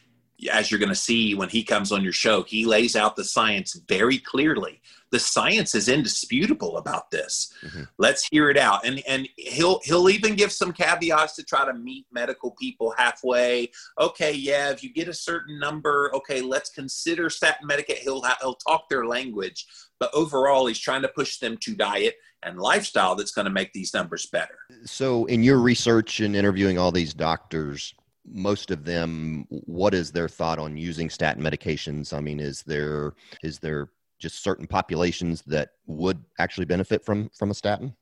as 0.53 0.70
you're 0.70 0.81
going 0.81 0.90
to 0.90 0.94
see 0.94 1.35
when 1.35 1.48
he 1.48 1.62
comes 1.62 1.92
on 1.92 2.03
your 2.03 2.12
show, 2.12 2.42
he 2.42 2.64
lays 2.64 2.96
out 2.96 3.16
the 3.16 3.24
science 3.24 3.74
very 3.88 4.18
clearly. 4.18 4.81
The 5.11 5.18
science 5.18 5.74
is 5.74 5.88
indisputable 5.88 6.76
about 6.76 7.11
this. 7.11 7.53
Mm-hmm. 7.64 7.83
Let's 7.98 8.29
hear 8.31 8.48
it 8.48 8.57
out, 8.57 8.87
and 8.87 9.03
and 9.09 9.29
he'll 9.37 9.81
he'll 9.83 10.09
even 10.09 10.37
give 10.37 10.53
some 10.53 10.72
caveats 10.72 11.35
to 11.37 11.42
try 11.42 11.64
to 11.64 11.74
meet 11.74 12.07
medical 12.12 12.53
people 12.53 12.94
halfway. 12.96 13.70
Okay, 14.01 14.32
yeah, 14.32 14.70
if 14.70 14.84
you 14.84 14.93
get 14.93 15.09
a 15.09 15.14
certain 15.14 15.59
number, 15.59 16.12
okay, 16.14 16.41
let's 16.41 16.70
consider 16.70 17.28
statin 17.28 17.68
medicate. 17.68 17.99
He'll 17.99 18.22
he'll 18.41 18.55
talk 18.55 18.88
their 18.88 19.05
language, 19.05 19.66
but 19.99 20.11
overall, 20.14 20.66
he's 20.66 20.78
trying 20.78 21.03
to 21.03 21.09
push 21.09 21.38
them 21.38 21.57
to 21.59 21.74
diet 21.74 22.14
and 22.43 22.59
lifestyle 22.59 23.14
that's 23.14 23.32
going 23.32 23.45
to 23.45 23.51
make 23.51 23.72
these 23.72 23.93
numbers 23.93 24.26
better. 24.26 24.59
So, 24.84 25.26
in 25.26 25.43
your 25.43 25.59
research 25.59 26.20
and 26.20 26.34
interviewing 26.34 26.78
all 26.78 26.93
these 26.93 27.12
doctors, 27.12 27.95
most 28.27 28.71
of 28.71 28.85
them 28.85 29.47
what 29.49 29.95
is 29.95 30.12
their 30.12 30.29
thought 30.29 30.59
on 30.59 30.77
using 30.77 31.11
statin 31.11 31.43
medications? 31.43 32.12
I 32.12 32.21
mean 32.21 32.41
is 32.41 32.62
there 32.62 33.14
is 33.43 33.59
there 33.59 33.89
just 34.18 34.43
certain 34.43 34.66
populations 34.66 35.43
that 35.43 35.71
would 35.87 36.23
actually 36.39 36.66
benefit 36.66 37.05
from 37.05 37.31
from 37.37 37.51
a 37.51 37.55
statin 37.55 37.95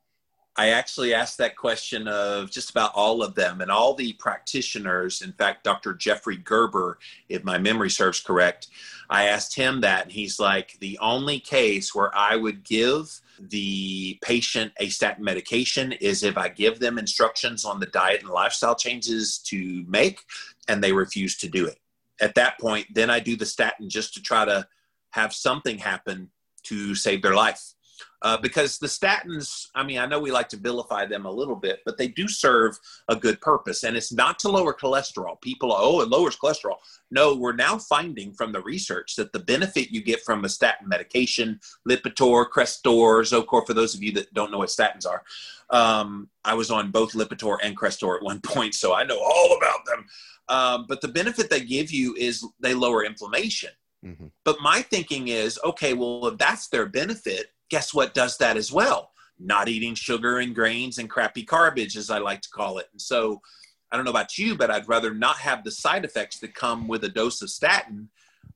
I 0.58 0.70
actually 0.70 1.14
asked 1.14 1.38
that 1.38 1.56
question 1.56 2.08
of 2.08 2.50
just 2.50 2.70
about 2.70 2.90
all 2.96 3.22
of 3.22 3.36
them 3.36 3.60
and 3.60 3.70
all 3.70 3.94
the 3.94 4.14
practitioners. 4.14 5.22
In 5.22 5.32
fact, 5.32 5.62
Dr. 5.62 5.94
Jeffrey 5.94 6.36
Gerber, 6.36 6.98
if 7.28 7.44
my 7.44 7.58
memory 7.58 7.90
serves 7.90 8.20
correct, 8.20 8.66
I 9.08 9.28
asked 9.28 9.54
him 9.54 9.82
that, 9.82 10.02
and 10.02 10.12
he's 10.12 10.40
like, 10.40 10.76
the 10.80 10.98
only 10.98 11.38
case 11.38 11.94
where 11.94 12.10
I 12.12 12.34
would 12.34 12.64
give 12.64 13.20
the 13.38 14.18
patient 14.20 14.72
a 14.80 14.88
statin 14.88 15.22
medication 15.22 15.92
is 15.92 16.24
if 16.24 16.36
I 16.36 16.48
give 16.48 16.80
them 16.80 16.98
instructions 16.98 17.64
on 17.64 17.78
the 17.78 17.86
diet 17.86 18.22
and 18.22 18.30
lifestyle 18.30 18.74
changes 18.74 19.38
to 19.46 19.84
make, 19.86 20.22
and 20.66 20.82
they 20.82 20.92
refuse 20.92 21.36
to 21.38 21.48
do 21.48 21.66
it. 21.66 21.78
At 22.20 22.34
that 22.34 22.58
point, 22.58 22.88
then 22.92 23.10
I 23.10 23.20
do 23.20 23.36
the 23.36 23.46
statin 23.46 23.88
just 23.88 24.12
to 24.14 24.22
try 24.22 24.44
to 24.44 24.66
have 25.10 25.32
something 25.32 25.78
happen 25.78 26.30
to 26.64 26.96
save 26.96 27.22
their 27.22 27.34
life 27.34 27.74
uh, 28.22 28.36
because 28.36 28.78
the 28.78 28.86
statins, 28.86 29.68
I 29.74 29.84
mean, 29.84 29.98
I 29.98 30.06
know 30.06 30.18
we 30.18 30.32
like 30.32 30.48
to 30.50 30.56
vilify 30.56 31.06
them 31.06 31.24
a 31.24 31.30
little 31.30 31.54
bit, 31.54 31.80
but 31.84 31.98
they 31.98 32.08
do 32.08 32.26
serve 32.26 32.78
a 33.08 33.14
good 33.14 33.40
purpose. 33.40 33.84
And 33.84 33.96
it's 33.96 34.12
not 34.12 34.38
to 34.40 34.48
lower 34.48 34.74
cholesterol. 34.74 35.40
People, 35.40 35.72
oh, 35.76 36.00
it 36.00 36.08
lowers 36.08 36.36
cholesterol. 36.36 36.76
No, 37.10 37.36
we're 37.36 37.54
now 37.54 37.78
finding 37.78 38.32
from 38.32 38.52
the 38.52 38.62
research 38.62 39.14
that 39.16 39.32
the 39.32 39.38
benefit 39.38 39.90
you 39.90 40.02
get 40.02 40.22
from 40.22 40.44
a 40.44 40.48
statin 40.48 40.88
medication, 40.88 41.60
Lipitor, 41.88 42.46
Crestor, 42.48 43.22
Zocor, 43.22 43.66
for 43.66 43.74
those 43.74 43.94
of 43.94 44.02
you 44.02 44.12
that 44.12 44.34
don't 44.34 44.50
know 44.50 44.58
what 44.58 44.68
statins 44.68 45.06
are, 45.06 45.22
um, 45.70 46.28
I 46.44 46.54
was 46.54 46.70
on 46.70 46.90
both 46.90 47.12
Lipitor 47.12 47.58
and 47.62 47.76
Crestor 47.76 48.16
at 48.16 48.22
one 48.22 48.40
point, 48.44 48.74
so 48.74 48.94
I 48.94 49.04
know 49.04 49.18
all 49.18 49.56
about 49.56 49.84
them. 49.86 50.06
Um, 50.48 50.86
but 50.88 51.00
the 51.02 51.08
benefit 51.08 51.50
they 51.50 51.60
give 51.60 51.90
you 51.90 52.14
is 52.16 52.44
they 52.58 52.74
lower 52.74 53.04
inflammation. 53.04 53.70
Mm-hmm. 54.04 54.26
But 54.44 54.56
my 54.62 54.82
thinking 54.82 55.28
is, 55.28 55.58
okay, 55.64 55.92
well, 55.94 56.26
if 56.28 56.38
that's 56.38 56.68
their 56.68 56.86
benefit, 56.86 57.52
guess 57.70 57.94
what 57.94 58.14
does 58.14 58.38
that 58.38 58.56
as 58.56 58.72
well? 58.72 59.12
Not 59.38 59.68
eating 59.68 59.94
sugar 59.94 60.38
and 60.38 60.54
grains 60.54 60.98
and 60.98 61.08
crappy 61.08 61.42
garbage, 61.42 61.96
as 61.96 62.10
I 62.10 62.18
like 62.18 62.40
to 62.42 62.48
call 62.50 62.78
it. 62.78 62.86
And 62.92 63.00
so 63.00 63.40
I 63.90 63.96
don't 63.96 64.04
know 64.04 64.10
about 64.10 64.36
you, 64.36 64.56
but 64.56 64.70
I'd 64.70 64.88
rather 64.88 65.14
not 65.14 65.38
have 65.38 65.64
the 65.64 65.70
side 65.70 66.04
effects 66.04 66.38
that 66.40 66.54
come 66.54 66.88
with 66.88 67.04
a 67.04 67.08
dose 67.08 67.40
of 67.42 67.50
statin 67.50 68.08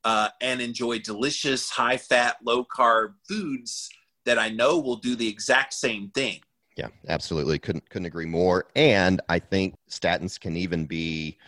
uh, 0.04 0.28
and 0.40 0.60
enjoy 0.60 0.98
delicious, 0.98 1.70
high 1.70 1.96
fat, 1.96 2.36
low 2.44 2.64
carb 2.64 3.14
foods 3.28 3.88
that 4.24 4.38
I 4.38 4.48
know 4.48 4.78
will 4.78 4.96
do 4.96 5.16
the 5.16 5.28
exact 5.28 5.74
same 5.74 6.10
thing. 6.10 6.40
Yeah, 6.76 6.88
absolutely. 7.08 7.58
Couldn't 7.58 7.88
couldn't 7.90 8.06
agree 8.06 8.26
more. 8.26 8.66
And 8.76 9.20
I 9.28 9.38
think 9.38 9.74
statins 9.90 10.40
can 10.40 10.56
even 10.56 10.86
be 10.86 11.38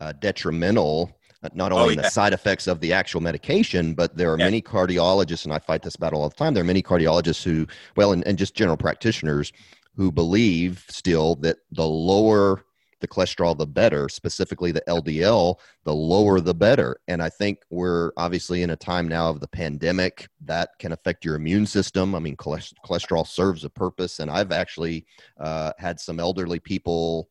uh, 0.00 0.12
detrimental 0.12 1.16
not 1.54 1.72
only 1.72 1.94
oh, 1.94 1.96
yeah. 1.96 2.02
the 2.02 2.10
side 2.10 2.32
effects 2.32 2.66
of 2.66 2.80
the 2.80 2.92
actual 2.92 3.20
medication, 3.20 3.94
but 3.94 4.16
there 4.16 4.32
are 4.32 4.38
yeah. 4.38 4.44
many 4.44 4.62
cardiologists, 4.62 5.44
and 5.44 5.52
I 5.52 5.58
fight 5.58 5.82
this 5.82 5.96
battle 5.96 6.22
all 6.22 6.28
the 6.28 6.34
time. 6.34 6.54
There 6.54 6.62
are 6.62 6.66
many 6.66 6.82
cardiologists 6.82 7.42
who, 7.42 7.66
well, 7.96 8.12
and, 8.12 8.26
and 8.26 8.38
just 8.38 8.54
general 8.54 8.76
practitioners 8.76 9.52
who 9.96 10.10
believe 10.10 10.84
still 10.88 11.36
that 11.36 11.58
the 11.72 11.86
lower 11.86 12.64
the 13.02 13.08
cholesterol, 13.08 13.58
the 13.58 13.66
better, 13.66 14.08
specifically 14.08 14.72
the 14.72 14.82
LDL, 14.88 15.56
the 15.84 15.92
lower 15.92 16.40
the 16.40 16.54
better. 16.54 16.96
And 17.08 17.22
I 17.22 17.28
think 17.28 17.58
we're 17.68 18.12
obviously 18.16 18.62
in 18.62 18.70
a 18.70 18.76
time 18.76 19.06
now 19.06 19.28
of 19.28 19.40
the 19.40 19.48
pandemic 19.48 20.28
that 20.44 20.70
can 20.78 20.92
affect 20.92 21.24
your 21.24 21.34
immune 21.34 21.66
system. 21.66 22.14
I 22.14 22.20
mean, 22.20 22.36
cholesterol 22.36 23.26
serves 23.26 23.64
a 23.64 23.70
purpose. 23.70 24.20
And 24.20 24.30
I've 24.30 24.52
actually 24.52 25.04
uh, 25.38 25.72
had 25.78 26.00
some 26.00 26.18
elderly 26.18 26.60
people 26.60 27.28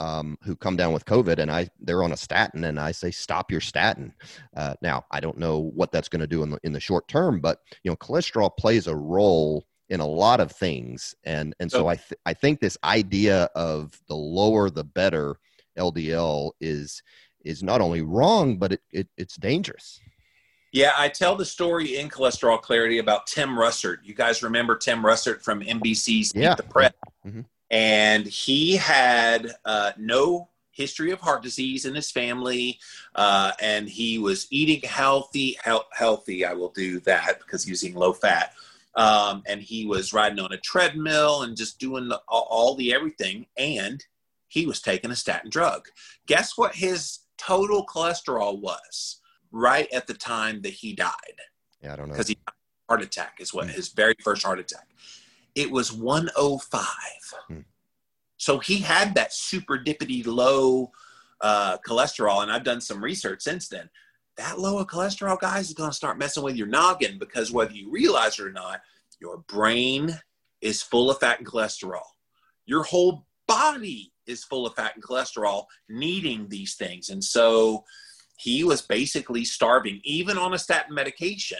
um, 0.00 0.38
who 0.42 0.54
come 0.54 0.76
down 0.76 0.92
with 0.92 1.04
COVID 1.04 1.38
and 1.38 1.50
I 1.50 1.68
they're 1.80 2.02
on 2.02 2.12
a 2.12 2.16
statin 2.16 2.64
and 2.64 2.78
I 2.78 2.92
say 2.92 3.10
stop 3.10 3.50
your 3.50 3.60
statin. 3.60 4.14
Uh, 4.56 4.74
now 4.80 5.04
I 5.10 5.20
don't 5.20 5.38
know 5.38 5.58
what 5.58 5.92
that's 5.92 6.08
going 6.08 6.20
to 6.20 6.26
do 6.26 6.42
in 6.42 6.50
the 6.50 6.58
in 6.62 6.72
the 6.72 6.80
short 6.80 7.08
term, 7.08 7.40
but 7.40 7.60
you 7.82 7.90
know 7.90 7.96
cholesterol 7.96 8.56
plays 8.56 8.86
a 8.86 8.94
role 8.96 9.66
in 9.88 10.00
a 10.00 10.06
lot 10.06 10.40
of 10.40 10.52
things, 10.52 11.14
and 11.24 11.54
and 11.60 11.70
so, 11.70 11.88
I 11.88 11.96
th- 11.96 12.20
I 12.26 12.34
think 12.34 12.60
this 12.60 12.76
idea 12.84 13.44
of 13.54 13.98
the 14.06 14.16
lower 14.16 14.70
the 14.70 14.84
better 14.84 15.36
LDL 15.78 16.52
is 16.60 17.02
is 17.44 17.62
not 17.62 17.80
only 17.80 18.02
wrong 18.02 18.58
but 18.58 18.72
it, 18.72 18.80
it 18.92 19.08
it's 19.16 19.36
dangerous. 19.36 20.00
Yeah, 20.70 20.92
I 20.98 21.08
tell 21.08 21.34
the 21.34 21.46
story 21.46 21.96
in 21.96 22.10
Cholesterol 22.10 22.60
Clarity 22.60 22.98
about 22.98 23.26
Tim 23.26 23.50
Russert. 23.50 23.98
You 24.02 24.12
guys 24.12 24.42
remember 24.42 24.76
Tim 24.76 25.02
Russert 25.02 25.40
from 25.40 25.62
NBC's 25.62 26.32
yeah. 26.34 26.54
the 26.54 26.62
Press? 26.62 26.92
Mm-hmm 27.26 27.40
and 27.70 28.26
he 28.26 28.76
had 28.76 29.52
uh, 29.64 29.92
no 29.98 30.48
history 30.70 31.10
of 31.10 31.20
heart 31.20 31.42
disease 31.42 31.84
in 31.84 31.94
his 31.94 32.10
family, 32.10 32.78
uh, 33.14 33.52
and 33.60 33.88
he 33.88 34.18
was 34.18 34.46
eating 34.50 34.80
healthy. 34.88 35.58
He- 35.64 35.80
healthy, 35.92 36.44
I 36.44 36.52
will 36.52 36.70
do 36.70 37.00
that 37.00 37.40
because 37.40 37.64
he 37.64 37.72
was 37.72 37.84
eating 37.84 37.98
low 37.98 38.12
fat. 38.12 38.52
Um, 38.94 39.42
and 39.46 39.60
he 39.60 39.86
was 39.86 40.12
riding 40.12 40.40
on 40.40 40.52
a 40.52 40.56
treadmill 40.56 41.42
and 41.42 41.56
just 41.56 41.78
doing 41.78 42.08
the, 42.08 42.20
all, 42.26 42.48
all 42.50 42.74
the 42.74 42.92
everything. 42.92 43.46
And 43.56 44.04
he 44.48 44.66
was 44.66 44.80
taking 44.80 45.10
a 45.10 45.16
statin 45.16 45.50
drug. 45.50 45.88
Guess 46.26 46.56
what 46.56 46.74
his 46.74 47.20
total 47.36 47.86
cholesterol 47.86 48.60
was 48.60 49.20
right 49.52 49.88
at 49.92 50.06
the 50.06 50.14
time 50.14 50.62
that 50.62 50.72
he 50.72 50.94
died? 50.94 51.12
Yeah, 51.80 51.92
I 51.92 51.96
don't 51.96 52.08
know. 52.08 52.14
Because 52.14 52.28
he 52.28 52.38
heart 52.88 53.02
attack 53.02 53.36
is 53.38 53.52
what 53.52 53.68
mm. 53.68 53.70
his 53.70 53.90
very 53.90 54.14
first 54.24 54.42
heart 54.42 54.58
attack 54.58 54.87
it 55.58 55.72
was 55.72 55.92
105. 55.92 56.86
Hmm. 57.48 57.60
So 58.36 58.60
he 58.60 58.78
had 58.78 59.16
that 59.16 59.34
super 59.34 59.76
dippity 59.76 60.24
low 60.24 60.92
uh, 61.40 61.78
cholesterol, 61.78 62.42
and 62.42 62.52
I've 62.52 62.62
done 62.62 62.80
some 62.80 63.02
research 63.02 63.42
since 63.42 63.68
then. 63.68 63.90
That 64.36 64.60
low 64.60 64.78
of 64.78 64.86
cholesterol, 64.86 65.40
guys, 65.40 65.66
is 65.66 65.74
going 65.74 65.90
to 65.90 65.96
start 65.96 66.16
messing 66.16 66.44
with 66.44 66.54
your 66.54 66.68
noggin 66.68 67.18
because 67.18 67.50
whether 67.50 67.72
you 67.72 67.90
realize 67.90 68.38
it 68.38 68.44
or 68.44 68.52
not, 68.52 68.82
your 69.20 69.38
brain 69.48 70.16
is 70.60 70.80
full 70.80 71.10
of 71.10 71.18
fat 71.18 71.38
and 71.38 71.46
cholesterol. 71.46 72.06
Your 72.64 72.84
whole 72.84 73.26
body 73.48 74.12
is 74.28 74.44
full 74.44 74.64
of 74.64 74.76
fat 74.76 74.92
and 74.94 75.02
cholesterol, 75.02 75.64
needing 75.88 76.48
these 76.48 76.76
things. 76.76 77.08
And 77.08 77.24
so 77.24 77.84
he 78.38 78.62
was 78.62 78.80
basically 78.80 79.44
starving, 79.44 80.00
even 80.04 80.38
on 80.38 80.54
a 80.54 80.58
statin 80.58 80.94
medication 80.94 81.58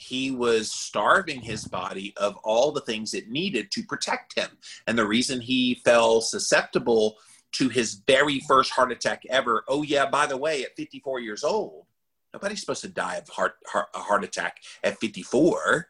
he 0.00 0.30
was 0.30 0.72
starving 0.72 1.42
his 1.42 1.66
body 1.66 2.14
of 2.16 2.34
all 2.38 2.72
the 2.72 2.80
things 2.80 3.12
it 3.12 3.28
needed 3.28 3.70
to 3.70 3.82
protect 3.82 4.34
him. 4.34 4.48
And 4.86 4.98
the 4.98 5.06
reason 5.06 5.42
he 5.42 5.74
fell 5.84 6.22
susceptible 6.22 7.18
to 7.52 7.68
his 7.68 8.00
very 8.06 8.40
first 8.40 8.70
heart 8.70 8.92
attack 8.92 9.24
ever, 9.28 9.62
oh, 9.68 9.82
yeah, 9.82 10.08
by 10.08 10.26
the 10.26 10.38
way, 10.38 10.64
at 10.64 10.74
54 10.74 11.20
years 11.20 11.44
old, 11.44 11.84
nobody's 12.32 12.60
supposed 12.60 12.80
to 12.80 12.88
die 12.88 13.16
of 13.16 13.28
heart, 13.28 13.56
heart, 13.66 13.88
a 13.94 13.98
heart 13.98 14.24
attack 14.24 14.62
at 14.82 14.98
54, 14.98 15.88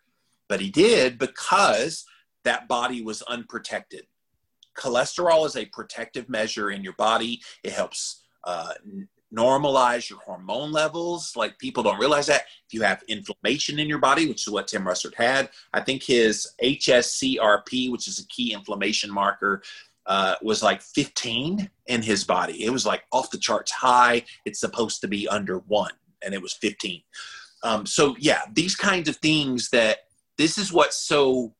but 0.49 0.61
he 0.61 0.71
did 0.71 1.17
because 1.17 2.05
that 2.43 2.67
body 2.67 3.03
was 3.03 3.23
unprotected. 3.23 4.07
Cholesterol 4.77 5.47
is 5.47 5.57
a 5.57 5.67
protective 5.67 6.29
measure 6.29 6.73
in 6.73 6.83
your 6.83 6.95
body. 6.95 7.43
It 7.63 7.73
helps 7.73 8.23
uh, 8.43 8.73
normalize 9.35 10.09
your 10.11 10.21
hormone 10.21 10.73
levels. 10.73 11.37
Like 11.37 11.59
people 11.59 11.83
don't 11.83 11.99
realize 11.99 12.27
that. 12.27 12.43
If 12.67 12.75
you 12.75 12.83
have 12.83 13.03
inflammation 13.09 13.79
in 13.79 13.89
your 13.89 13.99
body, 13.99 14.27
which 14.27 14.47
is 14.47 14.53
what 14.53 14.69
Tim 14.69 14.85
Russert 14.85 15.15
had, 15.15 15.51
I 15.73 15.81
think 15.81 16.03
his 16.03 16.49
HSCRP, 16.63 17.91
which 17.91 18.09
is 18.09 18.19
a 18.19 18.27
key 18.27 18.53
inflammation 18.53 19.13
marker, 19.13 19.63
uh, 20.07 20.35
was 20.43 20.63
like 20.63 20.83
15 20.83 21.71
in 21.87 22.03
his 22.03 22.25
body. 22.25 22.65
It 22.65 22.71
was 22.71 22.87
like 22.87 23.05
off 23.13 23.31
the 23.31 23.39
charts 23.39 23.71
high. 23.71 24.25
It's 24.45 24.61
supposed 24.61 25.01
to 25.03 25.09
be 25.09 25.29
under 25.29 25.59
one, 25.59 25.93
and 26.23 26.35
it 26.35 26.43
was 26.43 26.55
15. 26.55 27.03
Um, 27.63 27.87
so, 27.87 28.17
yeah, 28.19 28.43
these 28.53 28.75
kinds 28.75 29.09
of 29.09 29.17
things 29.17 29.69
that 29.71 29.99
this 30.39 30.57
is 30.57 30.73
what's 30.73 30.97
so 30.97 31.55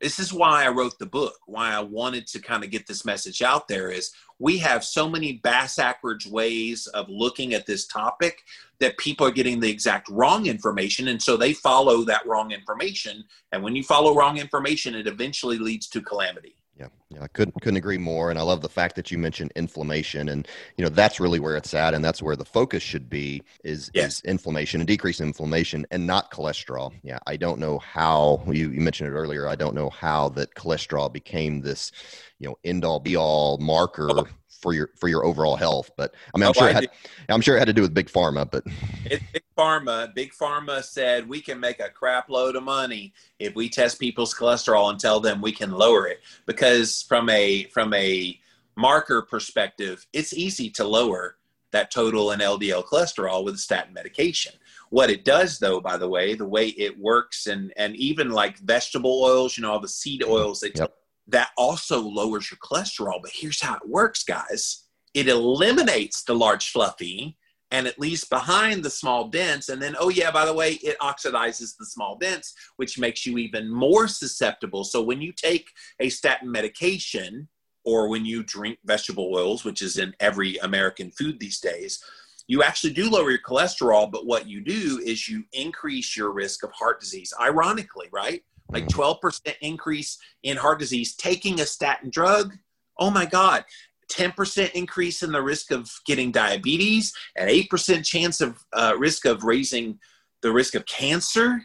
this 0.00 0.18
is 0.18 0.32
why 0.32 0.64
I 0.64 0.68
wrote 0.68 0.98
the 0.98 1.06
book, 1.06 1.34
why 1.46 1.72
I 1.72 1.80
wanted 1.80 2.26
to 2.28 2.40
kind 2.40 2.62
of 2.62 2.70
get 2.70 2.86
this 2.86 3.04
message 3.04 3.42
out 3.42 3.66
there 3.66 3.90
is 3.90 4.12
we 4.38 4.58
have 4.58 4.84
so 4.84 5.08
many 5.08 5.32
bass 5.32 5.76
backwards 5.76 6.26
ways 6.26 6.86
of 6.88 7.08
looking 7.08 7.54
at 7.54 7.66
this 7.66 7.86
topic 7.86 8.44
that 8.78 8.96
people 8.98 9.26
are 9.26 9.32
getting 9.32 9.58
the 9.58 9.70
exact 9.70 10.08
wrong 10.08 10.46
information. 10.46 11.08
And 11.08 11.20
so 11.20 11.36
they 11.36 11.52
follow 11.52 12.04
that 12.04 12.26
wrong 12.26 12.52
information. 12.52 13.24
And 13.50 13.62
when 13.62 13.74
you 13.74 13.82
follow 13.82 14.14
wrong 14.14 14.38
information, 14.38 14.94
it 14.94 15.08
eventually 15.08 15.58
leads 15.58 15.88
to 15.88 16.00
calamity. 16.00 16.54
Yeah, 16.78 16.86
yeah, 17.10 17.22
I 17.22 17.26
couldn't 17.26 17.60
couldn't 17.60 17.76
agree 17.76 17.98
more. 17.98 18.30
And 18.30 18.38
I 18.38 18.42
love 18.42 18.60
the 18.60 18.68
fact 18.68 18.94
that 18.96 19.10
you 19.10 19.18
mentioned 19.18 19.52
inflammation, 19.56 20.28
and 20.28 20.46
you 20.76 20.84
know 20.84 20.88
that's 20.88 21.18
really 21.18 21.40
where 21.40 21.56
it's 21.56 21.74
at, 21.74 21.92
and 21.92 22.04
that's 22.04 22.22
where 22.22 22.36
the 22.36 22.44
focus 22.44 22.84
should 22.84 23.10
be 23.10 23.42
is 23.64 23.90
yes. 23.94 24.14
is 24.14 24.20
inflammation 24.20 24.80
and 24.80 24.86
decrease 24.86 25.20
inflammation, 25.20 25.86
and 25.90 26.06
not 26.06 26.30
cholesterol. 26.30 26.92
Yeah, 27.02 27.18
I 27.26 27.36
don't 27.36 27.58
know 27.58 27.78
how 27.78 28.44
you, 28.46 28.70
you 28.70 28.80
mentioned 28.80 29.10
it 29.10 29.16
earlier. 29.16 29.48
I 29.48 29.56
don't 29.56 29.74
know 29.74 29.90
how 29.90 30.28
that 30.30 30.54
cholesterol 30.54 31.12
became 31.12 31.62
this, 31.62 31.90
you 32.38 32.48
know, 32.48 32.56
end 32.64 32.84
all 32.84 33.00
be 33.00 33.16
all 33.16 33.58
marker 33.58 34.28
for 34.60 34.72
your 34.72 34.90
for 34.96 35.08
your 35.08 35.24
overall 35.24 35.56
health. 35.56 35.90
But 35.96 36.14
I 36.34 36.38
mean, 36.38 36.44
I'm 36.44 36.50
oh, 36.50 36.60
sure 36.60 36.68
it 36.68 36.74
had, 36.74 36.88
I'm 37.28 37.40
sure 37.40 37.56
it 37.56 37.60
had 37.60 37.68
to 37.68 37.72
do 37.72 37.82
with 37.82 37.94
big 37.94 38.08
pharma. 38.08 38.50
But 38.50 38.64
it's 39.04 39.24
big 39.32 39.44
pharma. 39.56 40.14
Big 40.14 40.32
pharma 40.32 40.82
said 40.82 41.28
we 41.28 41.40
can 41.40 41.60
make 41.60 41.80
a 41.80 41.88
crap 41.88 42.28
load 42.28 42.56
of 42.56 42.62
money 42.62 43.12
if 43.38 43.54
we 43.54 43.68
test 43.68 43.98
people's 43.98 44.34
cholesterol 44.34 44.90
and 44.90 44.98
tell 44.98 45.20
them 45.20 45.40
we 45.40 45.52
can 45.52 45.70
lower 45.70 46.06
it. 46.06 46.20
Because 46.46 47.02
from 47.02 47.28
a 47.30 47.64
from 47.64 47.92
a 47.94 48.38
marker 48.76 49.22
perspective, 49.22 50.06
it's 50.12 50.32
easy 50.32 50.70
to 50.70 50.84
lower 50.86 51.36
that 51.72 51.90
total 51.90 52.30
and 52.30 52.40
LDL 52.40 52.84
cholesterol 52.84 53.44
with 53.44 53.54
a 53.54 53.58
statin 53.58 53.92
medication. 53.92 54.52
What 54.90 55.10
it 55.10 55.24
does, 55.24 55.58
though, 55.58 55.80
by 55.80 55.98
the 55.98 56.08
way, 56.08 56.34
the 56.34 56.48
way 56.48 56.68
it 56.68 56.98
works, 56.98 57.46
and 57.46 57.72
and 57.76 57.94
even 57.96 58.30
like 58.30 58.58
vegetable 58.58 59.22
oils, 59.22 59.56
you 59.56 59.62
know, 59.62 59.72
all 59.72 59.80
the 59.80 59.88
seed 59.88 60.22
mm-hmm. 60.22 60.32
oils 60.32 60.60
they 60.60 60.72
yep. 60.74 60.94
That 61.28 61.50
also 61.56 62.00
lowers 62.00 62.50
your 62.50 62.58
cholesterol. 62.58 63.20
But 63.22 63.32
here's 63.34 63.62
how 63.62 63.76
it 63.76 63.88
works, 63.88 64.24
guys 64.24 64.84
it 65.14 65.28
eliminates 65.28 66.22
the 66.22 66.34
large, 66.34 66.70
fluffy, 66.70 67.36
and 67.70 67.86
it 67.86 67.98
leaves 67.98 68.24
behind 68.24 68.82
the 68.82 68.90
small 68.90 69.28
dense. 69.28 69.68
And 69.68 69.80
then, 69.80 69.96
oh, 69.98 70.08
yeah, 70.08 70.30
by 70.30 70.44
the 70.44 70.54
way, 70.54 70.72
it 70.74 70.98
oxidizes 71.00 71.76
the 71.76 71.86
small 71.86 72.16
dense, 72.16 72.54
which 72.76 72.98
makes 72.98 73.26
you 73.26 73.38
even 73.38 73.72
more 73.72 74.06
susceptible. 74.06 74.84
So 74.84 75.02
when 75.02 75.20
you 75.20 75.32
take 75.32 75.70
a 76.00 76.08
statin 76.08 76.50
medication, 76.50 77.48
or 77.84 78.08
when 78.08 78.24
you 78.24 78.42
drink 78.42 78.78
vegetable 78.84 79.32
oils, 79.34 79.64
which 79.64 79.82
is 79.82 79.96
in 79.96 80.14
every 80.20 80.56
American 80.58 81.10
food 81.10 81.40
these 81.40 81.58
days, 81.58 82.02
you 82.46 82.62
actually 82.62 82.92
do 82.92 83.08
lower 83.10 83.30
your 83.30 83.40
cholesterol, 83.40 84.10
but 84.10 84.26
what 84.26 84.48
you 84.48 84.60
do 84.60 85.00
is 85.04 85.28
you 85.28 85.44
increase 85.52 86.16
your 86.16 86.32
risk 86.32 86.64
of 86.64 86.72
heart 86.72 87.00
disease. 87.00 87.32
Ironically, 87.40 88.08
right? 88.12 88.42
Like 88.70 88.86
12% 88.88 89.20
mm-hmm. 89.20 89.50
increase 89.60 90.18
in 90.42 90.56
heart 90.56 90.78
disease 90.78 91.14
taking 91.14 91.60
a 91.60 91.66
statin 91.66 92.10
drug. 92.10 92.54
Oh 92.98 93.10
my 93.10 93.26
God. 93.26 93.64
10% 94.10 94.72
increase 94.72 95.22
in 95.22 95.32
the 95.32 95.42
risk 95.42 95.70
of 95.70 95.90
getting 96.06 96.32
diabetes, 96.32 97.12
an 97.36 97.48
8% 97.48 98.04
chance 98.04 98.40
of 98.40 98.58
uh, 98.72 98.94
risk 98.98 99.26
of 99.26 99.44
raising 99.44 99.98
the 100.42 100.50
risk 100.50 100.74
of 100.74 100.86
cancer. 100.86 101.60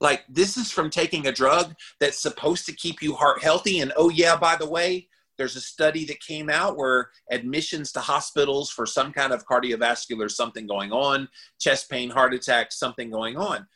Like, 0.00 0.24
this 0.28 0.56
is 0.56 0.70
from 0.70 0.90
taking 0.90 1.26
a 1.26 1.32
drug 1.32 1.74
that's 1.98 2.20
supposed 2.20 2.66
to 2.66 2.74
keep 2.74 3.00
you 3.00 3.14
heart 3.14 3.42
healthy. 3.42 3.80
And 3.80 3.92
oh, 3.96 4.10
yeah, 4.10 4.36
by 4.36 4.56
the 4.56 4.68
way, 4.68 5.08
there's 5.38 5.56
a 5.56 5.60
study 5.60 6.04
that 6.06 6.20
came 6.20 6.50
out 6.50 6.76
where 6.76 7.10
admissions 7.30 7.90
to 7.92 8.00
hospitals 8.00 8.70
for 8.70 8.84
some 8.84 9.12
kind 9.12 9.32
of 9.32 9.46
cardiovascular 9.46 10.30
something 10.30 10.66
going 10.66 10.92
on, 10.92 11.28
chest 11.58 11.90
pain, 11.90 12.10
heart 12.10 12.34
attack, 12.34 12.72
something 12.72 13.10
going 13.10 13.36
on. 13.36 13.66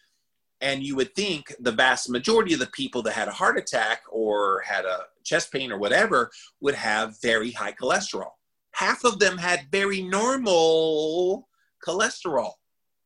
And 0.66 0.82
you 0.82 0.96
would 0.96 1.14
think 1.14 1.54
the 1.60 1.70
vast 1.70 2.10
majority 2.10 2.52
of 2.52 2.58
the 2.58 2.66
people 2.66 3.00
that 3.02 3.12
had 3.12 3.28
a 3.28 3.38
heart 3.40 3.56
attack 3.56 4.02
or 4.10 4.62
had 4.62 4.84
a 4.84 5.04
chest 5.22 5.52
pain 5.52 5.70
or 5.70 5.78
whatever 5.78 6.28
would 6.60 6.74
have 6.74 7.22
very 7.22 7.52
high 7.52 7.70
cholesterol. 7.70 8.32
Half 8.72 9.04
of 9.04 9.20
them 9.20 9.38
had 9.38 9.68
very 9.70 10.02
normal 10.02 11.48
cholesterol. 11.86 12.50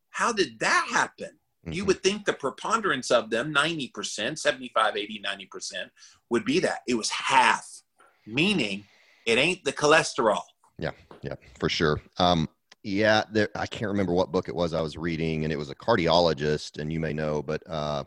How 0.08 0.32
did 0.32 0.58
that 0.60 0.88
happen? 0.90 1.32
Mm-hmm. 1.66 1.72
You 1.72 1.84
would 1.84 2.02
think 2.02 2.24
the 2.24 2.32
preponderance 2.32 3.10
of 3.10 3.28
them, 3.28 3.52
90%, 3.52 4.38
75, 4.38 4.96
80, 4.96 5.22
90%, 5.22 5.90
would 6.30 6.46
be 6.46 6.60
that. 6.60 6.78
It 6.88 6.94
was 6.94 7.10
half 7.10 7.82
meaning 8.26 8.84
it 9.26 9.36
ain't 9.36 9.64
the 9.64 9.72
cholesterol. 9.74 10.40
Yeah, 10.78 10.92
yeah, 11.20 11.34
for 11.58 11.68
sure. 11.68 12.00
Um, 12.16 12.48
yeah, 12.82 13.24
there, 13.30 13.48
I 13.54 13.66
can't 13.66 13.90
remember 13.90 14.12
what 14.12 14.32
book 14.32 14.48
it 14.48 14.54
was 14.54 14.72
I 14.72 14.80
was 14.80 14.96
reading, 14.96 15.44
and 15.44 15.52
it 15.52 15.56
was 15.56 15.70
a 15.70 15.74
cardiologist, 15.74 16.78
and 16.78 16.92
you 16.92 16.98
may 16.98 17.12
know, 17.12 17.42
but 17.42 17.62
uh, 17.68 18.04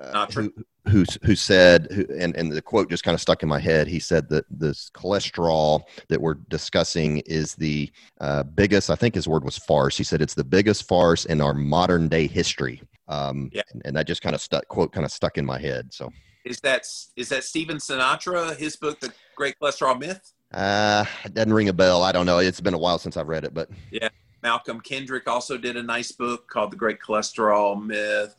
uh, 0.00 0.26
who, 0.26 0.52
who 0.88 1.04
who 1.22 1.34
said, 1.34 1.88
who, 1.92 2.06
and 2.18 2.34
and 2.36 2.50
the 2.50 2.62
quote 2.62 2.88
just 2.88 3.04
kind 3.04 3.14
of 3.14 3.20
stuck 3.20 3.42
in 3.42 3.48
my 3.48 3.58
head. 3.58 3.86
He 3.86 3.98
said 3.98 4.28
that 4.30 4.46
this 4.50 4.90
cholesterol 4.94 5.82
that 6.08 6.20
we're 6.20 6.34
discussing 6.48 7.18
is 7.26 7.54
the 7.54 7.90
uh, 8.20 8.44
biggest. 8.44 8.90
I 8.90 8.94
think 8.94 9.14
his 9.14 9.28
word 9.28 9.44
was 9.44 9.58
farce. 9.58 9.96
He 9.96 10.04
said 10.04 10.22
it's 10.22 10.34
the 10.34 10.44
biggest 10.44 10.88
farce 10.88 11.26
in 11.26 11.40
our 11.40 11.54
modern 11.54 12.08
day 12.08 12.26
history. 12.26 12.82
Um, 13.06 13.50
yeah. 13.52 13.62
and, 13.72 13.82
and 13.84 13.96
that 13.96 14.06
just 14.06 14.22
kind 14.22 14.34
of 14.34 14.40
stuck. 14.40 14.66
Quote 14.68 14.92
kind 14.92 15.04
of 15.04 15.12
stuck 15.12 15.36
in 15.36 15.44
my 15.44 15.58
head. 15.58 15.92
So 15.92 16.10
is 16.44 16.60
that 16.60 16.86
is 17.16 17.28
that 17.30 17.44
Stephen 17.44 17.78
Sinatra? 17.78 18.56
His 18.56 18.76
book, 18.76 19.00
The 19.00 19.12
Great 19.34 19.56
Cholesterol 19.60 19.98
Myth. 19.98 20.33
Uh, 20.54 21.04
it 21.24 21.34
doesn't 21.34 21.52
ring 21.52 21.68
a 21.68 21.72
bell. 21.72 22.02
I 22.02 22.12
don't 22.12 22.26
know. 22.26 22.38
It's 22.38 22.60
been 22.60 22.74
a 22.74 22.78
while 22.78 22.98
since 22.98 23.16
I've 23.16 23.28
read 23.28 23.44
it, 23.44 23.52
but 23.52 23.68
yeah. 23.90 24.08
Malcolm 24.42 24.80
Kendrick 24.80 25.26
also 25.26 25.58
did 25.58 25.76
a 25.76 25.82
nice 25.82 26.12
book 26.12 26.48
called 26.48 26.70
The 26.70 26.76
Great 26.76 27.00
Cholesterol 27.00 27.82
Myth. 27.84 28.36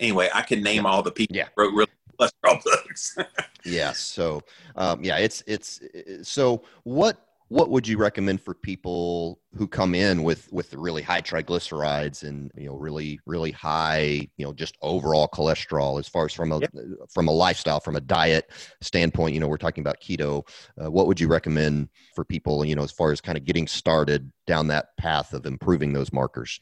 Anyway, 0.00 0.28
I 0.34 0.42
can 0.42 0.62
name 0.62 0.82
yeah. 0.82 0.90
all 0.90 1.02
the 1.02 1.12
people 1.12 1.36
yeah. 1.36 1.48
wrote 1.56 1.72
really 1.72 1.90
cholesterol 2.18 2.62
books. 2.64 3.16
yeah. 3.64 3.92
So, 3.92 4.42
um, 4.74 5.04
yeah, 5.04 5.18
it's 5.18 5.44
it's 5.46 5.80
so 6.22 6.62
what 6.82 7.24
what 7.48 7.70
would 7.70 7.86
you 7.86 7.98
recommend 7.98 8.40
for 8.40 8.54
people 8.54 9.38
who 9.54 9.68
come 9.68 9.94
in 9.94 10.22
with 10.22 10.50
with 10.52 10.72
really 10.74 11.02
high 11.02 11.20
triglycerides 11.20 12.22
and 12.22 12.50
you 12.56 12.66
know 12.66 12.74
really 12.74 13.20
really 13.26 13.50
high 13.50 14.26
you 14.36 14.44
know 14.44 14.52
just 14.52 14.76
overall 14.82 15.28
cholesterol 15.28 15.98
as 15.98 16.08
far 16.08 16.24
as 16.24 16.32
from 16.32 16.52
a 16.52 16.60
yep. 16.60 16.72
from 17.12 17.28
a 17.28 17.30
lifestyle 17.30 17.80
from 17.80 17.96
a 17.96 18.00
diet 18.00 18.50
standpoint? 18.80 19.34
You 19.34 19.40
know 19.40 19.48
we're 19.48 19.56
talking 19.56 19.82
about 19.82 20.00
keto. 20.00 20.46
Uh, 20.82 20.90
what 20.90 21.06
would 21.06 21.20
you 21.20 21.28
recommend 21.28 21.88
for 22.14 22.24
people 22.24 22.64
you 22.64 22.74
know 22.74 22.82
as 22.82 22.92
far 22.92 23.12
as 23.12 23.20
kind 23.20 23.36
of 23.36 23.44
getting 23.44 23.66
started 23.66 24.32
down 24.46 24.68
that 24.68 24.96
path 24.96 25.34
of 25.34 25.46
improving 25.46 25.92
those 25.92 26.12
markers 26.12 26.60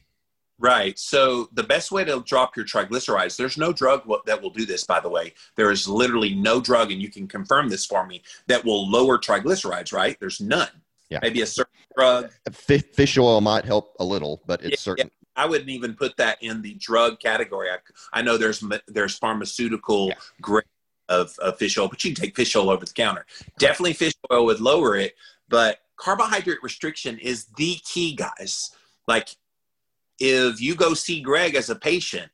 Right. 0.59 0.97
So 0.99 1.49
the 1.53 1.65
best 1.65 1.91
way 1.91 2.05
to 2.05 2.23
drop 2.25 2.57
your 2.57 2.65
triglycerides, 2.65 3.37
there's 3.37 3.59
no 3.59 3.73
drug 3.73 4.09
that 4.27 4.41
will 4.41 4.51
do 4.51 4.65
this, 4.65 4.85
by 4.85 5.01
the 5.01 5.09
way. 5.09 5.35
There 5.57 5.73
is 5.73 5.89
literally 5.89 6.35
no 6.35 6.61
drug, 6.61 6.93
and 6.93 7.03
you 7.03 7.11
can 7.11 7.27
confirm 7.27 7.69
this 7.69 7.85
for 7.85 8.07
me, 8.07 8.23
that 8.47 8.65
will 8.65 8.89
lower 8.89 9.19
triglycerides, 9.19 9.93
right? 9.93 10.17
There's 10.21 10.41
none. 10.41 10.69
Yeah. 11.11 11.19
Maybe 11.21 11.43
a 11.43 11.47
certain 11.47 11.73
drug. 11.97 12.31
Uh, 12.47 12.51
fish 12.51 13.19
oil 13.19 13.41
might 13.41 13.65
help 13.65 13.97
a 13.99 14.05
little, 14.05 14.41
but 14.47 14.63
it's 14.63 14.71
yeah, 14.71 14.77
certain. 14.77 15.07
Yeah. 15.07 15.43
I 15.43 15.47
wouldn't 15.47 15.71
even 15.71 15.95
put 15.95 16.17
that 16.19 16.39
in 16.43 16.63
the 16.63 16.75
drug 16.75 17.19
category. 17.19 17.69
I, 17.71 17.79
I 18.13 18.23
know 18.23 18.37
there's 18.37 18.63
there's 18.87 19.19
pharmaceutical 19.19 20.09
yeah. 20.09 20.15
grade 20.41 20.65
of, 21.09 21.37
of 21.39 21.59
fish 21.59 21.77
oil, 21.77 21.89
but 21.89 22.03
you 22.05 22.15
can 22.15 22.23
take 22.23 22.37
fish 22.37 22.55
oil 22.55 22.71
over 22.71 22.85
the 22.85 22.93
counter. 22.93 23.27
Definitely 23.59 23.95
fish 23.95 24.15
oil 24.33 24.45
would 24.47 24.61
lower 24.61 24.97
it, 24.97 25.15
but 25.49 25.79
carbohydrate 25.97 26.63
restriction 26.63 27.19
is 27.19 27.47
the 27.57 27.77
key, 27.85 28.15
guys. 28.15 28.71
Like 29.09 29.37
if 30.19 30.61
you 30.61 30.75
go 30.75 30.95
see 30.95 31.21
Greg 31.21 31.55
as 31.55 31.71
a 31.71 31.77
patient 31.77 32.31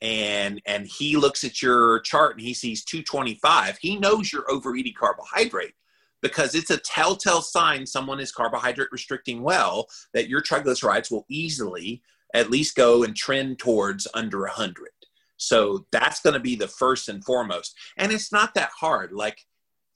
and 0.00 0.60
and 0.66 0.86
he 0.86 1.16
looks 1.16 1.44
at 1.44 1.62
your 1.62 2.00
chart 2.00 2.32
and 2.32 2.40
he 2.40 2.54
sees 2.54 2.84
225, 2.84 3.78
he 3.78 3.98
knows 3.98 4.32
you're 4.32 4.50
overeating 4.50 4.94
carbohydrate 4.98 5.74
because 6.22 6.54
it's 6.54 6.70
a 6.70 6.78
telltale 6.78 7.42
sign 7.42 7.86
someone 7.86 8.20
is 8.20 8.32
carbohydrate 8.32 8.88
restricting 8.90 9.42
well 9.42 9.86
that 10.12 10.28
your 10.28 10.42
triglycerides 10.42 11.10
will 11.10 11.26
easily 11.28 12.02
at 12.34 12.50
least 12.50 12.76
go 12.76 13.04
and 13.04 13.16
trend 13.16 13.58
towards 13.58 14.06
under 14.14 14.40
100. 14.40 14.88
So 15.36 15.86
that's 15.92 16.20
going 16.20 16.34
to 16.34 16.40
be 16.40 16.56
the 16.56 16.68
first 16.68 17.08
and 17.08 17.24
foremost. 17.24 17.76
And 17.96 18.10
it's 18.10 18.32
not 18.32 18.54
that 18.54 18.70
hard. 18.78 19.12
Like 19.12 19.44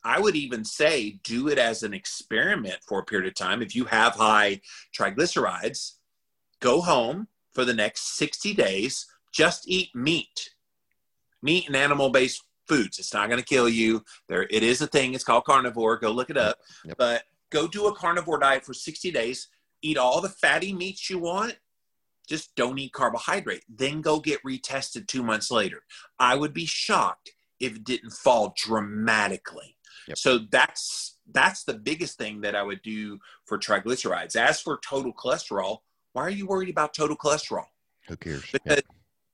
I 0.04 0.20
would 0.20 0.36
even 0.36 0.64
say 0.64 1.20
do 1.24 1.48
it 1.48 1.58
as 1.58 1.82
an 1.82 1.94
experiment 1.94 2.78
for 2.86 3.00
a 3.00 3.04
period 3.04 3.28
of 3.28 3.34
time. 3.34 3.62
If 3.62 3.74
you 3.74 3.84
have 3.86 4.14
high 4.14 4.60
triglycerides, 4.98 5.92
go 6.60 6.80
home 6.80 7.28
for 7.52 7.64
the 7.64 7.74
next 7.74 8.16
60 8.16 8.54
days, 8.54 9.06
just 9.32 9.68
eat 9.68 9.94
meat, 9.94 10.50
meat 11.42 11.66
and 11.66 11.76
animal 11.76 12.10
based 12.10 12.44
foods. 12.68 12.98
It's 12.98 13.12
not 13.12 13.28
going 13.28 13.40
to 13.40 13.46
kill 13.46 13.68
you. 13.68 14.04
There, 14.28 14.46
it 14.50 14.62
is 14.62 14.80
a 14.80 14.86
thing. 14.86 15.14
It's 15.14 15.24
called 15.24 15.44
carnivore. 15.44 15.98
Go 15.98 16.10
look 16.12 16.30
it 16.30 16.36
up. 16.36 16.58
Yep. 16.84 16.96
But 16.98 17.24
go 17.50 17.66
do 17.66 17.88
a 17.88 17.94
carnivore 17.94 18.38
diet 18.38 18.64
for 18.64 18.74
60 18.74 19.10
days. 19.10 19.48
Eat 19.82 19.98
all 19.98 20.20
the 20.20 20.28
fatty 20.28 20.72
meats 20.72 21.10
you 21.10 21.18
want. 21.18 21.56
Just 22.28 22.54
don't 22.54 22.78
eat 22.78 22.92
carbohydrate. 22.92 23.64
Then 23.68 24.02
go 24.02 24.20
get 24.20 24.42
retested 24.44 25.08
two 25.08 25.24
months 25.24 25.50
later. 25.50 25.82
I 26.18 26.36
would 26.36 26.54
be 26.54 26.66
shocked 26.66 27.32
if 27.58 27.76
it 27.76 27.84
didn't 27.84 28.12
fall 28.12 28.54
dramatically. 28.56 29.76
Yep. 30.06 30.18
So 30.18 30.38
that's 30.50 31.18
that's 31.32 31.64
the 31.64 31.74
biggest 31.74 32.18
thing 32.18 32.40
that 32.40 32.54
I 32.54 32.62
would 32.62 32.82
do 32.82 33.18
for 33.46 33.58
triglycerides. 33.58 34.36
As 34.36 34.60
for 34.60 34.78
total 34.84 35.12
cholesterol, 35.12 35.78
why 36.12 36.22
are 36.22 36.30
you 36.30 36.46
worried 36.46 36.70
about 36.70 36.94
total 36.94 37.16
cholesterol? 37.16 37.66
Who 38.08 38.16
cares? 38.16 38.44
Because 38.52 38.76
yeah. 38.76 38.82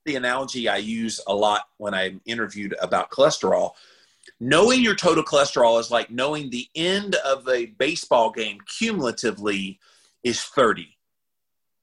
the 0.05 0.15
analogy 0.15 0.69
I 0.69 0.77
use 0.77 1.19
a 1.27 1.33
lot 1.33 1.63
when 1.77 1.93
I'm 1.93 2.21
interviewed 2.25 2.75
about 2.81 3.09
cholesterol, 3.11 3.71
knowing 4.39 4.81
your 4.81 4.95
total 4.95 5.23
cholesterol 5.23 5.79
is 5.79 5.91
like 5.91 6.11
knowing 6.11 6.49
the 6.49 6.67
end 6.75 7.15
of 7.15 7.47
a 7.47 7.67
baseball 7.67 8.31
game 8.31 8.59
cumulatively 8.67 9.79
is 10.23 10.43
30. 10.43 10.97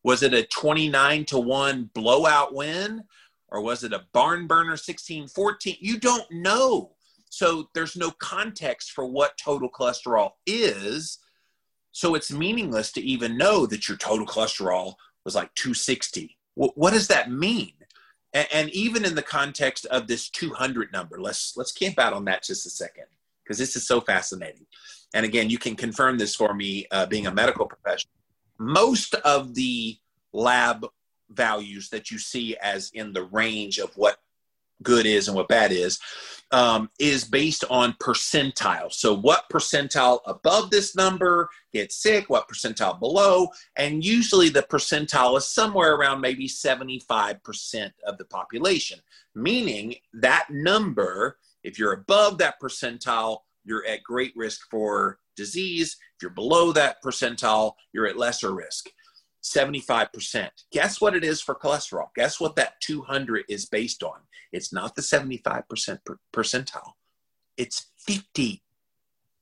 Was 0.05 0.23
it 0.23 0.35
a 0.35 0.45
29 0.45 1.25
to 1.27 1.39
1 1.39 1.91
blowout 1.95 2.55
win? 2.55 3.05
Or 3.49 3.63
was 3.63 3.85
it 3.85 3.93
a 3.93 4.05
barn 4.13 4.47
burner 4.47 4.77
16 4.77 5.29
14? 5.29 5.77
You 5.81 5.99
don't 5.99 6.31
know. 6.31 6.91
So 7.31 7.69
there's 7.75 7.97
no 7.97 8.11
context 8.13 8.93
for 8.93 9.07
what 9.07 9.39
total 9.39 9.71
cholesterol 9.71 10.33
is 10.47 11.19
so 11.95 12.17
it's 12.17 12.33
meaningless 12.33 12.91
to 12.91 13.01
even 13.01 13.39
know 13.39 13.67
that 13.67 13.87
your 13.87 13.97
total 13.97 14.27
cholesterol 14.27 14.95
was 15.25 15.37
like 15.37 15.55
260. 15.55 16.37
what 16.57 16.93
does 16.93 17.07
that 17.07 17.31
mean? 17.31 17.73
And, 18.33 18.49
and, 18.53 18.71
even 18.71 19.05
in 19.05 19.15
the 19.15 19.23
context 19.23 19.87
of 19.87 20.09
this 20.09 20.29
200 20.29 20.93
number, 20.93 21.21
let's 21.21 21.57
let's 21.57 21.71
camp 21.71 22.01
out 22.01 22.13
on 22.13 22.25
that 22.25 22.43
just 22.43 22.67
a 22.67 22.71
second 22.71 23.05
because 23.45 23.59
this 23.59 23.77
is 23.77 23.87
so 23.87 24.01
fascinating. 24.01 24.67
And 25.15 25.25
again, 25.25 25.49
you 25.49 25.57
can 25.57 25.77
confirm 25.77 26.19
this 26.19 26.35
for 26.35 26.53
me, 26.53 26.87
uh, 26.91 27.07
being 27.07 27.29
a 27.29 27.33
medical 27.33 27.65
professional. 27.65 28.13
Most 28.59 29.15
of 29.15 29.55
the 29.55 29.97
lab 30.33 30.85
values 31.31 31.91
that 31.91 32.11
you 32.11 32.19
see 32.19 32.57
as 32.57 32.91
in 32.93 33.13
the 33.13 33.23
range 33.23 33.79
of 33.79 33.97
what 33.97 34.19
good 34.83 35.07
is 35.07 35.29
and 35.29 35.37
what 35.37 35.47
bad 35.47 35.71
is 35.71 36.01
um, 36.55 36.89
is 37.01 37.25
based 37.25 37.65
on 37.69 37.95
percentile. 37.95 38.93
So, 38.93 39.13
what 39.13 39.51
percentile 39.53 40.21
above 40.25 40.71
this 40.71 40.95
number 40.95 41.51
gets 41.73 42.01
sick, 42.01 42.31
what 42.31 42.49
percentile 42.49 43.01
below, 43.01 43.49
and 43.75 44.05
usually 44.05 44.51
the 44.51 44.63
percentile 44.63 45.37
is 45.37 45.49
somewhere 45.49 45.97
around 45.97 46.21
maybe 46.21 46.47
75% 46.47 47.91
of 48.07 48.19
the 48.19 48.25
population, 48.27 49.01
meaning 49.35 49.97
that 50.13 50.47
number, 50.49 51.39
if 51.65 51.77
you're 51.77 51.93
above 51.93 52.39
that 52.39 52.61
percentile, 52.63 53.39
you're 53.65 53.85
at 53.87 54.05
great 54.05 54.33
risk 54.37 54.61
for 54.71 55.19
disease. 55.37 55.97
If 56.17 56.23
you're 56.23 56.31
below 56.31 56.71
that 56.71 57.03
percentile, 57.05 57.73
you're 57.93 58.07
at 58.07 58.17
lesser 58.17 58.55
risk. 58.55 58.87
75%. 59.43 60.49
Guess 60.71 61.01
what 61.01 61.17
it 61.17 61.25
is 61.25 61.41
for 61.41 61.55
cholesterol? 61.57 62.07
Guess 62.15 62.39
what 62.41 62.57
that 62.57 62.81
200 62.81 63.45
is 63.49 63.67
based 63.67 64.05
on? 64.05 64.21
It's 64.55 64.73
not 64.73 64.95
the 64.95 65.03
75% 65.03 65.99
per 66.05 66.19
percentile, 66.33 66.93
it's 67.57 67.91
50 67.99 68.63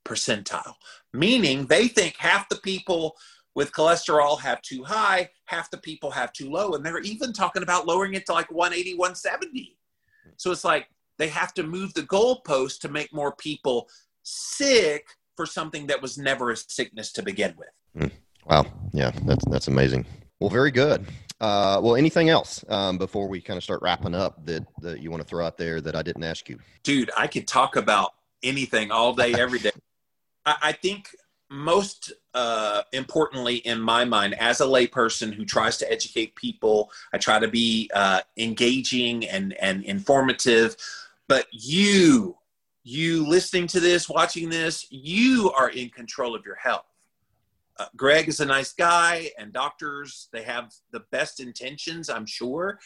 percentile, 0.04 0.74
meaning 1.12 1.66
they 1.66 1.86
think 1.86 2.16
half 2.16 2.48
the 2.48 2.56
people 2.56 3.16
with 3.54 3.72
cholesterol 3.72 4.40
have 4.40 4.62
too 4.62 4.82
high, 4.82 5.28
half 5.44 5.70
the 5.70 5.76
people 5.76 6.10
have 6.10 6.32
too 6.32 6.50
low, 6.50 6.72
and 6.72 6.84
they're 6.84 7.00
even 7.00 7.32
talking 7.32 7.62
about 7.62 7.86
lowering 7.86 8.14
it 8.14 8.24
to 8.26 8.32
like 8.32 8.50
180, 8.50 8.94
170. 8.94 9.76
So 10.38 10.50
it's 10.50 10.64
like 10.64 10.88
they 11.18 11.28
have 11.28 11.52
to 11.54 11.62
move 11.62 11.92
the 11.92 12.02
goalpost 12.02 12.80
to 12.80 12.88
make 12.88 13.12
more 13.12 13.36
people 13.36 13.88
sick 14.22 15.06
for 15.36 15.44
something 15.44 15.86
that 15.88 16.00
was 16.00 16.16
never 16.16 16.50
a 16.50 16.56
sickness 16.56 17.12
to 17.12 17.22
begin 17.22 17.54
with. 17.58 17.68
Mm. 18.04 18.12
Wow. 18.46 18.64
Yeah, 18.92 19.12
that's 19.24 19.44
that's 19.46 19.68
amazing. 19.68 20.06
Well, 20.40 20.50
very 20.50 20.70
good. 20.70 21.06
Uh, 21.42 21.80
well, 21.82 21.96
anything 21.96 22.28
else 22.28 22.64
um, 22.68 22.96
before 22.96 23.26
we 23.26 23.40
kind 23.40 23.56
of 23.56 23.64
start 23.64 23.82
wrapping 23.82 24.14
up 24.14 24.46
that, 24.46 24.64
that 24.80 25.00
you 25.00 25.10
want 25.10 25.20
to 25.20 25.28
throw 25.28 25.44
out 25.44 25.58
there 25.58 25.80
that 25.80 25.96
I 25.96 26.00
didn't 26.00 26.22
ask 26.22 26.48
you? 26.48 26.56
Dude, 26.84 27.10
I 27.16 27.26
could 27.26 27.48
talk 27.48 27.74
about 27.74 28.14
anything 28.44 28.92
all 28.92 29.12
day, 29.12 29.34
every 29.38 29.58
day. 29.58 29.72
I, 30.46 30.56
I 30.62 30.72
think 30.72 31.08
most 31.50 32.12
uh, 32.32 32.82
importantly, 32.92 33.56
in 33.56 33.80
my 33.80 34.04
mind, 34.04 34.34
as 34.34 34.60
a 34.60 34.64
layperson 34.64 35.34
who 35.34 35.44
tries 35.44 35.78
to 35.78 35.92
educate 35.92 36.36
people, 36.36 36.92
I 37.12 37.18
try 37.18 37.40
to 37.40 37.48
be 37.48 37.90
uh, 37.92 38.20
engaging 38.36 39.26
and, 39.26 39.52
and 39.54 39.82
informative. 39.82 40.76
But 41.26 41.48
you, 41.50 42.36
you 42.84 43.26
listening 43.26 43.66
to 43.68 43.80
this, 43.80 44.08
watching 44.08 44.48
this, 44.48 44.86
you 44.90 45.50
are 45.58 45.70
in 45.70 45.90
control 45.90 46.36
of 46.36 46.46
your 46.46 46.54
health. 46.54 46.86
Uh, 47.82 47.86
Greg 47.96 48.28
is 48.28 48.38
a 48.38 48.46
nice 48.46 48.72
guy, 48.72 49.30
and 49.36 49.52
doctors, 49.52 50.28
they 50.32 50.44
have 50.44 50.72
the 50.92 51.02
best 51.10 51.40
intentions, 51.40 52.08
I'm 52.08 52.26
sure, 52.26 52.78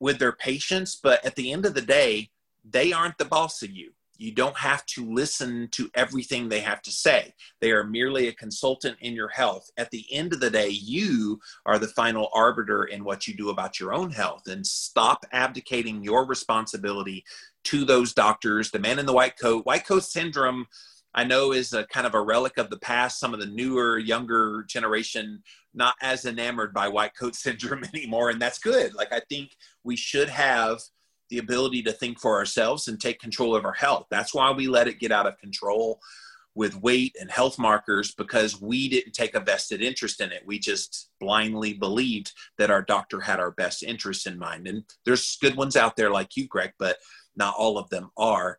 with 0.00 0.18
their 0.18 0.32
patients. 0.32 0.98
But 1.02 1.22
at 1.22 1.36
the 1.36 1.52
end 1.52 1.66
of 1.66 1.74
the 1.74 1.82
day, 1.82 2.30
they 2.64 2.94
aren't 2.94 3.18
the 3.18 3.26
boss 3.26 3.62
of 3.62 3.70
you. 3.70 3.92
You 4.16 4.32
don't 4.32 4.56
have 4.56 4.86
to 4.86 5.04
listen 5.04 5.68
to 5.72 5.90
everything 5.94 6.48
they 6.48 6.60
have 6.60 6.80
to 6.82 6.90
say. 6.90 7.34
They 7.60 7.72
are 7.72 7.84
merely 7.84 8.28
a 8.28 8.32
consultant 8.32 8.96
in 9.00 9.12
your 9.12 9.28
health. 9.28 9.70
At 9.76 9.90
the 9.90 10.06
end 10.10 10.32
of 10.32 10.40
the 10.40 10.50
day, 10.50 10.70
you 10.70 11.40
are 11.66 11.78
the 11.78 11.88
final 11.88 12.30
arbiter 12.32 12.84
in 12.84 13.04
what 13.04 13.28
you 13.28 13.36
do 13.36 13.50
about 13.50 13.78
your 13.78 13.92
own 13.92 14.10
health. 14.10 14.48
And 14.48 14.66
stop 14.66 15.26
abdicating 15.32 16.02
your 16.02 16.24
responsibility 16.24 17.22
to 17.64 17.84
those 17.84 18.14
doctors. 18.14 18.70
The 18.70 18.78
man 18.78 18.98
in 18.98 19.04
the 19.04 19.12
white 19.12 19.38
coat, 19.38 19.66
white 19.66 19.86
coat 19.86 20.04
syndrome, 20.04 20.66
I 21.14 21.24
know 21.24 21.52
is 21.52 21.72
a 21.72 21.86
kind 21.86 22.06
of 22.06 22.14
a 22.14 22.20
relic 22.20 22.58
of 22.58 22.70
the 22.70 22.78
past. 22.78 23.18
Some 23.18 23.34
of 23.34 23.40
the 23.40 23.46
newer, 23.46 23.98
younger 23.98 24.64
generation 24.68 25.42
not 25.74 25.94
as 26.02 26.24
enamored 26.24 26.74
by 26.74 26.88
white 26.88 27.16
coat 27.18 27.34
syndrome 27.34 27.84
anymore, 27.94 28.30
and 28.30 28.40
that's 28.40 28.58
good. 28.58 28.94
Like 28.94 29.12
I 29.12 29.20
think 29.28 29.56
we 29.84 29.96
should 29.96 30.28
have 30.28 30.80
the 31.30 31.38
ability 31.38 31.82
to 31.82 31.92
think 31.92 32.18
for 32.18 32.36
ourselves 32.36 32.88
and 32.88 32.98
take 32.98 33.20
control 33.20 33.54
of 33.54 33.64
our 33.64 33.72
health. 33.72 34.06
That's 34.10 34.34
why 34.34 34.50
we 34.50 34.66
let 34.66 34.88
it 34.88 35.00
get 35.00 35.12
out 35.12 35.26
of 35.26 35.38
control 35.38 36.00
with 36.54 36.80
weight 36.80 37.14
and 37.20 37.30
health 37.30 37.58
markers 37.58 38.14
because 38.14 38.60
we 38.60 38.88
didn't 38.88 39.12
take 39.12 39.34
a 39.34 39.40
vested 39.40 39.80
interest 39.80 40.20
in 40.20 40.32
it. 40.32 40.42
We 40.44 40.58
just 40.58 41.10
blindly 41.20 41.74
believed 41.74 42.32
that 42.56 42.70
our 42.70 42.82
doctor 42.82 43.20
had 43.20 43.38
our 43.38 43.52
best 43.52 43.82
interests 43.82 44.26
in 44.26 44.38
mind. 44.38 44.66
And 44.66 44.82
there's 45.04 45.36
good 45.40 45.54
ones 45.54 45.76
out 45.76 45.96
there 45.96 46.10
like 46.10 46.36
you, 46.36 46.48
Greg, 46.48 46.72
but 46.78 46.96
not 47.36 47.54
all 47.56 47.78
of 47.78 47.90
them 47.90 48.10
are 48.16 48.58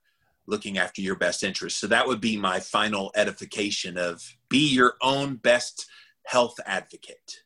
looking 0.50 0.78
after 0.78 1.02
your 1.02 1.16
best 1.16 1.44
interests. 1.44 1.80
So 1.80 1.88
that 1.88 2.08
would 2.08 2.20
be 2.20 2.38
my 2.38 2.60
final 2.60 3.12
edification 3.16 3.98
of 3.98 4.22
be 4.50 4.74
your 4.74 4.96
own 5.02 5.36
best 5.36 5.86
health 6.26 6.60
advocate. 6.66 7.44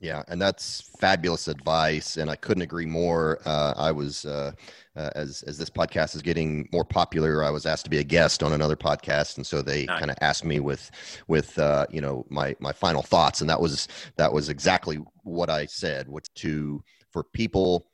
Yeah, 0.00 0.22
and 0.28 0.42
that's 0.42 0.92
fabulous 1.00 1.48
advice, 1.48 2.18
and 2.18 2.28
I 2.28 2.36
couldn't 2.36 2.62
agree 2.62 2.84
more. 2.84 3.40
Uh, 3.46 3.72
I 3.74 3.90
was, 3.90 4.26
uh, 4.26 4.52
uh, 4.96 5.10
as 5.14 5.42
as 5.46 5.56
this 5.56 5.70
podcast 5.70 6.14
is 6.14 6.20
getting 6.20 6.68
more 6.72 6.84
popular, 6.84 7.42
I 7.42 7.48
was 7.48 7.64
asked 7.64 7.84
to 7.84 7.90
be 7.90 8.00
a 8.00 8.04
guest 8.04 8.42
on 8.42 8.52
another 8.52 8.76
podcast, 8.76 9.38
and 9.38 9.46
so 9.46 9.62
they 9.62 9.86
nice. 9.86 9.98
kind 10.00 10.10
of 10.10 10.18
asked 10.20 10.44
me 10.44 10.60
with, 10.60 10.90
with 11.26 11.58
uh, 11.58 11.86
you 11.90 12.02
know, 12.02 12.26
my 12.28 12.54
my 12.58 12.72
final 12.72 13.00
thoughts, 13.00 13.40
and 13.40 13.48
that 13.48 13.60
was 13.60 13.88
that 14.16 14.30
was 14.30 14.50
exactly 14.50 14.96
what 15.22 15.48
I 15.48 15.64
said. 15.64 16.06
What's 16.06 16.28
to 16.40 16.82
for 17.10 17.22
people 17.22 17.86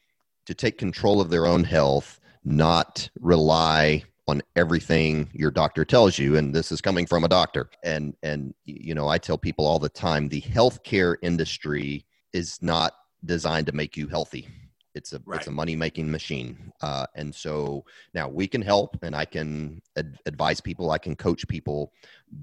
to 0.47 0.55
take 0.55 0.78
control 0.78 1.20
of 1.20 1.30
their 1.30 1.47
own 1.47 1.62
health, 1.62 2.18
not 2.43 3.09
rely 3.20 4.03
on 4.31 4.43
everything 4.57 5.28
your 5.33 5.51
doctor 5.51 5.85
tells 5.85 6.18
you 6.18 6.37
and 6.37 6.55
this 6.55 6.70
is 6.72 6.81
coming 6.81 7.07
from 7.07 7.24
a 7.24 7.28
doctor. 7.28 7.68
And 7.83 8.14
and 8.22 8.55
you 8.64 8.95
know 8.95 9.09
i 9.09 9.18
tell 9.18 9.37
people 9.37 9.66
all 9.66 9.78
the 9.78 9.89
time 9.89 10.28
the 10.28 10.41
healthcare 10.41 11.16
industry 11.22 12.07
is 12.33 12.59
not 12.62 12.93
designed 13.24 13.66
to 13.66 13.72
make 13.72 13.97
you 13.97 14.07
healthy. 14.07 14.49
It's 14.95 15.12
a 15.12 15.20
right. 15.24 15.39
it's 15.39 15.49
a 15.49 15.51
money 15.51 15.76
making 15.76 16.11
machine. 16.11 16.72
Uh, 16.81 17.07
and 17.14 17.35
so 17.35 17.85
now 18.14 18.28
we 18.28 18.47
can 18.47 18.62
help 18.62 18.97
and 19.03 19.14
i 19.14 19.24
can 19.24 19.83
ad- 19.97 20.18
advise 20.26 20.61
people 20.61 20.91
i 20.91 20.99
can 20.99 21.14
coach 21.14 21.47
people 21.49 21.93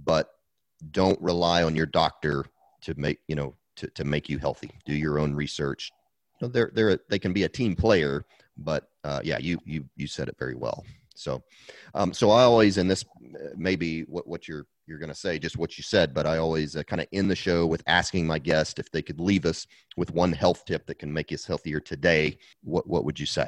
but 0.05 0.31
don't 0.91 1.19
rely 1.21 1.63
on 1.63 1.75
your 1.75 1.87
doctor 1.87 2.45
to 2.81 2.93
make 2.95 3.19
you 3.27 3.35
know 3.35 3.55
to, 3.77 3.87
to 3.91 4.03
make 4.03 4.27
you 4.27 4.39
healthy. 4.39 4.71
Do 4.85 4.93
your 4.93 5.19
own 5.19 5.33
research. 5.35 5.91
You 6.39 6.47
know, 6.47 6.51
they're 6.51 6.71
they're 6.73 6.99
they 7.09 7.19
can 7.19 7.33
be 7.33 7.43
a 7.43 7.49
team 7.49 7.75
player 7.75 8.25
but 8.57 8.89
uh, 9.03 9.21
yeah 9.23 9.37
you 9.37 9.59
you 9.65 9.85
you 9.95 10.07
said 10.07 10.27
it 10.27 10.35
very 10.39 10.55
well 10.55 10.83
so, 11.17 11.43
um, 11.95 12.13
so 12.13 12.29
I 12.29 12.43
always, 12.43 12.77
and 12.77 12.89
this 12.89 13.03
uh, 13.03 13.49
maybe 13.55 14.01
what, 14.01 14.27
what 14.27 14.47
you're 14.47 14.65
you're 14.85 14.99
going 14.99 15.09
to 15.09 15.15
say, 15.15 15.37
just 15.37 15.57
what 15.57 15.77
you 15.77 15.83
said, 15.83 16.13
but 16.13 16.25
I 16.25 16.37
always 16.37 16.77
uh, 16.77 16.83
kind 16.83 17.01
of 17.01 17.07
end 17.11 17.29
the 17.29 17.35
show 17.35 17.65
with 17.65 17.83
asking 17.87 18.25
my 18.25 18.39
guest 18.39 18.79
if 18.79 18.89
they 18.91 19.01
could 19.01 19.19
leave 19.19 19.45
us 19.45 19.67
with 19.97 20.11
one 20.11 20.31
health 20.31 20.63
tip 20.65 20.85
that 20.85 20.99
can 20.99 21.11
make 21.11 21.33
us 21.33 21.43
healthier 21.43 21.79
today. 21.79 22.37
What 22.63 22.87
what 22.87 23.03
would 23.03 23.19
you 23.19 23.25
say? 23.25 23.47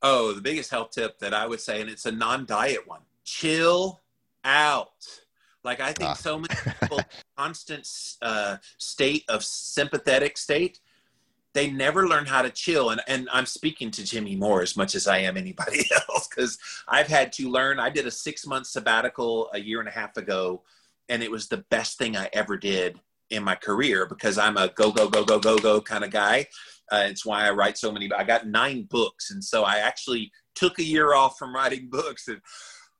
Oh, 0.00 0.32
the 0.32 0.40
biggest 0.40 0.70
health 0.70 0.92
tip 0.92 1.18
that 1.18 1.34
I 1.34 1.46
would 1.46 1.60
say, 1.60 1.80
and 1.80 1.90
it's 1.90 2.06
a 2.06 2.12
non-diet 2.12 2.86
one: 2.86 3.02
chill 3.24 4.02
out. 4.44 5.06
Like 5.64 5.80
I 5.80 5.92
think 5.92 6.10
ah. 6.10 6.14
so 6.14 6.38
many 6.38 6.54
people, 6.80 7.00
constant 7.36 7.88
uh, 8.22 8.56
state 8.78 9.24
of 9.28 9.44
sympathetic 9.44 10.38
state 10.38 10.80
they 11.54 11.70
never 11.70 12.08
learn 12.08 12.26
how 12.26 12.42
to 12.42 12.50
chill. 12.50 12.90
And, 12.90 13.00
and 13.06 13.28
I'm 13.32 13.46
speaking 13.46 13.90
to 13.92 14.04
Jimmy 14.04 14.36
Moore 14.36 14.62
as 14.62 14.76
much 14.76 14.94
as 14.94 15.06
I 15.06 15.18
am 15.18 15.36
anybody 15.36 15.84
else 16.08 16.28
because 16.28 16.58
I've 16.88 17.08
had 17.08 17.32
to 17.34 17.50
learn. 17.50 17.78
I 17.78 17.90
did 17.90 18.06
a 18.06 18.10
six 18.10 18.46
month 18.46 18.66
sabbatical 18.66 19.50
a 19.52 19.58
year 19.58 19.80
and 19.80 19.88
a 19.88 19.92
half 19.92 20.16
ago, 20.16 20.62
and 21.08 21.22
it 21.22 21.30
was 21.30 21.48
the 21.48 21.64
best 21.70 21.98
thing 21.98 22.16
I 22.16 22.28
ever 22.32 22.56
did 22.56 22.98
in 23.30 23.42
my 23.42 23.54
career 23.54 24.06
because 24.06 24.38
I'm 24.38 24.56
a 24.56 24.68
go, 24.68 24.92
go, 24.92 25.08
go, 25.08 25.24
go, 25.24 25.38
go, 25.38 25.58
go 25.58 25.80
kind 25.80 26.04
of 26.04 26.10
guy. 26.10 26.46
Uh, 26.90 27.06
it's 27.06 27.24
why 27.24 27.46
I 27.46 27.50
write 27.50 27.78
so 27.78 27.90
many. 27.90 28.10
I 28.12 28.24
got 28.24 28.46
nine 28.46 28.82
books. 28.82 29.30
And 29.30 29.42
so 29.42 29.64
I 29.64 29.78
actually 29.78 30.30
took 30.54 30.78
a 30.78 30.84
year 30.84 31.14
off 31.14 31.38
from 31.38 31.54
writing 31.54 31.88
books 31.90 32.28
and 32.28 32.40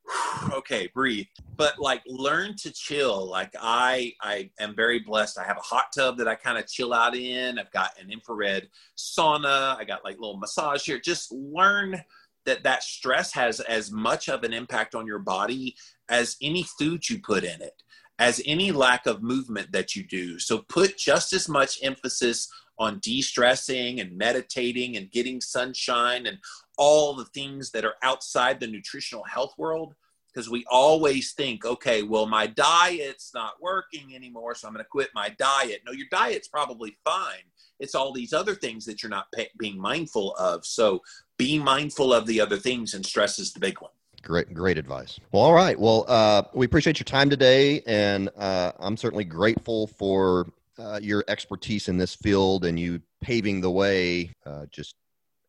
okay 0.53 0.89
breathe. 0.93 1.27
But 1.55 1.79
like 1.79 2.01
learn 2.05 2.55
to 2.57 2.71
chill. 2.71 3.29
Like 3.29 3.53
i 3.59 4.13
i 4.21 4.49
am 4.59 4.75
very 4.75 4.99
blessed. 4.99 5.39
I 5.39 5.43
have 5.43 5.57
a 5.57 5.61
hot 5.61 5.85
tub 5.95 6.17
that 6.17 6.27
i 6.27 6.35
kind 6.35 6.57
of 6.57 6.67
chill 6.67 6.93
out 6.93 7.15
in. 7.15 7.59
I've 7.59 7.71
got 7.71 7.91
an 7.99 8.11
infrared 8.11 8.69
sauna. 8.97 9.77
I 9.77 9.83
got 9.85 10.03
like 10.03 10.19
little 10.19 10.37
massage 10.37 10.85
here. 10.85 10.99
Just 10.99 11.31
learn 11.31 12.01
that 12.45 12.63
that 12.63 12.83
stress 12.83 13.33
has 13.33 13.59
as 13.61 13.91
much 13.91 14.27
of 14.27 14.43
an 14.43 14.53
impact 14.53 14.95
on 14.95 15.07
your 15.07 15.19
body 15.19 15.75
as 16.09 16.35
any 16.41 16.63
food 16.63 17.07
you 17.09 17.19
put 17.19 17.43
in 17.43 17.61
it 17.61 17.81
as 18.19 18.41
any 18.45 18.71
lack 18.71 19.05
of 19.05 19.23
movement 19.23 19.71
that 19.71 19.95
you 19.95 20.03
do. 20.03 20.37
So 20.39 20.59
put 20.59 20.97
just 20.97 21.33
as 21.33 21.49
much 21.49 21.79
emphasis 21.81 22.49
on 22.83 22.99
de-stressing 22.99 23.99
and 23.99 24.17
meditating 24.17 24.97
and 24.97 25.11
getting 25.11 25.41
sunshine 25.41 26.27
and 26.27 26.37
all 26.77 27.15
the 27.15 27.25
things 27.25 27.71
that 27.71 27.85
are 27.85 27.95
outside 28.03 28.59
the 28.59 28.67
nutritional 28.67 29.23
health 29.23 29.53
world 29.57 29.95
because 30.33 30.49
we 30.49 30.65
always 30.69 31.33
think, 31.33 31.65
okay, 31.65 32.01
well, 32.01 32.25
my 32.25 32.47
diet's 32.47 33.31
not 33.33 33.61
working 33.61 34.15
anymore, 34.15 34.55
so 34.55 34.67
I'm 34.67 34.73
going 34.73 34.83
to 34.83 34.89
quit 34.89 35.09
my 35.13 35.29
diet. 35.37 35.81
No, 35.85 35.91
your 35.91 36.07
diet's 36.09 36.47
probably 36.47 36.97
fine. 37.05 37.43
It's 37.79 37.93
all 37.93 38.11
these 38.11 38.33
other 38.33 38.55
things 38.55 38.85
that 38.85 39.03
you're 39.03 39.09
not 39.09 39.31
pay- 39.31 39.49
being 39.59 39.79
mindful 39.79 40.33
of. 40.35 40.65
So 40.65 41.01
be 41.37 41.59
mindful 41.59 42.13
of 42.13 42.25
the 42.25 42.41
other 42.41 42.57
things, 42.57 42.93
and 42.93 43.05
stress 43.05 43.37
is 43.37 43.53
the 43.53 43.59
big 43.59 43.79
one. 43.81 43.91
Great, 44.23 44.53
great 44.53 44.77
advice. 44.77 45.19
Well, 45.31 45.43
all 45.43 45.53
right. 45.53 45.77
Well, 45.77 46.05
uh, 46.07 46.43
we 46.53 46.65
appreciate 46.65 46.97
your 46.97 47.05
time 47.05 47.29
today, 47.29 47.81
and 47.85 48.29
uh, 48.37 48.71
I'm 48.79 48.95
certainly 48.97 49.25
grateful 49.25 49.87
for 49.87 50.47
uh, 50.83 50.99
your 51.01 51.23
expertise 51.27 51.87
in 51.87 51.97
this 51.97 52.15
field 52.15 52.65
and 52.65 52.79
you 52.79 53.01
paving 53.21 53.61
the 53.61 53.71
way 53.71 54.31
uh, 54.45 54.65
just 54.71 54.95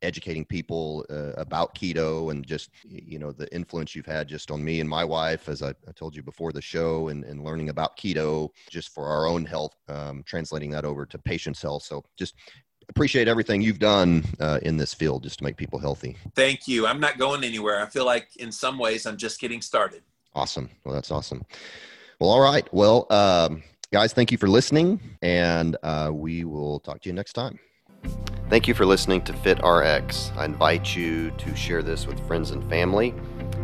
educating 0.03 0.45
people 0.45 1.05
uh, 1.09 1.33
about 1.39 1.75
keto 1.75 2.31
and 2.31 2.47
just 2.47 2.69
you 2.85 3.19
know 3.19 3.33
the 3.33 3.53
influence 3.55 3.95
you've 3.95 4.05
had 4.05 4.29
just 4.29 4.51
on 4.51 4.63
me 4.63 4.81
and 4.81 4.89
my 4.89 5.03
wife 5.03 5.49
as 5.49 5.63
i, 5.63 5.71
I 5.71 5.93
told 5.95 6.15
you 6.15 6.23
before 6.23 6.53
the 6.53 6.61
show 6.61 7.09
and, 7.09 7.25
and 7.25 7.43
learning 7.43 7.71
about 7.71 7.97
keto 7.97 8.51
just 8.69 8.91
for 8.91 9.07
our 9.07 9.27
own 9.27 9.47
health 9.47 9.75
um, 9.89 10.23
translating 10.27 10.71
that 10.73 10.85
over 10.85 11.07
to 11.07 11.19
patients 11.19 11.63
health 11.63 11.85
so 11.85 12.05
just 12.19 12.35
appreciate 12.91 13.29
everything 13.29 13.63
you've 13.63 13.79
done 13.79 14.23
uh, 14.41 14.59
in 14.61 14.77
this 14.77 14.93
field 14.93 15.23
just 15.23 15.39
to 15.39 15.45
make 15.45 15.57
people 15.57 15.79
healthy 15.79 16.19
thank 16.35 16.69
you 16.69 16.87
i'm 16.87 17.01
not 17.01 17.17
going 17.17 17.43
anywhere 17.43 17.81
i 17.81 17.87
feel 17.87 18.05
like 18.05 18.29
in 18.37 18.53
some 18.53 18.79
ways 18.79 19.07
i'm 19.07 19.17
just 19.17 19.41
getting 19.41 19.63
started 19.63 20.03
Awesome. 20.35 20.69
Well, 20.85 20.95
that's 20.95 21.11
awesome. 21.11 21.45
Well, 22.21 22.31
all 22.31 22.41
right. 22.41 22.69
Well, 22.73 23.07
um, 23.11 23.63
guys, 23.95 24.13
thank 24.13 24.31
you 24.33 24.39
for 24.39 24.49
listening, 24.49 24.99
and 25.23 25.77
uh, 25.85 26.11
we 26.13 26.43
will 26.43 26.81
talk 26.81 27.01
to 27.01 27.09
you 27.09 27.13
next 27.13 27.35
time. 27.35 27.61
Thank 28.51 28.67
you 28.67 28.75
for 28.75 28.85
listening 28.85 29.23
to 29.23 29.33
Fit 29.33 29.65
RX. 29.65 30.33
I 30.37 30.47
invite 30.47 30.97
you 30.97 31.31
to 31.31 31.55
share 31.55 31.81
this 31.81 32.05
with 32.05 32.19
friends 32.27 32.51
and 32.51 32.69
family. 32.69 33.15